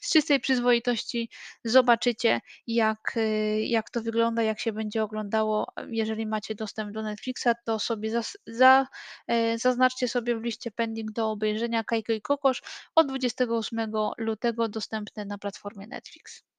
z 0.00 0.12
czystej 0.12 0.40
przyzwoitości 0.40 1.30
zobaczycie, 1.64 2.40
jak, 2.66 3.16
y, 3.16 3.60
jak 3.60 3.90
to 3.90 4.02
wygląda, 4.02 4.42
jak 4.42 4.60
się 4.60 4.72
będzie 4.72 5.02
oglądało. 5.02 5.66
Jeżeli 5.88 6.26
macie 6.26 6.54
dostęp 6.54 6.92
do 6.92 7.02
Netflixa, 7.02 7.48
to 7.64 7.78
sobie 7.78 8.22
za 8.46 8.86
e, 9.28 9.58
zaznaczcie 9.58 10.08
sobie 10.08 10.36
w 10.36 10.42
liście 10.42 10.70
pending 10.70 11.12
do 11.12 11.30
obejrzenia 11.30 11.84
Kajko 11.84 12.12
i 12.12 12.22
Kokosz 12.22 12.62
od 12.94 13.08
28 13.08 13.92
lutego 14.18 14.68
dostępne 14.68 15.24
na 15.24 15.38
platformie 15.38 15.86
Netflix. 15.86 16.51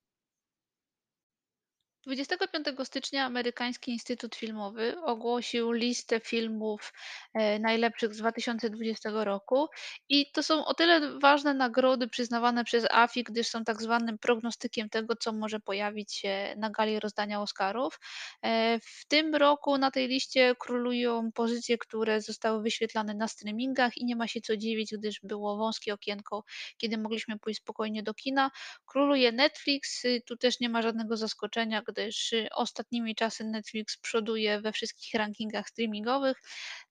25 2.06 2.68
stycznia 2.84 3.26
amerykański 3.26 3.92
Instytut 3.92 4.36
Filmowy 4.36 5.02
ogłosił 5.02 5.72
listę 5.72 6.20
filmów, 6.20 6.94
e, 7.34 7.60
najlepszych 7.60 8.14
z 8.14 8.18
2020 8.18 9.24
roku 9.24 9.68
i 10.10 10.32
to 10.32 10.44
są 10.44 10.66
o 10.66 10.74
tyle 10.74 11.20
ważne 11.20 11.54
nagrody 11.54 12.08
przyznawane 12.08 12.64
przez 12.64 12.86
AFI, 12.92 13.24
gdyż 13.24 13.48
są 13.48 13.64
tak 13.64 13.82
zwanym 13.82 14.18
prognostykiem 14.18 14.90
tego, 14.90 15.16
co 15.16 15.34
może 15.34 15.60
pojawić 15.60 16.14
się 16.14 16.56
na 16.58 16.70
gali 16.70 17.00
rozdania 17.00 17.42
Oscarów. 17.42 18.00
E, 18.42 18.80
w 18.80 19.06
tym 19.08 19.36
roku 19.36 19.78
na 19.78 19.92
tej 19.92 20.08
liście 20.08 20.56
królują 20.60 21.32
pozycje, 21.32 21.78
które 21.78 22.22
zostały 22.22 22.64
wyświetlane 22.64 23.14
na 23.14 23.28
streamingach 23.28 23.98
i 23.98 24.06
nie 24.06 24.16
ma 24.16 24.28
się 24.28 24.42
co 24.42 24.58
dziwić, 24.58 24.94
gdyż 24.98 25.20
było 25.24 25.58
wąskie 25.58 25.94
okienko, 25.94 26.44
kiedy 26.78 26.98
mogliśmy 26.98 27.40
pójść 27.40 27.60
spokojnie 27.60 28.04
do 28.04 28.14
kina. 28.14 28.52
Króluje 28.86 29.32
Netflix, 29.32 30.04
tu 30.26 30.38
też 30.38 30.60
nie 30.60 30.70
ma 30.70 30.82
żadnego 30.82 31.18
zaskoczenia, 31.18 31.82
gdyż 31.94 32.34
y, 32.34 32.48
ostatnimi 32.56 33.16
czasy 33.16 33.44
Netflix 33.44 33.98
przoduje 33.98 34.62
we 34.62 34.72
wszystkich 34.72 35.14
rankingach 35.14 35.70
streamingowych. 35.70 36.38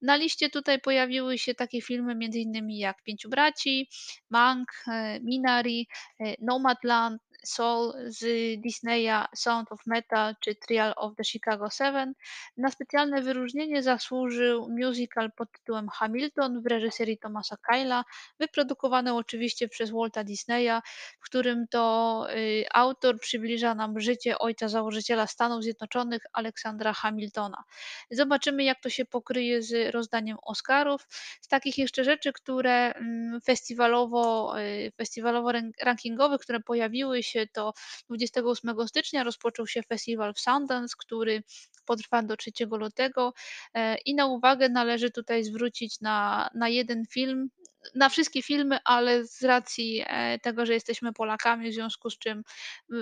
Na 0.02 0.16
liście 0.16 0.50
tutaj 0.50 0.80
pojawiły 0.80 1.38
się 1.38 1.54
takie 1.54 1.82
filmy 1.82 2.12
m.in. 2.12 2.70
jak 2.70 3.02
Pięciu 3.02 3.28
Braci, 3.28 3.88
Mank, 4.30 4.68
e, 4.88 5.20
Minari, 5.20 5.88
e, 6.20 6.34
Nomadland, 6.40 7.22
Soul 7.44 7.92
z 8.06 8.20
Disneya, 8.60 9.26
Sound 9.34 9.72
of 9.72 9.80
Metal 9.86 10.34
czy 10.40 10.54
Trial 10.54 10.92
of 10.96 11.16
the 11.16 11.24
Chicago 11.24 11.70
Seven. 11.70 12.14
Na 12.56 12.70
specjalne 12.70 13.22
wyróżnienie 13.22 13.82
zasłużył 13.82 14.68
musical 14.68 15.32
pod 15.32 15.52
tytułem 15.52 15.88
Hamilton 15.88 16.62
w 16.62 16.66
reżyserii 16.66 17.18
Thomasa 17.18 17.56
Kyla, 17.56 18.04
wyprodukowany 18.40 19.14
oczywiście 19.14 19.68
przez 19.68 19.90
Walta 19.90 20.24
Disneya, 20.24 20.80
w 21.20 21.24
którym 21.24 21.66
to 21.70 22.26
y, 22.36 22.64
autor 22.74 23.20
przybliża 23.20 23.74
nam 23.74 24.00
życie 24.00 24.38
ojca 24.38 24.68
założyciela 24.68 25.26
Stanów 25.26 25.62
Zjednoczonych, 25.62 26.22
Aleksandra 26.32 26.92
Hamiltona. 26.92 27.64
Zobaczymy, 28.10 28.64
jak 28.64 28.80
to 28.80 28.90
się 28.90 29.04
pokryje 29.04 29.62
z 29.62 29.94
rozdaniem 29.94 30.36
Oscarów. 30.42 31.06
Z 31.40 31.48
takich 31.48 31.78
jeszcze 31.78 32.04
rzeczy, 32.04 32.32
które 32.32 32.94
mm, 32.94 33.40
festiwalowo, 33.40 34.54
y, 34.60 34.92
festiwalowo 34.96 35.52
rankingowych, 35.82 36.40
które 36.40 36.60
pojawiły 36.60 37.22
się, 37.22 37.31
to 37.52 37.72
28 38.08 38.88
stycznia 38.88 39.24
rozpoczął 39.24 39.66
się 39.66 39.82
festiwal 39.82 40.34
w 40.34 40.40
Sundance, 40.40 40.94
który 40.98 41.42
potrwa 41.86 42.22
do 42.22 42.36
3 42.36 42.50
lutego. 42.70 43.32
E, 43.74 43.96
i 43.98 44.14
na 44.14 44.26
uwagę 44.26 44.68
należy 44.68 45.10
tutaj 45.10 45.44
zwrócić 45.44 46.00
na, 46.00 46.50
na 46.54 46.68
jeden 46.68 47.04
film, 47.10 47.48
na 47.94 48.08
wszystkie 48.08 48.42
filmy, 48.42 48.78
ale 48.84 49.26
z 49.26 49.42
racji 49.42 50.04
e, 50.06 50.38
tego, 50.38 50.66
że 50.66 50.74
jesteśmy 50.74 51.12
Polakami, 51.12 51.70
w 51.70 51.74
związku 51.74 52.10
z 52.10 52.18
czym 52.18 52.42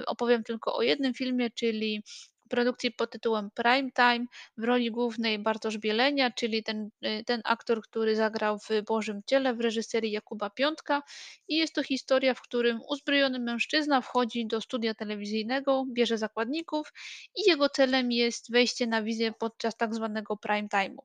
opowiem 0.06 0.44
tylko 0.44 0.74
o 0.76 0.82
jednym 0.82 1.14
filmie, 1.14 1.50
czyli 1.50 2.02
produkcji 2.50 2.90
pod 2.92 3.10
tytułem 3.10 3.50
Prime 3.54 3.90
Time. 3.96 4.26
W 4.56 4.64
roli 4.64 4.90
głównej 4.90 5.38
Bartosz 5.38 5.78
Bielenia, 5.78 6.30
czyli 6.30 6.62
ten, 6.62 6.90
y, 7.06 7.24
ten 7.26 7.40
aktor, 7.44 7.82
który 7.82 8.16
zagrał 8.16 8.58
w 8.58 8.68
Bożym 8.86 9.20
Ciele 9.26 9.54
w 9.54 9.60
reżyserii 9.60 10.12
Jakuba 10.12 10.50
Piątka. 10.50 11.02
I 11.48 11.56
jest 11.56 11.74
to 11.74 11.82
historia, 11.82 12.34
w 12.34 12.42
którym 12.42 12.80
uzbrojony 12.88 13.38
mężczyzna 13.38 14.00
wchodzi 14.00 14.46
do 14.46 14.60
studia 14.60 14.94
telewizyjnego, 14.94 15.84
bierze 15.92 16.18
zakładników 16.18 16.92
i 17.36 17.50
jego 17.50 17.68
celem 17.68 18.12
jest 18.12 18.52
wejście 18.52 18.86
na 18.86 19.02
wizję 19.02 19.32
podczas 19.38 19.76
tak 19.76 19.94
zwanego 19.94 20.36
prime 20.36 20.68
time'u. 20.68 20.98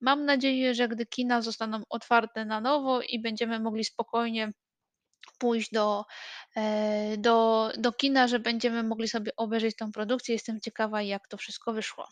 Mam 0.00 0.24
nadzieję, 0.24 0.74
że 0.74 0.88
gdy 0.88 1.06
kina 1.06 1.42
zostaną 1.42 1.82
otwarte 1.88 2.44
na 2.44 2.60
nowo 2.60 3.02
i 3.02 3.20
będziemy 3.22 3.60
mogli 3.60 3.84
spokojnie 3.84 4.52
pójść 5.38 5.70
do, 5.72 6.04
e, 6.56 7.16
do, 7.18 7.70
do 7.78 7.92
kina, 7.92 8.28
że 8.28 8.38
będziemy 8.38 8.82
mogli 8.82 9.08
sobie 9.08 9.32
obejrzeć 9.36 9.76
tę 9.76 9.90
produkcję. 9.92 10.34
Jestem 10.34 10.60
ciekawa, 10.60 11.02
jak 11.02 11.28
to 11.28 11.36
wszystko 11.36 11.72
wyszło. 11.72 12.08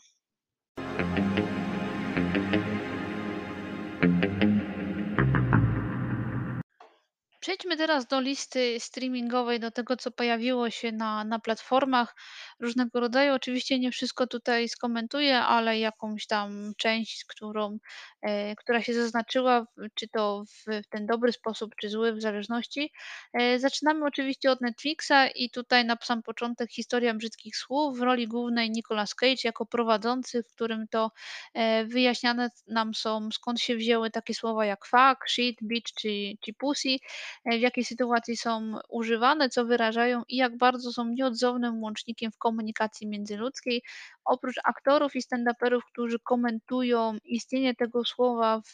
Przejdźmy 7.39 7.77
teraz 7.77 8.05
do 8.07 8.21
listy 8.21 8.79
streamingowej, 8.79 9.59
do 9.59 9.71
tego, 9.71 9.97
co 9.97 10.11
pojawiło 10.11 10.69
się 10.69 10.91
na, 10.91 11.23
na 11.23 11.39
platformach 11.39 12.15
różnego 12.59 12.99
rodzaju. 12.99 13.33
Oczywiście 13.33 13.79
nie 13.79 13.91
wszystko 13.91 14.27
tutaj 14.27 14.69
skomentuję, 14.69 15.39
ale 15.39 15.79
jakąś 15.79 16.27
tam 16.27 16.73
część, 16.77 17.25
którą, 17.25 17.77
e, 18.21 18.55
która 18.55 18.81
się 18.81 18.93
zaznaczyła, 18.93 19.65
czy 19.95 20.07
to 20.07 20.43
w, 20.47 20.81
ten 20.89 21.05
dobry 21.05 21.31
sposób, 21.31 21.75
czy 21.75 21.89
zły, 21.89 22.13
w 22.13 22.21
zależności. 22.21 22.91
E, 23.33 23.59
zaczynamy 23.59 24.05
oczywiście 24.05 24.51
od 24.51 24.61
Netflixa 24.61 25.27
i 25.35 25.49
tutaj 25.49 25.85
na 25.85 25.97
sam 26.03 26.23
początek 26.23 26.71
historia 26.71 27.13
brzydkich 27.13 27.57
słów. 27.57 27.99
W 27.99 28.01
roli 28.01 28.27
głównej 28.27 28.71
Nicolas 28.71 29.15
Cage 29.15 29.41
jako 29.43 29.65
prowadzący, 29.65 30.43
w 30.43 30.47
którym 30.47 30.87
to 30.87 31.11
e, 31.53 31.85
wyjaśniane 31.85 32.49
nam 32.67 32.93
są, 32.93 33.29
skąd 33.31 33.61
się 33.61 33.75
wzięły 33.75 34.11
takie 34.11 34.33
słowa 34.33 34.65
jak 34.65 34.85
fuck, 34.85 35.29
shit, 35.29 35.57
bitch 35.63 35.91
czy, 35.93 36.09
czy 36.41 36.53
pussy 36.53 36.89
w 37.45 37.59
jakiej 37.59 37.85
sytuacji 37.85 38.37
są 38.37 38.75
używane, 38.89 39.49
co 39.49 39.65
wyrażają 39.65 40.23
i 40.27 40.35
jak 40.35 40.57
bardzo 40.57 40.91
są 40.91 41.05
nieodzownym 41.05 41.83
łącznikiem 41.83 42.31
w 42.31 42.37
komunikacji 42.37 43.07
międzyludzkiej. 43.07 43.83
Oprócz 44.25 44.55
aktorów 44.63 45.15
i 45.15 45.21
stand-uperów, 45.21 45.81
którzy 45.91 46.19
komentują 46.19 47.17
istnienie 47.25 47.75
tego 47.75 48.05
słowa 48.05 48.61
w, 48.61 48.73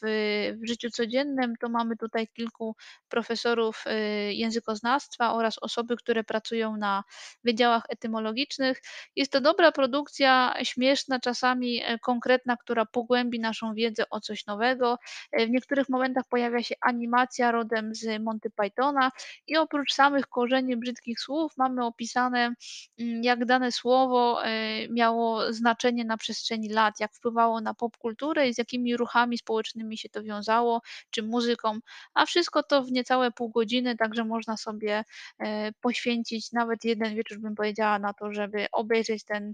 w 0.64 0.68
życiu 0.68 0.90
codziennym, 0.90 1.54
to 1.56 1.70
mamy 1.70 1.98
tutaj 1.98 2.28
kilku 2.28 2.76
profesorów 3.10 3.84
y, 3.88 4.34
językoznawstwa 4.34 5.34
oraz 5.34 5.58
osoby, 5.62 5.96
które 5.98 6.24
pracują 6.24 6.78
na 6.78 7.04
wydziałach 7.44 7.84
etymologicznych. 7.90 8.82
Jest 9.16 9.32
to 9.32 9.42
dobra 9.42 9.72
produkcja, 9.72 10.56
śmieszna, 10.64 11.20
czasami 11.20 11.82
e, 11.84 12.00
konkretna, 12.00 12.58
która 12.58 12.86
pogłębi 12.86 13.40
naszą 13.40 13.74
wiedzę 13.74 14.04
o 14.10 14.20
coś 14.20 14.46
nowego. 14.46 14.98
E, 15.32 15.48
W 15.48 15.50
niektórych 15.50 15.90
momentach 15.90 16.24
pojawia 16.30 16.64
się 16.64 16.76
animacja 16.82 17.52
rodem 17.52 17.96
z 17.96 18.20
Monty 18.46 18.50
Pythona 18.50 19.12
i 19.48 19.58
oprócz 19.58 19.94
samych 19.94 20.28
korzeni 20.28 20.78
brzydkich 20.78 21.20
słów 21.20 21.58
mamy 21.58 21.86
opisane, 21.86 22.54
mm, 23.00 23.24
jak 23.24 23.46
dane 23.46 23.72
słowo 23.72 24.46
e, 24.46 24.88
miało 24.90 25.54
znaczenie 25.54 26.06
na 26.06 26.18
przestrzeni 26.18 26.70
lat, 26.70 27.00
jak 27.00 27.14
wpływało 27.14 27.62
na 27.62 27.74
popkulturę 27.74 28.50
i 28.50 28.54
z 28.54 28.58
jakimi 28.58 28.98
ruchami 28.98 29.38
społecznymi 29.38 29.98
się 29.98 30.10
to 30.10 30.24
wiązało, 30.24 30.82
czy 31.10 31.24
muzyką, 31.24 31.80
a 32.14 32.26
wszystko 32.26 32.64
to 32.64 32.84
w 32.84 32.92
niecałe 32.92 33.32
pół 33.32 33.50
godziny, 33.50 33.98
także 33.98 34.26
można 34.26 34.58
sobie 34.58 35.04
e, 35.40 35.72
poświęcić. 35.82 36.52
Nawet 36.52 36.86
jeden 36.86 37.16
wieczór, 37.16 37.40
bym 37.40 37.56
powiedziała, 37.56 38.00
na 38.00 38.14
to, 38.14 38.34
żeby 38.34 38.68
obejrzeć 38.72 39.24
ten 39.24 39.54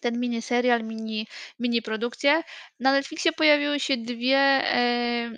ten 0.00 0.20
mini 0.20 0.42
serial, 0.42 0.84
mini, 0.84 1.26
mini 1.58 1.82
produkcje. 1.82 2.42
Na 2.80 2.92
Netflixie 2.92 3.32
pojawiły 3.32 3.80
się 3.80 3.96
dwie, 3.96 4.62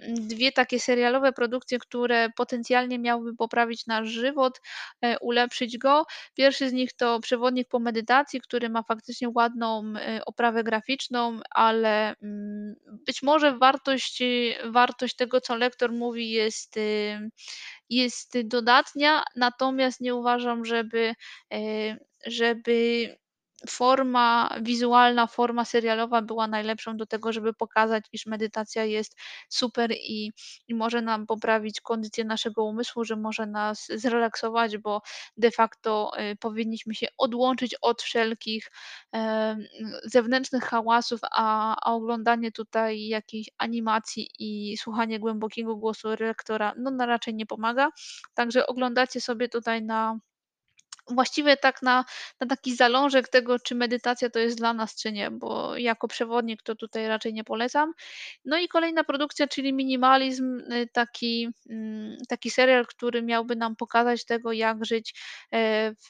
dwie 0.09 0.53
takie 0.53 0.81
serialowe 0.81 1.33
produkcje, 1.33 1.79
które 1.79 2.31
potencjalnie 2.37 2.99
miałyby 2.99 3.37
poprawić 3.37 3.87
nasz 3.87 4.09
żywot, 4.09 4.61
e, 5.03 5.19
ulepszyć 5.19 5.79
go. 5.79 6.07
Pierwszy 6.35 6.69
z 6.69 6.73
nich 6.73 6.93
to 6.93 7.21
Przewodnik 7.21 7.69
po 7.69 7.79
medytacji, 7.79 8.41
który 8.41 8.69
ma 8.69 8.83
faktycznie 8.83 9.29
ładną 9.35 9.93
e, 9.97 10.25
oprawę 10.25 10.65
graficzną, 10.65 11.41
ale 11.51 12.15
mm, 12.23 12.75
być 13.07 13.23
może 13.23 13.59
wartość, 13.59 14.23
wartość 14.65 15.17
tego, 15.17 15.41
co 15.41 15.57
lektor 15.57 15.93
mówi, 15.93 16.31
jest, 16.31 16.79
jest 17.91 18.41
dodatnia, 18.45 19.23
natomiast 19.37 20.01
nie 20.01 20.15
uważam, 20.15 20.65
żeby, 20.65 21.15
e, 21.53 21.59
żeby 22.27 23.09
forma 23.69 24.49
wizualna, 24.63 25.27
forma 25.27 25.65
serialowa 25.65 26.23
była 26.23 26.47
najlepszą 26.49 26.97
do 26.97 27.07
tego, 27.07 27.33
żeby 27.33 27.55
pokazać, 27.55 28.05
iż 28.13 28.27
medytacja 28.27 28.85
jest 28.85 29.17
super 29.49 29.93
i, 29.93 30.33
i 30.69 30.75
może 30.75 31.03
nam 31.03 31.27
poprawić 31.27 31.81
kondycję 31.81 32.25
naszego 32.25 32.65
umysłu, 32.65 33.05
że 33.05 33.17
może 33.17 33.47
nas 33.47 33.87
zrelaksować, 33.95 34.79
bo 34.79 35.03
de 35.37 35.51
facto 35.51 36.13
y, 36.33 36.37
powinniśmy 36.37 36.95
się 36.95 37.07
odłączyć 37.19 37.75
od 37.81 38.03
wszelkich 38.03 38.71
em, 39.13 39.65
zewnętrznych 40.05 40.63
hałasów, 40.65 41.21
a, 41.31 41.77
a 41.91 41.95
oglądanie 41.95 42.53
tutaj 42.53 43.07
jakiejś 43.09 43.51
animacji 43.59 44.29
i 44.39 44.77
słuchanie 44.77 45.19
głębokiego 45.21 45.77
głosu 45.77 46.09
lektora, 46.21 46.75
no, 46.77 46.91
na 46.91 47.07
raczej 47.07 47.35
nie 47.35 47.47
pomaga. 47.47 47.91
Także 48.35 48.67
oglądacie 48.67 49.21
sobie 49.21 49.49
tutaj 49.49 49.83
na 49.83 50.19
Właściwie 51.11 51.57
tak 51.57 51.83
na 51.83 52.05
na 52.41 52.47
taki 52.47 52.77
zalążek 52.77 53.29
tego, 53.29 53.59
czy 53.59 53.75
medytacja 53.75 54.31
to 54.31 54.39
jest 54.39 54.59
dla 54.59 54.73
nas, 54.73 54.97
czy 54.97 55.13
nie, 55.13 55.31
bo 55.31 55.77
jako 55.77 56.09
przewodnik 56.09 56.63
to 56.63 56.75
tutaj 56.75 57.09
raczej 57.09 57.35
nie 57.35 57.45
polecam. 57.45 57.93
No 58.45 58.59
i 58.59 58.69
kolejna 58.69 59.05
produkcja, 59.05 59.47
czyli 59.49 59.73
Minimalizm, 59.73 60.61
y, 60.73 60.89
taki, 60.93 61.49
mm, 61.71 62.17
taki 62.29 62.51
serial, 62.51 62.87
który 62.87 63.23
miałby 63.23 63.57
nam 63.57 63.77
pokazać 63.77 64.25
tego, 64.25 64.53
jak 64.53 64.85
żyć, 64.85 65.15
e, 65.53 65.93
w 65.95 66.07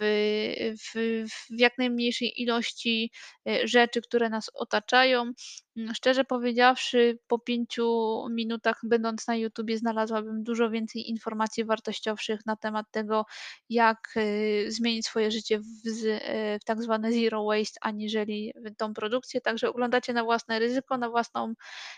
w 0.84 1.26
w 1.50 1.60
jak 1.60 1.78
najmniejszej 1.78 2.42
ilości, 2.42 3.10
e, 3.48 3.68
rzeczy, 3.68 4.02
które 4.02 4.28
nas 4.30 4.50
otaczają. 4.54 5.32
Mm, 5.76 5.94
szczerze 5.94 6.24
powiedziawszy, 6.24 7.18
po 7.28 7.38
5 7.38 8.28
minutach 8.30 8.80
będąc 8.82 9.26
na 9.26 9.36
YouTubie 9.36 9.78
znalazłabym 9.78 10.42
dużo 10.44 10.70
więcej 10.70 11.10
informacji 11.10 11.64
wartościowszych 11.64 12.46
na 12.46 12.56
temat 12.56 12.86
tego, 12.90 13.24
jak, 13.70 13.98
y, 14.16 14.66
zmienić 14.88 15.06
swoje 15.06 15.30
życie 15.30 15.58
w 15.58 15.64
z 15.84 16.06
e, 16.06 16.58
w 16.58 16.64
tak 16.64 16.82
zwane 16.82 17.12
zero 17.12 17.44
waste, 17.44 17.78
aniżeli 17.80 18.52
tą 18.78 18.94
produkcję. 18.94 19.40
Także 19.40 19.68
oglądacie 19.68 20.12
na 20.12 20.24
własne 20.24 20.58
ryzyko, 20.58 20.98
na 20.98 21.10
własną, 21.10 21.54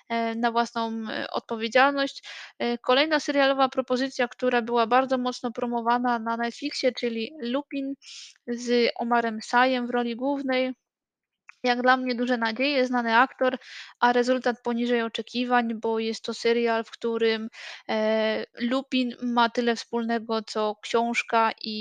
e, 0.09 0.35
na 0.35 0.53
własną, 0.53 0.93
e, 1.11 1.31
odpowiedzialność. 1.31 2.23
Kolejna 2.83 3.21
serialowa 3.21 3.69
propozycja, 3.69 4.29
która 4.29 4.63
była 4.63 4.87
bardzo 4.87 5.19
mocno 5.19 5.53
promowana 5.53 6.19
na 6.19 6.37
Netflixie, 6.37 6.93
czyli 6.93 7.33
Lupin 7.41 7.95
z 8.47 8.91
Omarem 8.99 9.39
Syem 9.43 9.87
w 9.87 9.91
roli 9.91 10.17
głównej. 10.17 10.75
Jak 11.63 11.83
dla 11.83 11.97
mnie 11.97 12.15
duże 12.15 12.37
nadzieje, 12.39 12.87
znany 12.87 13.17
aktor, 13.17 13.57
a 14.01 14.13
rezultat 14.13 14.63
poniżej 14.63 15.03
oczekiwań, 15.03 15.75
bo 15.75 15.99
jest 15.99 16.25
to 16.25 16.35
serial, 16.35 16.85
w 16.85 16.91
którym 16.91 17.49
e, 17.89 18.45
Lupin 18.61 19.15
ma 19.23 19.49
tyle 19.51 19.77
wspólnego 19.77 20.43
co 20.43 20.77
książka 20.83 21.53
i, 21.65 21.79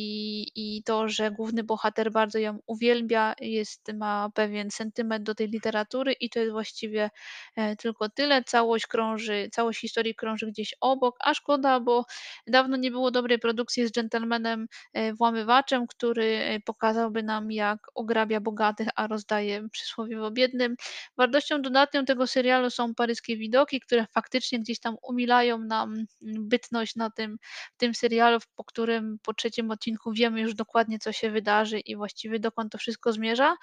i 0.56 0.84
to, 0.84 1.10
że 1.10 1.32
główny 1.32 1.64
bohater 1.64 2.12
bardzo 2.12 2.40
ją 2.40 2.60
uwielbia, 2.68 3.34
jest, 3.42 3.94
ma 3.94 4.30
pewien 4.34 4.72
sentyment 4.72 5.24
do 5.24 5.36
tej 5.36 5.48
literatury 5.48 6.14
i 6.14 6.30
to 6.30 6.40
jest 6.40 6.52
właściwie 6.52 7.10
e, 7.56 7.76
tylko 7.76 8.10
tyle. 8.10 8.44
Całość 8.44 8.88
krąży, 8.88 9.50
całość 9.52 9.80
historii 9.82 10.16
krąży 10.16 10.48
gdzieś 10.48 10.76
obok, 10.82 11.16
a 11.24 11.34
szkoda, 11.34 11.80
bo 11.80 12.06
dawno 12.48 12.78
nie 12.78 12.92
było 12.92 13.12
dobrej 13.12 13.40
produkcji 13.40 13.88
z 13.88 13.92
dżentelmenem 13.92 14.68
e, 14.94 15.14
włamywaczem, 15.14 15.88
który 15.88 16.26
e, 16.26 16.60
pokazałby 16.60 17.24
nam, 17.24 17.52
jak 17.52 17.80
ograbia 17.96 18.40
bogatych, 18.42 18.88
a 18.96 19.08
rozdaje 19.08 19.69
przysłowiowo 19.70 20.32
biednym. 20.32 20.76
Wartością 21.18 21.62
dodatnią 21.62 22.06
tego 22.06 22.28
serialu 22.28 22.70
są 22.70 22.96
paryskie 22.96 23.38
widoki, 23.38 23.80
które 23.80 24.06
faktycznie 24.14 24.60
gdzieś 24.60 24.80
tam 24.80 24.96
umilają 25.04 25.60
nam 25.60 25.94
mm, 25.94 26.06
bytność 26.50 26.96
na 26.96 27.10
tym, 27.10 27.38
tym 27.78 27.94
serialu, 27.96 28.40
po 28.56 28.64
którym 28.64 29.18
po 29.24 29.34
trzecim 29.34 29.72
odcinku 29.72 30.12
wiemy 30.14 30.42
już 30.42 30.54
dokładnie, 30.56 31.00
co 31.00 31.12
się 31.12 31.32
wydarzy 31.32 31.80
i 31.80 31.96
właściwie 31.96 32.40
dokąd 32.40 32.72
to 32.72 32.78
wszystko 32.78 33.14
zmierza. 33.14 33.56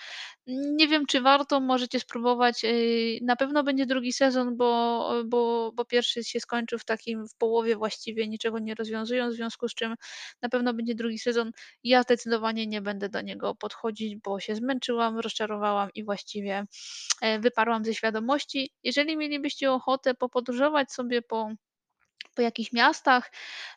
Nie 0.47 0.89
wiem, 0.89 1.07
czy 1.07 1.21
warto, 1.21 1.61
możecie 1.61 2.01
spróbować. 2.01 2.63
yy, 2.63 3.19
Na 3.23 3.37
pewno 3.37 3.65
będzie 3.65 3.87
drugi 3.87 4.13
sezon, 4.13 4.57
bo, 4.57 5.11
bo, 5.27 5.73
bo 5.75 5.85
pierwszy 5.85 6.25
się 6.25 6.41
skończył 6.41 6.79
w 6.79 6.85
takim, 6.85 7.29
w 7.29 7.35
połowie 7.37 7.77
właściwie, 7.77 8.29
niczego 8.29 8.59
nie 8.59 8.75
rozwiązując, 8.75 9.35
w 9.35 9.37
związku 9.37 9.69
z 9.69 9.75
czym 9.75 9.95
na 10.43 10.49
pewno 10.49 10.75
będzie 10.75 10.95
drugi 10.95 11.19
sezon. 11.19 11.51
Ja 11.85 12.03
zdecydowanie 12.03 12.67
nie 12.67 12.83
będę 12.83 13.09
do 13.09 13.21
niego 13.21 13.55
podchodzić, 13.55 14.17
bo 14.25 14.41
się 14.41 14.55
zmęczyłam, 14.55 15.19
rozczarowałam 15.19 15.89
i 15.97 16.05
właściwie 16.05 16.67
e, 17.23 17.39
wyparłam 17.39 17.85
ze 17.85 17.95
świadomości. 17.95 18.71
Jeżeli 18.85 19.17
mielibyście 19.17 19.73
ochotę 19.73 20.15
popodróżować 20.15 20.93
sobie 20.93 21.23
po 21.23 21.51
po 22.37 22.43
jakichś 22.43 22.73
miastach, 22.73 23.33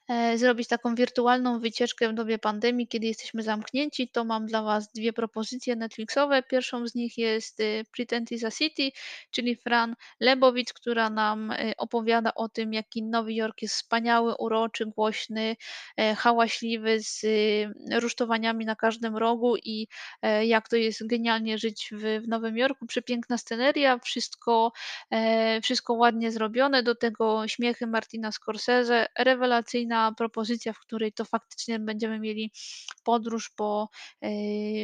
e, 0.10 0.38
zrobić 0.38 0.68
taką 0.68 0.96
wirtualną 0.96 1.60
wycieczkę 1.60 2.10
w 2.10 2.14
dobie 2.14 2.40
pandemii, 2.40 2.88
kiedy 2.88 3.08
jesteśmy 3.08 3.44
zamknięci, 3.44 4.10
to 4.10 4.26
mam 4.26 4.46
dla 4.46 4.64
Was 4.64 4.92
dwie 4.92 5.14
propozycje 5.14 5.76
Netflixowe. 5.76 6.44
Pierwszą 6.44 6.88
z 6.88 6.96
nich 6.96 7.18
jest 7.18 7.60
y, 7.60 7.84
Pretend 7.96 8.32
is 8.32 8.44
a 8.44 8.52
City, 8.52 8.92
czyli 9.32 9.56
Fran 9.56 9.96
Lebowitz, 10.20 10.74
która 10.74 11.10
nam 11.10 11.52
y, 11.52 11.74
opowiada 11.78 12.34
o 12.36 12.50
tym, 12.50 12.74
jaki 12.74 13.04
Nowy 13.04 13.34
Jork 13.34 13.62
jest 13.62 13.76
wspaniały, 13.76 14.36
uroczy, 14.36 14.86
głośny, 14.86 15.56
e, 15.98 16.16
hałaśliwy, 16.16 17.00
z 17.04 17.24
y, 17.24 18.00
rusztowaniami 18.00 18.66
na 18.66 18.76
każdym 18.76 19.18
rogu 19.18 19.58
i 19.58 19.88
e, 20.22 20.46
jak 20.46 20.70
to 20.70 20.76
jest 20.76 21.08
genialnie 21.08 21.58
żyć 21.58 21.90
w, 21.92 22.24
w 22.24 22.28
Nowym 22.28 22.58
Jorku. 22.58 22.86
Przepiękna 22.86 23.38
sceneria, 23.38 24.00
wszystko, 24.00 24.72
wszystko 25.64 25.94
ładnie 25.94 26.32
zrobione, 26.32 26.84
do 26.84 26.96
tego 26.96 27.48
śmiechy 27.48 27.88
Martina 27.88 28.29
Scorsese, 28.32 29.08
rewelacyjna 29.20 30.14
propozycja, 30.18 30.74
w 30.74 30.80
której 30.80 31.14
to 31.14 31.26
faktycznie 31.26 31.80
będziemy 31.80 32.20
mieli 32.20 32.52
podróż 33.04 33.50
po, 33.50 33.90
e, 34.22 34.30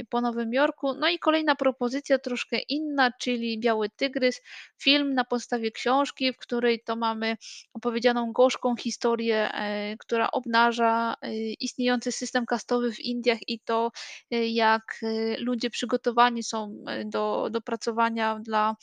po 0.09 0.21
Nowym 0.21 0.53
Jorku. 0.53 0.93
No 0.93 1.09
i 1.09 1.19
kolejna 1.19 1.55
propozycja, 1.55 2.19
troszkę 2.19 2.59
inna, 2.59 3.11
czyli 3.21 3.59
Biały 3.59 3.89
Tygrys, 3.89 4.41
film 4.81 5.13
na 5.13 5.23
podstawie 5.25 5.71
książki, 5.71 6.33
w 6.33 6.37
której 6.37 6.79
to 6.85 6.95
mamy 6.95 7.37
opowiedzianą 7.73 8.31
gorzką 8.31 8.75
historię, 8.75 9.53
e, 9.53 9.97
która 9.97 10.31
obnaża 10.31 11.13
e, 11.21 11.33
istniejący 11.59 12.11
system 12.11 12.45
kastowy 12.45 12.91
w 12.91 12.99
Indiach 12.99 13.39
i 13.47 13.59
to, 13.59 13.91
jak 14.31 14.99
ludzie 15.39 15.69
przygotowani 15.69 16.43
są 16.43 16.83
do, 17.05 17.47
do 17.51 17.61
pracowania 17.61 18.39
dla 18.39 18.75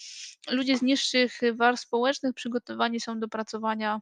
ludzie 0.51 0.77
z 0.77 0.83
niższych 0.83 1.41
warstw 1.55 1.87
społecznych 1.87 2.35
przygotowani 2.35 3.01
są 3.01 3.21
do 3.21 3.29
pracowania 3.29 4.01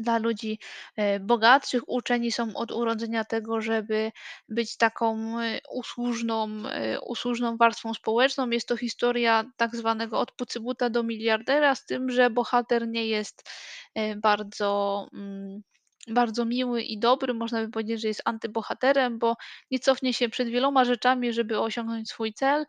dla 0.00 0.18
ludzi 0.18 0.58
e, 0.96 1.20
bogatszych. 1.20 1.88
Uczeni 1.88 2.32
są 2.32 2.56
od 2.56 2.72
urodzenia 2.72 3.24
tego, 3.24 3.60
żeby 3.60 4.12
być 4.48 4.76
taką 4.76 5.40
e, 5.40 5.60
usłużną, 5.70 6.48
e, 6.66 7.00
usłużną 7.00 7.56
warstwą 7.56 7.94
społeczną. 7.94 8.50
Jest 8.50 8.68
to 8.68 8.76
historia 8.76 9.44
tak 9.56 9.76
zwanego 9.76 10.20
od 10.20 10.32
pucybuta 10.32 10.90
do 10.90 11.02
miliardera, 11.02 11.74
z 11.74 11.86
tym, 11.86 12.10
że 12.10 12.30
bohater 12.30 12.88
nie 12.88 13.06
jest 13.06 13.48
bardzo. 14.16 15.06
Bardzo 16.08 16.44
miły 16.44 16.82
i 16.82 16.98
dobry, 16.98 17.34
można 17.34 17.64
by 17.64 17.70
powiedzieć, 17.70 18.00
że 18.00 18.08
jest 18.08 18.22
antybohaterem, 18.24 19.18
bo 19.18 19.36
nie 19.70 19.78
cofnie 19.78 20.14
się 20.14 20.28
przed 20.28 20.48
wieloma 20.48 20.84
rzeczami, 20.84 21.32
żeby 21.32 21.60
osiągnąć 21.60 22.08
swój 22.08 22.32
cel. 22.32 22.66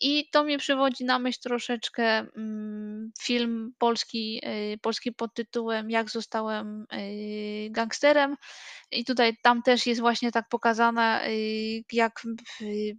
I 0.00 0.28
to 0.30 0.44
mnie 0.44 0.58
przywodzi 0.58 1.04
na 1.04 1.18
myśl 1.18 1.40
troszeczkę 1.42 2.04
mm, 2.18 3.12
film 3.20 3.74
polski, 3.78 4.40
y, 4.74 4.78
polski 4.78 5.12
pod 5.12 5.34
tytułem 5.34 5.90
Jak 5.90 6.10
zostałem 6.10 6.86
y, 6.92 7.68
gangsterem. 7.70 8.36
I 8.90 9.04
tutaj 9.04 9.36
tam 9.42 9.62
też 9.62 9.86
jest 9.86 10.00
właśnie 10.00 10.32
tak 10.32 10.48
pokazane, 10.48 11.28
y, 11.28 11.84
jak 11.92 12.22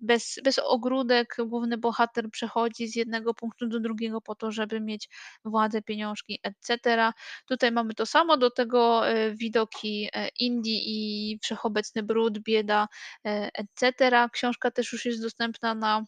bez 0.01 0.39
bez 0.43 0.59
ogródek 0.59 1.35
główny 1.45 1.77
bohater 1.77 2.29
przechodzi 2.31 2.87
z 2.87 2.95
jednego 2.95 3.33
punktu 3.33 3.67
do 3.67 3.79
drugiego 3.79 4.21
po 4.21 4.35
to, 4.35 4.51
żeby 4.51 4.79
mieć 4.81 5.09
władzę, 5.45 5.81
pieniążki 5.81 6.39
et 6.43 6.55
cetera. 6.59 7.13
Tutaj 7.47 7.71
mamy 7.71 7.93
to 7.93 8.05
samo, 8.05 8.37
do 8.37 8.51
tego, 8.51 9.11
y, 9.11 9.35
widoki, 9.73 10.09
e, 10.13 10.29
Indii 10.39 10.83
i 10.85 11.39
wszechobecny 11.41 12.03
brud, 12.03 12.39
bieda, 12.39 12.87
e, 13.25 13.49
et 13.53 13.67
cetera. 13.75 14.29
Książka 14.29 14.71
też 14.71 14.93
już 14.93 15.05
jest 15.05 15.21
dostępna 15.21 15.75
na 15.75 16.05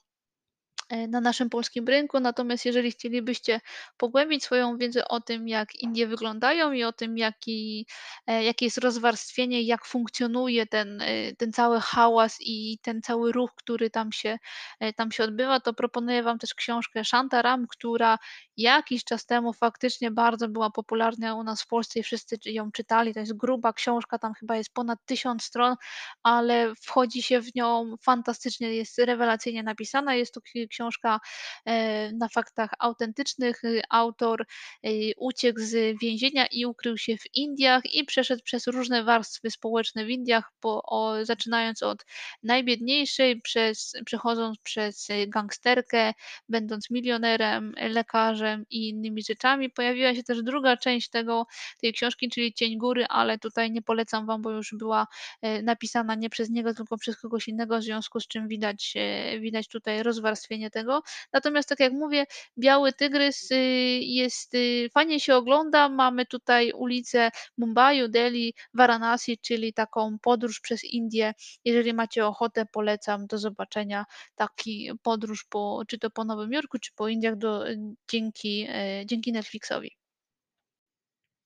e, 0.90 1.08
na 1.08 1.22
naszym 1.22 1.50
polskim 1.50 1.88
rynku. 1.88 2.20
Natomiast 2.20 2.66
jeżeli 2.66 2.92
chcielibyście 2.92 3.62
pogłębić 3.98 4.44
swoją 4.44 4.78
wiedzę 4.78 5.08
o 5.08 5.22
tym, 5.22 5.48
jak 5.48 5.76
Indie 5.76 6.08
wyglądają 6.08 6.72
i 6.72 6.84
o 6.84 6.94
tym, 6.94 7.18
jaki, 7.18 7.88
jakie 8.28 8.66
jest 8.66 8.78
rozwarstwienie, 8.78 9.62
jak 9.62 9.86
funkcjonuje 9.86 10.66
ten, 10.68 11.04
ten 11.38 11.54
cały 11.54 11.80
hałas 11.82 12.38
i 12.42 12.80
ten 12.82 13.02
cały 13.02 13.32
ruch, 13.32 13.52
który 13.56 13.90
tam 13.90 14.12
się, 14.12 14.38
tam 14.96 15.12
się 15.12 15.24
odbywa, 15.24 15.60
to 15.60 15.74
proponuję 15.74 16.24
Wam 16.24 16.40
też 16.40 16.54
książkę 16.54 17.06
Shantaram, 17.06 17.68
która 17.68 18.18
jakiś 18.58 19.04
czas 19.04 19.26
temu 19.26 19.54
faktycznie 19.54 20.12
bardzo 20.12 20.48
była 20.48 20.70
popularna 20.70 21.36
u 21.36 21.44
nas 21.44 21.62
w 21.62 21.68
Polsce 21.68 22.00
i 22.00 22.04
wszyscy 22.04 22.38
ją 22.46 22.72
czytali. 22.72 23.14
To 23.14 23.20
jest 23.20 23.38
gruba 23.38 23.74
książka, 23.74 24.20
tam 24.20 24.34
chyba 24.34 24.58
jest 24.58 24.74
ponad 24.74 25.00
tysiąc 25.06 25.44
stron, 25.44 25.76
ale 26.24 26.74
wchodzi 26.82 27.24
się 27.24 27.42
w 27.42 27.56
nią 27.56 27.96
fantastycznie, 28.02 28.74
jest 28.76 28.98
rewelacyjnie 28.98 29.64
napisana. 29.64 30.16
Jest 30.16 30.34
to 30.34 30.42
ksi 30.42 30.68
książka, 30.68 31.20
e, 31.66 32.12
na 32.12 32.30
faktach 32.30 32.70
autentycznych. 32.80 33.62
Autor, 33.90 34.46
y, 34.86 35.12
uciekł 35.18 35.60
z 35.60 36.00
więzienia 36.02 36.46
i 36.52 36.66
ukrył 36.66 36.98
się 36.98 37.18
w 37.18 37.36
Indiach 37.36 37.86
i 37.86 38.06
przeszedł 38.06 38.42
przez 38.44 38.68
różne 38.68 39.04
warstwy 39.04 39.52
społeczne 39.52 40.06
w 40.06 40.10
Indiach, 40.10 40.52
po 40.60 40.82
o 40.84 41.26
zaczynając 41.26 41.84
od 41.84 42.06
najbiedniejszej, 42.44 43.42
przez 43.42 43.94
przechodząc 44.06 44.58
przez, 44.64 45.08
gangsterkę, 45.28 46.14
będąc 46.50 46.90
milionerem, 46.90 47.74
lekarzem 47.78 48.45
i 48.70 48.90
innymi 48.90 49.24
rzeczami. 49.24 49.70
Pojawiła 49.70 50.16
się 50.16 50.24
też 50.24 50.44
druga 50.44 50.78
część 50.78 51.10
tego 51.10 51.46
tej 51.82 51.94
książki, 51.94 52.30
czyli 52.30 52.54
Cień 52.54 52.78
góry, 52.78 53.06
ale 53.10 53.40
tutaj 53.40 53.72
nie 53.72 53.82
polecam 53.82 54.26
Wam, 54.26 54.42
bo 54.42 54.52
już 54.52 54.76
była 54.78 55.08
e, 55.42 55.62
napisana 55.62 56.16
nie 56.16 56.30
przez 56.30 56.50
niego, 56.50 56.74
tylko 56.74 56.98
przez 56.98 57.18
kogoś 57.18 57.48
innego, 57.48 57.80
w 57.80 57.84
związku 57.84 58.20
z 58.20 58.28
czym 58.28 58.48
widać, 58.48 58.94
e, 58.96 59.40
widać 59.40 59.68
tutaj 59.68 60.04
rozwarstwienie 60.04 60.70
tego. 60.70 61.02
Natomiast 61.34 61.70
tak 61.70 61.80
jak 61.80 61.94
mówię, 61.94 62.26
Biały 62.58 62.94
Tygrys 62.94 63.52
y, 63.52 63.56
jest 64.02 64.56
y, 64.56 64.90
fajnie 64.94 65.20
się 65.20 65.36
ogląda. 65.36 65.90
Mamy 65.90 66.26
tutaj 66.26 66.72
ulice 66.72 67.32
Mumbaiu, 67.58 68.08
Delhi, 68.08 68.54
Varanasi, 68.74 69.38
czyli 69.38 69.74
taką 69.74 70.18
podróż 70.22 70.60
przez 70.60 70.84
Indię. 70.84 71.34
Jeżeli 71.66 71.94
macie 71.94 72.26
ochotę, 72.26 72.66
polecam. 72.66 73.28
Do 73.28 73.38
zobaczenia. 73.38 74.06
Taki 74.36 74.92
podróż 75.04 75.46
po, 75.50 75.84
czy 75.88 76.00
to 76.00 76.10
po 76.10 76.24
Nowym 76.24 76.52
Jorku, 76.54 76.80
czy 76.80 76.92
po 76.96 77.08
Indiach 77.08 77.36
do, 77.36 77.64
dzięki, 78.12 78.35
e, 78.44 79.06
dzięki 79.06 79.32
Netflixowi. 79.32 79.98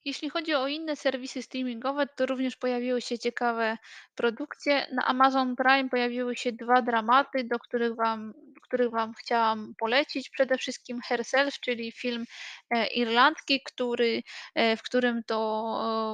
Jeśli 0.06 0.30
chodzi 0.30 0.54
o 0.54 0.68
inne 0.68 0.96
serwisy 0.96 1.42
streamingowe, 1.42 2.08
to 2.08 2.26
również 2.26 2.56
pojawiły 2.56 3.02
się 3.02 3.20
ciekawe 3.20 3.78
produkcje. 4.16 4.88
Na 4.94 5.06
Amazon 5.06 5.56
Prime 5.56 5.90
pojawiły 5.90 6.36
się 6.36 6.52
2 6.52 6.82
dramaty, 6.82 7.44
do 7.44 7.60
których 7.60 7.96
wam 7.96 8.34
których 8.70 8.92
wam 8.92 9.14
chciałam 9.14 9.74
polecić. 9.78 10.30
Przede 10.30 10.58
wszystkim 10.58 11.02
Herself, 11.02 11.60
czyli 11.60 11.92
film, 11.92 12.26
e, 12.72 12.88
Irlandki, 12.88 13.62
który, 13.66 14.24
e, 14.56 14.78
w 14.78 14.84
którym 14.84 15.24
to 15.24 15.40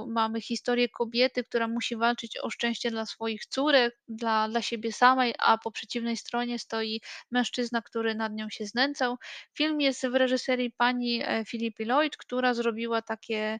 e, 0.07 0.11
mamy 0.11 0.41
historię 0.41 0.89
kobiety, 0.89 1.43
która 1.43 1.67
musi 1.67 1.95
walczyć 1.95 2.37
o 2.37 2.49
szczęście 2.49 2.91
dla 2.91 3.05
swoich 3.05 3.45
córek, 3.45 3.93
dla 4.07 4.49
dla 4.49 4.61
siebie 4.61 4.91
samej, 4.91 5.33
a 5.39 5.57
po 5.57 5.71
przeciwnej 5.71 6.17
stronie 6.17 6.59
stoi 6.59 7.01
mężczyzna, 7.31 7.81
który 7.81 8.15
nad 8.15 8.33
nią 8.33 8.49
się 8.49 8.65
znęcał. 8.65 9.17
Film 9.57 9.81
jest 9.81 10.07
w 10.07 10.15
reżyserii 10.15 10.71
pani, 10.71 11.23
Philippi 11.47 11.85
Lloyd, 11.85 12.17
która 12.17 12.53
zrobiła 12.53 13.01
takie 13.01 13.59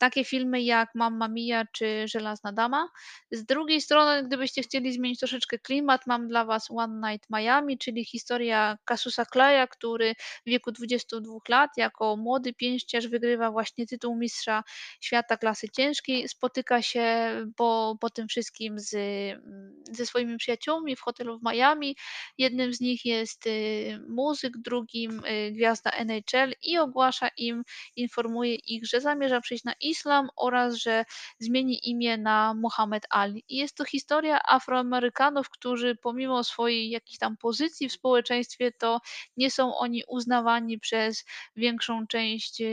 takie 0.00 0.24
filmy 0.24 0.62
jak 0.62 0.88
Mamma 0.94 1.28
Mia 1.28 1.64
czy 1.72 2.08
Żelazna 2.08 2.52
Dama. 2.52 2.88
Z 3.30 3.44
drugiej 3.44 3.80
strony, 3.80 4.24
gdybyście 4.24 4.62
chcieli 4.62 4.92
zmienić 4.92 5.18
troszeczkę 5.18 5.58
klimat, 5.58 6.06
mam 6.06 6.28
dla 6.28 6.44
Was 6.44 6.70
One 6.70 7.10
Night 7.10 7.30
Miami, 7.30 7.78
czyli 7.78 8.04
historia 8.04 8.78
Casusa 8.88 9.24
Claya, 9.26 9.66
który 9.66 10.14
w 10.46 10.50
wieku 10.50 10.72
22 10.72 11.32
lat 11.48 11.70
jako 11.76 12.16
młody 12.16 12.52
pięściarz 12.52 13.08
wygrywa 13.08 13.50
właśnie 13.50 13.86
tytuł 13.86 14.16
mistrza 14.16 14.62
świata 15.00 15.36
klasy 15.36 15.68
ciężkiej. 15.68 16.28
Spotyka 16.28 16.82
się 16.82 17.30
po, 17.56 17.96
po 18.00 18.10
tym 18.10 18.28
wszystkim 18.28 18.78
z, 18.78 18.94
mm, 18.94 19.82
ze 19.90 20.06
swoimi 20.06 20.36
przyjaciółmi 20.36 20.96
w 20.96 21.00
hotelu 21.00 21.38
w 21.38 21.42
Miami. 21.42 21.96
Jednym 22.38 22.74
z 22.74 22.80
nich 22.80 23.04
jest 23.04 23.46
y, 23.46 24.00
muzyk, 24.08 24.52
drugim 24.58 25.24
y, 25.24 25.52
gwiazda 25.52 25.90
NHL 25.90 26.54
i 26.62 26.78
ogłasza 26.78 27.28
im, 27.36 27.62
informuje 27.96 28.54
ich, 28.54 28.86
że 28.86 29.00
zamierza 29.00 29.40
przyjść 29.40 29.64
na 29.64 29.74
islam 29.90 30.28
oraz 30.36 30.74
że 30.74 31.04
zmieni 31.38 31.88
imię 31.90 32.18
na 32.18 32.54
Muhammad 32.54 33.02
Ali. 33.10 33.44
I 33.48 33.56
jest 33.56 33.76
to 33.76 33.84
historia 33.84 34.40
Afroamerykanów, 34.48 35.50
którzy 35.50 35.96
pomimo 35.96 36.44
swojej 36.44 36.90
jakiejś 36.90 37.18
tam 37.18 37.36
pozycji 37.36 37.88
w 37.88 37.92
społeczeństwie, 37.92 38.72
to 38.72 39.00
nie 39.36 39.50
są 39.50 39.76
oni 39.76 40.02
uznawani 40.08 40.78
przez 40.78 41.24
większą 41.56 42.06
część 42.06 42.60
e, 42.60 42.66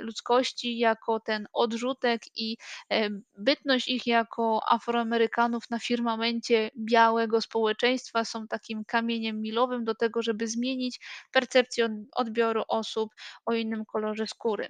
ludzkości 0.00 0.78
jako 0.78 1.20
ten 1.20 1.46
odrzutek 1.52 2.22
i 2.36 2.56
e, 2.92 3.08
bytność 3.38 3.88
ich 3.88 4.06
jako 4.06 4.60
Afroamerykanów 4.70 5.70
na 5.70 5.78
firmamencie 5.78 6.70
białego 6.76 7.40
społeczeństwa 7.40 8.24
są 8.24 8.48
takim 8.48 8.84
kamieniem 8.84 9.40
milowym 9.40 9.84
do 9.84 9.94
tego, 9.94 10.22
żeby 10.22 10.46
zmienić 10.46 11.00
percepcję 11.32 11.84
od- 11.84 11.92
odbioru 12.12 12.62
osób 12.68 13.14
o 13.46 13.54
innym 13.54 13.84
kolorze 13.84 14.26
skóry. 14.26 14.68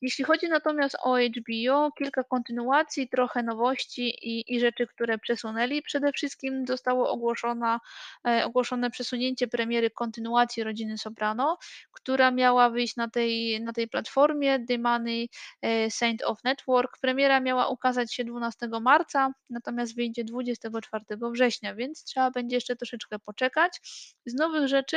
Jeśli 0.00 0.24
chodzi 0.24 0.48
natomiast 0.48 0.96
o 1.02 1.18
HBO, 1.28 1.92
kilka 1.98 2.24
kontynuacji, 2.24 3.08
trochę 3.08 3.42
nowości 3.42 4.08
i 4.22 4.54
i 4.54 4.60
rzeczy, 4.60 4.86
które 4.86 5.18
przesunęli. 5.18 5.82
Przede 5.82 6.12
wszystkim 6.12 6.66
zostało 6.66 7.10
ogłoszona 7.10 7.80
e, 8.28 8.44
ogłoszone 8.44 8.90
przesunięcie 8.90 9.48
premiery 9.48 9.90
kontynuacji 9.90 10.64
Rodziny 10.64 10.98
Soprano, 10.98 11.58
która 11.92 12.30
miała 12.30 12.70
wyjść 12.70 12.96
na 12.96 13.10
tej 13.10 13.60
na 13.60 13.72
tej 13.72 13.88
platformie 13.88 14.66
The 14.66 14.78
Money, 14.78 15.28
e, 15.62 15.90
Saint 15.90 16.22
of 16.22 16.44
Network. 16.44 16.98
Premiera 17.00 17.40
miała 17.40 17.68
ukazać 17.68 18.14
się 18.14 18.24
12 18.24 18.68
marca, 18.80 19.32
natomiast 19.50 19.96
wyjdzie 19.96 20.24
24 20.24 21.04
września, 21.32 21.74
więc 21.74 22.04
trzeba 22.04 22.30
będzie 22.30 22.56
jeszcze 22.56 22.76
troszeczkę 22.76 23.18
poczekać. 23.18 23.80
Z 24.26 24.34
nowych 24.34 24.68
rzeczy 24.68 24.96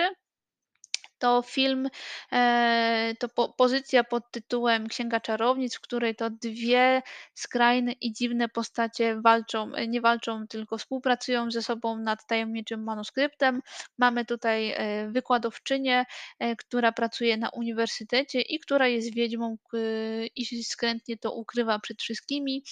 to 1.20 1.42
film, 1.42 1.90
eee, 2.32 3.16
to 3.18 3.30
po 3.30 3.54
pozycja 3.54 4.04
pod 4.04 4.32
tytułem 4.32 4.88
Księga 4.88 5.20
Czarownic, 5.20 5.76
w 5.76 5.82
której 5.82 6.16
to 6.16 6.30
dwie 6.30 7.02
skrajne 7.34 7.92
i 7.92 8.14
dziwne 8.14 8.50
postacie 8.50 9.22
walczą 9.22 9.76
e, 9.76 9.88
nie 9.88 10.02
walczą, 10.02 10.48
tylko 10.48 10.78
współpracują 10.78 11.52
ze 11.52 11.62
sobą 11.62 11.98
nad 11.98 12.28
tajemniczym 12.28 12.84
manuskryptem. 12.84 13.62
Mamy 13.98 14.26
tutaj, 14.26 14.72
e, 14.72 15.12
wykładowczynię, 15.12 16.06
e, 16.40 16.56
która 16.56 16.92
pracuje 16.92 17.38
na 17.38 17.50
uniwersytecie 17.50 18.42
i 18.42 18.60
która 18.60 18.88
jest 18.88 19.14
wiedźmą 19.14 19.58
i 20.36 20.64
skrzętnie 20.64 21.18
to 21.18 21.34
ukrywa 21.34 21.80
przed 21.80 22.02
wszystkimi. 22.02 22.64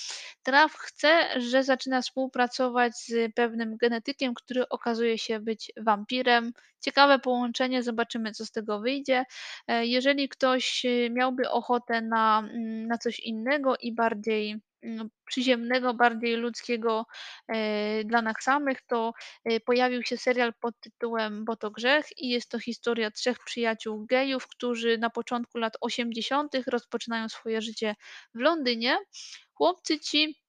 Traf 0.43 0.73
chce, 0.73 1.41
że 1.41 1.63
zaczyna 1.63 2.01
współpracować 2.01 2.93
z 2.97 3.33
pewnym 3.35 3.77
genetykiem, 3.77 4.33
który 4.33 4.69
okazuje 4.69 5.17
się 5.17 5.39
być 5.39 5.71
wampirem. 5.77 6.53
Ciekawe 6.85 7.19
połączenie, 7.19 7.83
zobaczymy, 7.83 8.31
co 8.31 8.45
z 8.45 8.51
tego 8.51 8.79
wyjdzie. 8.79 9.25
E, 9.67 9.85
jeżeli 9.85 10.29
ktoś 10.29 10.85
e, 10.85 11.09
miałby 11.09 11.49
ochotę 11.49 12.01
na, 12.01 12.39
mm, 12.39 12.87
na 12.87 12.97
coś 12.97 13.19
innego 13.19 13.75
i 13.77 13.93
bardziej 13.93 14.55
mm, 14.83 15.09
przyziemnego, 15.25 15.93
bardziej 15.93 16.35
ludzkiego 16.35 17.05
e, 17.47 18.03
dla 18.03 18.21
nas 18.21 18.35
samych, 18.41 18.81
to 18.81 19.13
pojawił 19.65 20.03
się 20.03 20.17
serial 20.17 20.53
pod 20.61 20.79
tytułem 20.79 21.45
Bo 21.45 21.55
to 21.55 21.71
grzech 21.71 22.05
i 22.17 22.29
jest 22.29 22.49
to 22.49 22.59
historia 22.59 23.11
trzech 23.11 23.37
przyjaciół 23.45 24.05
gejów, 24.05 24.47
którzy 24.47 24.97
na 24.97 25.09
początku 25.09 25.57
lat 25.57 25.73
80. 25.81 26.53
rozpoczynają 26.67 27.29
swoje 27.29 27.61
życie 27.61 27.95
w 28.33 28.39
Londynie. 28.39 28.97
Chłopcy 29.53 29.99
ci 29.99 30.44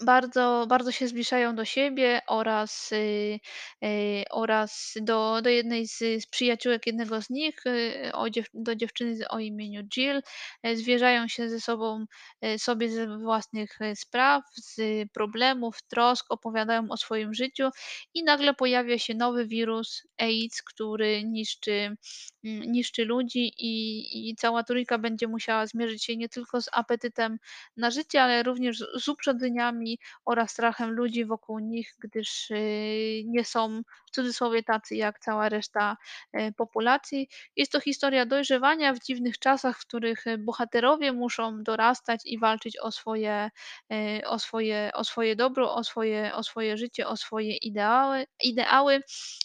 bardzo, 0.00 0.66
bardzo 0.68 0.92
się 0.92 1.08
zbliżają 1.08 1.54
do 1.56 1.64
siebie 1.64 2.20
oraz, 2.28 2.92
y, 2.92 3.40
y, 3.84 4.24
oraz 4.30 4.94
do, 5.00 5.42
do 5.42 5.50
jednej 5.50 5.86
z, 5.88 5.98
z 5.98 6.26
przyjaciółek 6.26 6.86
jednego 6.86 7.22
z 7.22 7.30
nich, 7.30 7.66
y, 7.66 8.10
o 8.12 8.30
dziew, 8.30 8.46
do 8.54 8.74
dziewczyny 8.76 9.28
o 9.28 9.38
imieniu 9.38 9.82
Jill. 9.84 10.22
E, 10.62 10.76
Zwierzają 10.76 11.28
się 11.28 11.48
ze 11.48 11.60
sobą 11.60 12.04
e, 12.40 12.58
sobie 12.58 12.90
ze 12.90 13.18
własnych 13.18 13.80
e, 13.80 13.96
spraw, 13.96 14.42
z 14.54 14.80
problemów, 15.12 15.82
trosk, 15.88 16.26
opowiadają 16.28 16.86
o 16.90 16.96
swoim 16.96 17.34
życiu 17.34 17.70
i 18.14 18.24
nagle 18.24 18.54
pojawia 18.54 18.98
się 18.98 19.14
nowy 19.14 19.46
wirus 19.46 20.02
AIDS, 20.18 20.62
który 20.62 21.24
niszczy, 21.24 21.96
niszczy 22.44 23.04
ludzi 23.04 23.52
i, 23.58 24.30
i 24.30 24.36
cała 24.36 24.62
trójka 24.64 24.98
będzie 24.98 25.28
musiała 25.28 25.66
zmierzyć 25.66 26.04
się 26.04 26.16
nie 26.16 26.28
tylko 26.28 26.62
z 26.62 26.68
apetytem 26.72 27.38
na 27.76 27.90
życie, 27.90 28.22
ale 28.22 28.42
również 28.42 28.78
z 28.78 29.02
z 29.02 29.08
uprzedzeniami 29.08 29.98
oraz 30.24 30.50
strachem 30.50 30.90
ludzi 30.90 31.24
wokół 31.24 31.58
nich, 31.58 31.94
gdyż 31.98 32.50
y, 32.50 33.22
nie 33.26 33.44
są 33.44 33.82
w 34.06 34.10
cudzysłowie 34.10 34.62
tacy 34.62 34.96
jak 34.96 35.18
cała 35.20 35.48
reszta 35.48 35.96
e, 36.32 36.52
populacji. 36.52 37.28
Jest 37.56 37.72
to 37.72 37.80
historia 37.80 38.26
dojrzewania 38.26 38.94
w 38.94 38.98
dziwnych 39.00 39.38
czasach, 39.38 39.78
w 39.78 39.86
których 39.86 40.26
e, 40.26 40.38
bohaterowie 40.38 41.12
muszą 41.12 41.62
dorastać 41.62 42.20
i 42.24 42.38
walczyć 42.38 42.78
o 42.78 42.92
swoje, 42.92 43.50
e, 43.92 44.22
o 44.26 44.38
swoje, 44.38 44.90
o 44.94 45.04
swoje 45.04 45.36
dobro, 45.36 45.74
o 45.74 45.84
swoje, 45.84 46.34
o 46.34 46.42
swoje 46.42 46.76
życie, 46.76 47.06
o 47.06 47.16
swoje 47.16 47.56
ideały, 47.56 48.26
ideały, 48.44 49.00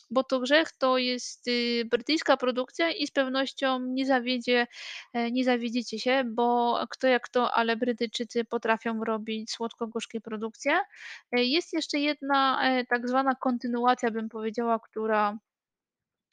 bo 0.10 0.24
to 0.24 0.40
grzech 0.40 0.72
to 0.72 0.98
jest 0.98 1.48
y, 1.48 1.86
brytyjska 1.92 2.38
produkcja 2.38 2.87
i 2.92 3.08
z 3.08 3.12
pewnością 3.12 3.80
nie 3.80 4.06
zawiedzie 4.06 4.68
E, 5.14 5.32
nie 5.32 5.44
zawiedziecie 5.44 6.00
się, 6.00 6.24
bo 6.26 6.80
kto 6.90 7.08
jak 7.08 7.24
kto, 7.24 7.54
ale 7.54 7.76
Brytyjczycy 7.78 8.46
potrafią 8.46 9.04
robić 9.04 9.52
słodko-gorzkie 9.52 10.22
produkcje. 10.22 10.80
E, 11.32 11.44
Jest 11.44 11.74
jeszcze 11.74 12.00
jedna 12.00 12.62
e, 12.64 12.86
tak 12.86 13.08
zwana 13.10 13.36
kontynuacja, 13.36 14.12
bym 14.12 14.30
powiedziała, 14.30 14.80
która 14.80 15.38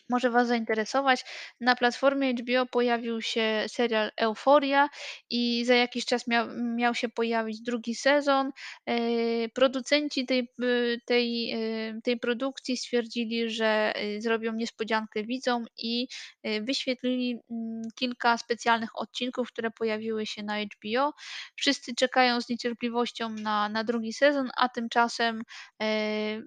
może 0.08 0.30
Was 0.30 0.48
zainteresować. 0.48 1.24
Na 1.60 1.76
platformie 1.76 2.34
HBO 2.34 2.66
pojawił 2.66 3.22
się 3.22 3.64
serial 3.68 4.10
Euforia 4.16 4.88
i 5.30 5.64
za 5.64 5.74
jakiś 5.74 6.04
czas 6.04 6.26
miał, 6.26 6.46
miał 6.76 6.94
się 6.94 7.08
pojawić 7.08 7.60
drugi 7.60 7.94
sezon. 7.94 8.50
E, 8.86 9.48
Producenci 9.48 10.26
tej, 10.26 10.48
y, 10.62 11.00
tej, 11.06 11.54
y, 11.54 12.00
tej 12.04 12.16
produkcji 12.18 12.76
stwierdzili, 12.76 13.50
że 13.50 13.92
zrobią 14.18 14.52
niespodziankę 14.52 15.22
widzom 15.24 15.66
i 15.76 16.08
wyświetlili 16.62 17.38
mm, 17.50 17.82
kilka 17.94 18.38
specjalnych 18.38 18.90
odcinków, 18.94 19.48
które 19.52 19.70
pojawiły 19.70 20.26
się 20.26 20.42
na 20.42 20.56
HBO. 20.60 21.12
Wszyscy 21.56 21.94
czekają 21.94 22.40
z 22.40 22.48
niecierpliwością 22.48 23.28
na, 23.28 23.68
na 23.68 23.84
drugi 23.84 24.12
sezon, 24.12 24.50
a 24.56 24.68
tymczasem 24.68 25.42
e, 25.82 26.42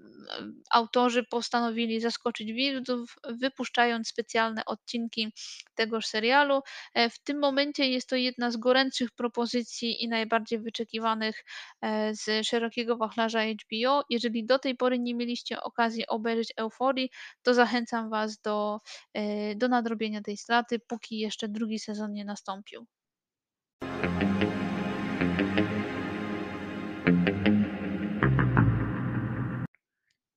autorzy 0.71 1.23
postanowili 1.23 1.99
zaskoczyć 2.01 2.53
widzów, 2.53 3.15
wypuszczając 3.47 4.07
specjalne 4.07 4.65
odcinki 4.65 5.33
tegoż 5.75 6.05
serialu. 6.05 6.61
E, 6.93 7.09
W 7.09 7.19
tym 7.19 7.39
momencie 7.39 7.89
jest 7.89 8.09
to 8.09 8.15
jedna 8.15 8.51
z 8.51 8.57
gorętszych 8.57 9.11
propozycji 9.11 10.03
i 10.03 10.07
najbardziej 10.07 10.59
wyczekiwanych 10.59 11.43
e, 11.81 12.15
z 12.15 12.47
szerokiego 12.47 12.97
wachlarza 12.97 13.41
HBO. 13.43 14.03
Jeżeli 14.09 14.45
do 14.45 14.59
tej 14.59 14.75
pory 14.75 14.99
nie 14.99 15.15
mieliście 15.15 15.61
okazji 15.61 16.07
obejrzeć 16.07 16.53
Euforii, 16.57 17.09
to 17.43 17.53
zachęcam 17.53 18.09
Was 18.09 18.39
do, 18.41 18.79
e, 19.13 19.55
do 19.55 19.67
nadrobienia 19.67 20.21
tej 20.21 20.37
straty, 20.37 20.79
póki 20.79 21.19
jeszcze 21.19 21.47
drugi 21.47 21.79
sezon 21.79 22.13
nie 22.13 22.25
nastąpił. 22.25 22.85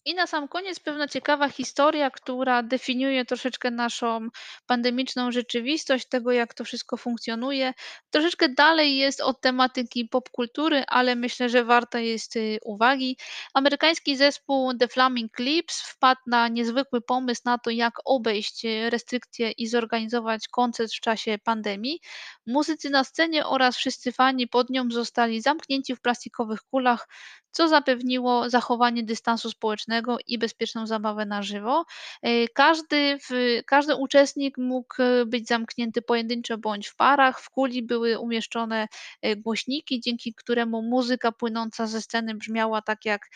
I 0.05 0.15
na 0.15 0.27
sam 0.27 0.49
koniec 0.49 0.81
pewna 0.81 1.09
ciekawa 1.09 1.49
historia, 1.49 2.11
która 2.11 2.63
definiuje 2.63 3.25
troszeczkę 3.25 3.71
naszą 3.71 4.29
pandemiczną 4.67 5.33
rzeczywistość, 5.33 6.09
tego 6.09 6.33
jak 6.33 6.55
to 6.55 6.65
wszystko 6.65 6.97
funkcjonuje. 6.97 7.75
Troszeczkę 8.11 8.49
dalej 8.49 8.97
jest 8.97 9.21
od 9.21 9.41
tematyki 9.41 10.09
popkultury, 10.09 10.85
ale 10.89 11.17
myślę, 11.17 11.49
że 11.49 11.65
warta 11.65 12.01
jest 12.01 12.37
y, 12.37 12.59
uwagi. 12.65 13.17
Amerykański 13.55 14.17
zespół 14.17 14.75
The 14.75 14.89
Flaming 14.89 15.39
Lips 15.39 15.81
wpadł 15.81 16.21
na 16.27 16.49
niezwykły 16.49 17.01
pomysł 17.01 17.43
na 17.45 17.59
to, 17.59 17.71
jak 17.71 17.95
obejść 18.05 18.65
y, 18.65 18.91
restrykcje 18.91 19.51
i 19.51 19.67
zorganizować 19.67 20.49
koncert 20.49 20.93
w 20.93 21.01
czasie 21.01 21.39
pandemii. 21.45 22.01
Muzycy 22.47 22.91
na 22.91 23.05
scenie 23.05 23.47
oraz 23.47 23.77
wszyscy 23.77 24.13
fani 24.13 24.49
pod 24.49 24.71
nią 24.71 24.91
zostali 24.91 25.41
zamknięci 25.41 25.97
w 25.97 26.01
plastikowych 26.01 26.61
kulach 26.63 27.09
co 27.53 27.69
zapewniło 27.69 28.51
zachowanie 28.51 29.03
dystansu 29.03 29.51
społecznego 29.51 30.17
i 30.27 30.39
bezpieczną 30.39 30.87
zabawę 30.87 31.27
na 31.27 31.43
żywo. 31.43 31.85
E, 32.23 32.49
Każdy, 32.49 33.19
w, 33.19 33.61
każdy 33.67 33.97
uczestnik 33.97 34.59
mógł 34.59 35.03
e, 35.03 35.27
być 35.27 35.49
zamknięty 35.49 36.03
pojedynczo 36.03 36.59
bądź 36.59 36.89
w 36.89 36.97
parach. 36.97 37.41
W 37.41 37.51
kuli 37.51 37.83
były 37.83 38.19
umieszczone 38.19 38.89
e, 39.23 39.37
głośniki, 39.37 40.01
dzięki 40.01 40.35
któremu 40.35 40.83
muzyka 40.83 41.33
płynąca 41.33 41.87
ze 41.87 42.03
sceny 42.03 42.35
brzmiała 42.35 42.83
tak 42.83 43.05
jak, 43.05 43.31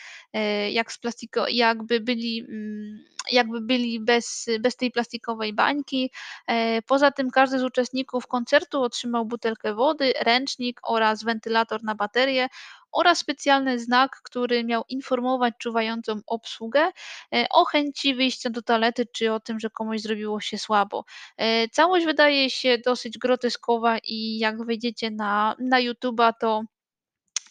jak 0.71 0.91
z 0.91 0.97
plastiko, 0.97 1.45
jakby 1.47 1.99
byli, 1.99 2.39
mm, 2.49 3.05
jakby 3.31 3.61
byli 3.61 3.99
bez, 3.99 4.45
bez 4.59 4.75
tej 4.75 4.91
plastikowej 4.91 5.53
bańki. 5.53 6.11
Poza 6.87 7.11
tym 7.11 7.31
każdy 7.31 7.59
z 7.59 7.63
uczestników 7.63 8.27
koncertu 8.27 8.83
otrzymał 8.83 9.25
butelkę 9.25 9.73
wody, 9.73 10.13
ręcznik 10.21 10.79
oraz 10.83 11.23
wentylator 11.23 11.83
na 11.83 11.95
baterię 11.95 12.47
oraz 12.95 13.17
specjalny 13.19 13.79
znak, 13.79 14.21
który 14.23 14.63
miał 14.63 14.83
informować 14.89 15.53
czuwającą 15.59 16.19
obsługę 16.27 16.91
e, 17.33 17.45
o 17.51 17.65
chęci 17.65 18.15
wyjścia 18.15 18.49
do 18.49 18.61
toalety 18.61 19.05
czy 19.13 19.33
o 19.33 19.39
tym, 19.39 19.59
że 19.59 19.69
komuś 19.69 20.01
zrobiło 20.01 20.41
się 20.41 20.57
słabo. 20.57 21.05
E, 21.37 21.69
Całość 21.69 22.05
wydaje 22.05 22.49
się 22.49 22.77
dosyć 22.85 23.17
groteskowa 23.17 23.97
i 24.03 24.37
jak 24.37 24.65
wejdziecie 24.65 25.11
na, 25.11 25.55
na 25.59 25.81
YouTube'a, 25.81 26.33
to 26.39 26.63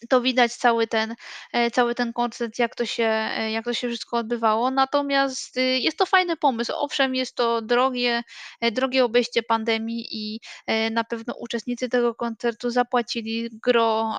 to 0.08 0.20
widać 0.20 0.52
cały 0.52 0.86
ten, 0.86 1.14
e, 1.52 1.70
cały 1.70 1.94
ten 1.94 2.12
koncept, 2.12 2.58
jak 2.58 2.74
to 2.74 2.86
się, 2.86 3.04
e, 3.04 3.50
jak 3.50 3.64
to 3.64 3.74
się 3.74 3.88
wszystko 3.88 4.16
odbywało. 4.16 4.70
Natomiast, 4.70 5.56
y, 5.56 5.60
jest 5.60 5.98
to 5.98 6.06
fajny 6.06 6.36
pomysł. 6.36 6.72
Owszem, 6.76 7.14
jest 7.14 7.36
to 7.36 7.62
drogie, 7.62 8.22
e, 8.60 8.70
drogie 8.70 9.04
obejście 9.04 9.42
pandemii 9.42 10.06
i, 10.10 10.40
na 10.90 11.04
pewno 11.04 11.34
uczestnicy 11.34 11.88
tego 11.88 12.14
koncertu 12.14 12.70
zapłacili 12.70 13.50
gro, 13.52 14.18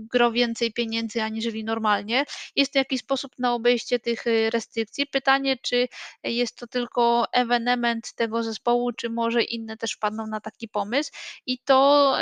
gro 0.00 0.32
więcej 0.32 0.72
pieniędzy 0.72 1.22
aniżeli 1.22 1.64
normalnie. 1.64 2.24
Jest 2.56 2.72
to 2.72 2.78
jakiś 2.78 3.00
sposób 3.00 3.32
na 3.38 3.54
obejście 3.54 3.98
tych, 3.98 4.24
restrykcji. 4.50 5.06
Pytanie, 5.06 5.56
czy 5.62 5.88
jest 6.24 6.56
to 6.56 6.66
tylko 6.66 7.24
ewenement 7.32 8.14
tego 8.14 8.42
zespołu, 8.42 8.92
czy 8.92 9.10
może 9.10 9.42
inne 9.42 9.76
też 9.76 9.92
wpadną 9.92 10.26
na 10.26 10.40
taki 10.40 10.68
pomysł. 10.68 11.10
I 11.46 11.58
to, 11.58 12.16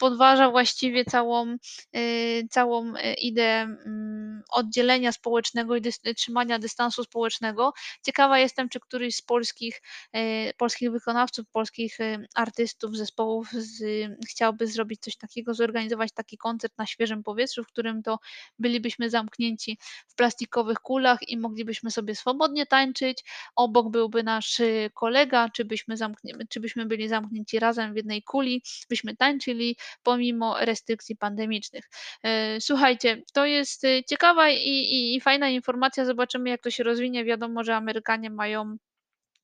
podważa 0.00 0.50
właściwie 0.50 1.04
całą 1.04 1.56
całą 2.50 2.96
y, 2.96 3.14
ideę 3.14 3.62
mm, 3.62 4.42
oddzielenia 4.52 5.12
społecznego 5.12 5.76
i 5.76 5.80
dys 5.80 6.00
trzymania 6.16 6.58
dystansu 6.58 7.04
społecznego. 7.04 7.72
Ciekawa 8.02 8.38
jestem, 8.38 8.68
czy 8.68 8.80
któryś 8.80 9.16
z 9.16 9.22
polskich, 9.22 9.82
y, 10.16 10.52
polskich 10.56 10.90
wykonawców, 10.90 11.46
polskich 11.52 12.00
y, 12.00 12.26
artystów, 12.34 12.96
zespołów 12.96 13.50
z 13.52 13.82
chciałby 14.28 14.66
zrobić 14.66 15.00
coś 15.00 15.16
takiego, 15.16 15.54
zorganizować 15.54 16.12
taki 16.12 16.36
koncert 16.38 16.78
na 16.78 16.86
świeżym 16.86 17.22
powietrzu, 17.22 17.64
w 17.64 17.66
którym 17.66 18.02
to 18.02 18.18
bylibyśmy 18.58 19.10
zamknięci 19.10 19.78
w 20.08 20.14
plastikowych 20.14 20.78
kulach 20.78 21.28
i 21.28 21.38
moglibyśmy 21.38 21.90
sobie 21.90 22.14
swobodnie 22.14 22.66
tańczyć. 22.66 23.24
Obok 23.56 23.90
byłby 23.90 24.22
nasz 24.22 24.60
y, 24.60 24.90
kolega, 24.94 25.48
czy 25.48 25.64
byśmy 25.64 25.96
czy 26.48 26.60
byśmy 26.60 26.86
byli 26.86 27.08
zamknięci 27.08 27.58
razem 27.58 27.92
w 27.92 27.96
jednej 27.96 28.22
kuli, 28.22 28.62
byśmy 28.90 29.16
tańczyli 29.16 29.76
pomimo 30.02 30.64
restrykcji 30.64 31.16
pandemicznych. 31.16 31.59
E, 32.24 32.60
słuchajcie, 32.60 33.22
to 33.34 33.46
jest, 33.46 33.84
y, 33.84 34.02
ciekawa 34.08 34.48
i 34.50 34.56
i 34.66 35.16
i 35.16 35.20
fajna 35.20 35.48
informacja. 35.48 36.04
Zobaczymy, 36.04 36.50
jak 36.50 36.62
to 36.62 36.70
się 36.70 36.84
rozwinie. 36.84 37.24
Wiadomo, 37.24 37.64
że 37.64 37.76
Amerykanie 37.76 38.30
mają 38.30 38.76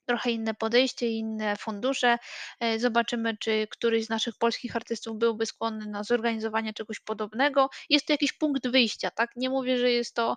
trochę 0.07 0.30
inne 0.30 0.54
podejście, 0.54 1.11
inne 1.11 1.57
fundusze. 1.57 2.18
E, 2.61 2.78
zobaczymy, 2.78 3.36
czy 3.36 3.66
któryś 3.70 4.07
z 4.07 4.09
naszych 4.09 4.34
polskich 4.38 4.76
artystów 4.76 5.18
byłby 5.18 5.46
skłonny 5.46 5.86
na 5.86 6.04
zorganizowanie 6.04 6.72
czegoś 6.72 7.00
podobnego. 7.00 7.70
Jest 7.90 8.07
to 8.07 8.12
jakiś 8.12 8.32
punkt 8.32 8.68
wyjścia, 8.68 9.11
tak? 9.11 9.30
Nie 9.36 9.50
mówię, 9.50 9.78
że 9.78 9.90
jest 9.90 10.14
to 10.14 10.36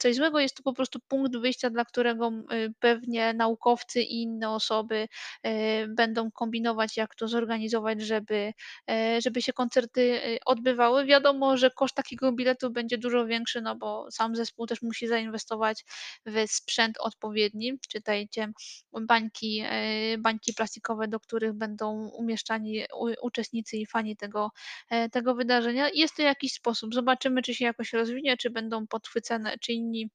coś 0.00 0.14
złego, 0.14 0.40
jest 0.40 0.56
to 0.56 0.62
po 0.62 0.72
prostu 0.72 1.00
punkt 1.08 1.36
wyjścia, 1.36 1.70
dla 1.70 1.84
którego 1.84 2.32
y, 2.52 2.72
pewnie 2.80 3.34
naukowcy 3.34 4.02
i 4.02 4.22
inne 4.22 4.50
osoby 4.50 5.08
e, 5.42 5.86
będą 5.88 6.30
kombinować, 6.30 6.96
jak 6.96 7.14
to 7.14 7.28
zorganizować, 7.28 8.00
żeby, 8.02 8.52
e, 8.90 9.20
żeby 9.20 9.42
się 9.42 9.52
koncerty 9.52 10.20
odbywały. 10.44 11.04
Wiadomo, 11.06 11.56
że 11.56 11.70
koszt 11.70 11.94
takiego 11.94 12.32
biletu 12.32 12.70
będzie 12.70 12.98
dużo 12.98 13.26
większy, 13.26 13.60
no 13.60 13.76
bo 13.76 14.10
sam 14.10 14.36
zespół 14.36 14.66
też 14.66 14.82
musi 14.82 15.06
zainwestować 15.06 15.84
w 16.26 16.44
sprzęt 16.46 16.96
odpowiedni, 17.00 17.78
czytaj 17.88 18.28
wiecie, 18.30 18.52
bańki, 18.92 19.62
e, 19.64 20.18
bańki 20.18 20.54
plastikowe, 20.54 21.08
do 21.08 21.20
których 21.20 21.52
będą 21.52 22.08
umieszczani 22.08 22.84
uczestnicy 23.22 23.76
i 23.76 23.86
fani 23.86 24.16
tego, 24.16 24.50
e, 24.90 25.08
tego 25.08 25.34
wydarzenia. 25.34 25.88
Jest 25.94 26.16
to 26.16 26.22
jakiś 26.22 26.52
sposób. 26.52 26.94
Zobaczymy, 26.94 27.42
czy 27.42 27.54
się 27.54 27.64
jakoś 27.64 27.92
rozwinie, 27.92 28.36
czy 28.36 28.50
będą 28.50 28.86
podchwycone, 28.86 29.58
czy 29.58 29.72
inni 29.72 30.10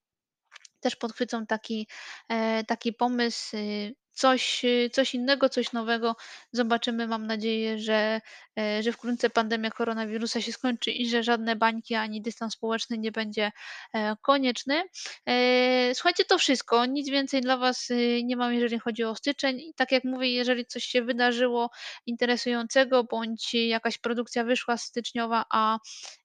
też 0.79 0.95
podchwycą 0.95 1.45
taki, 1.45 1.87
e, 2.29 2.63
taki 2.63 2.93
pomysł, 2.93 3.57
y, 3.57 3.95
coś, 4.15 4.65
y, 4.65 4.89
coś 4.93 5.15
innego, 5.15 5.49
coś 5.49 5.71
nowego. 5.73 6.15
Zobaczymy. 6.51 7.07
Mam 7.07 7.27
nadzieję, 7.27 7.79
że, 7.79 8.21
e, 8.59 8.83
że 8.83 8.91
wkrótce 8.91 9.29
pandemia 9.29 9.69
koronawirusa 9.69 10.41
się 10.41 10.51
skończy 10.51 10.91
i 10.91 11.09
że 11.09 11.23
żadne 11.23 11.55
bańki 11.55 11.95
ani 11.95 12.21
dystans 12.21 12.53
społeczny 12.53 12.97
nie 12.97 13.11
będzie 13.11 13.51
e, 13.93 14.15
konieczny. 14.21 14.83
E, 15.25 15.95
Słuchajcie, 15.95 16.25
to 16.25 16.37
wszystko. 16.37 16.85
Nic 16.85 17.09
więcej 17.09 17.41
dla 17.41 17.57
Was 17.57 17.89
y, 17.91 18.21
nie 18.23 18.35
mam, 18.37 18.53
jeżeli 18.53 18.79
chodzi 18.79 19.03
o 19.03 19.15
styczeń. 19.15 19.59
I 19.59 19.73
tak 19.73 19.91
jak 19.91 20.03
mówię, 20.03 20.31
jeżeli 20.31 20.65
coś 20.65 20.83
się 20.83 21.01
wydarzyło 21.01 21.69
interesującego, 22.05 23.03
bądź 23.03 23.53
jakaś 23.53 23.97
produkcja 23.97 24.43
wyszła 24.43 24.77
styczniowa, 24.77 25.45
a 25.49 25.79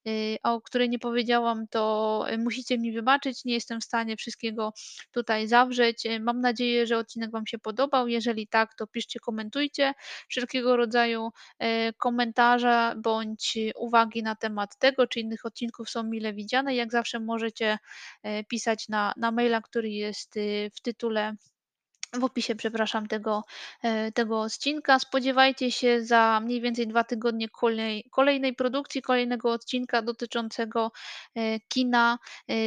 y, 0.08 0.38
a 0.42 0.52
o 0.54 0.60
której 0.60 0.90
nie 0.90 0.98
powiedziałam, 0.98 1.68
to 1.68 2.26
musicie 2.38 2.78
mi 2.78 2.92
wybaczyć. 2.92 3.44
Nie 3.44 3.54
jestem 3.54 3.80
w 3.80 3.84
stanie 3.84 4.16
wszystkiego 4.16 4.72
tutaj 5.12 5.48
zawrzeć. 5.48 6.04
Mam 6.20 6.40
nadzieję, 6.40 6.86
że 6.86 6.98
odcinek 6.98 7.30
Wam 7.30 7.46
się 7.46 7.58
podobał. 7.80 8.08
Jeżeli 8.08 8.46
tak, 8.46 8.74
to 8.74 8.86
piszcie, 8.86 9.20
komentujcie 9.20 9.94
wszelkiego 10.28 10.76
rodzaju 10.76 11.30
e, 11.58 11.92
komentarze 11.92 12.94
bądź 12.96 13.58
uwagi 13.76 14.22
na 14.22 14.36
temat 14.36 14.78
tego 14.78 15.06
czy 15.06 15.20
innych 15.20 15.46
odcinków 15.46 15.90
są 15.90 16.02
mile 16.02 16.32
widziane. 16.32 16.74
Jak 16.74 16.92
zawsze 16.92 17.20
możecie 17.20 17.78
e, 18.22 18.44
pisać 18.44 18.88
na, 18.88 19.14
na 19.16 19.32
maila, 19.32 19.60
który 19.60 19.90
jest 19.90 20.36
y, 20.36 20.70
w 20.74 20.80
tytule 20.80 21.34
w 22.12 22.24
opisie, 22.24 22.54
przepraszam, 22.54 23.06
tego, 23.06 23.44
e, 23.82 24.12
tego 24.12 24.40
odcinka. 24.40 24.98
Spodziewajcie 24.98 25.72
się 25.72 26.04
za 26.04 26.40
mniej 26.40 26.60
więcej 26.60 26.86
dwa 26.86 27.04
tygodnie 27.04 27.48
kolej, 27.48 28.04
kolejnej 28.10 28.54
produkcji, 28.54 29.02
kolejnego 29.02 29.52
odcinka 29.52 30.02
dotyczącego 30.02 30.92
kina 31.68 32.18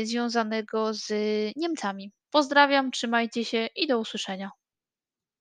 związanego 0.04 0.94
z 0.94 1.08
Niemcami. 1.56 2.12
Pozdrawiam, 2.32 2.92
trzymajcie 2.92 3.46
się 3.46 3.68
i 3.76 3.88
do 3.88 4.00
usłyszenia. 4.00 4.63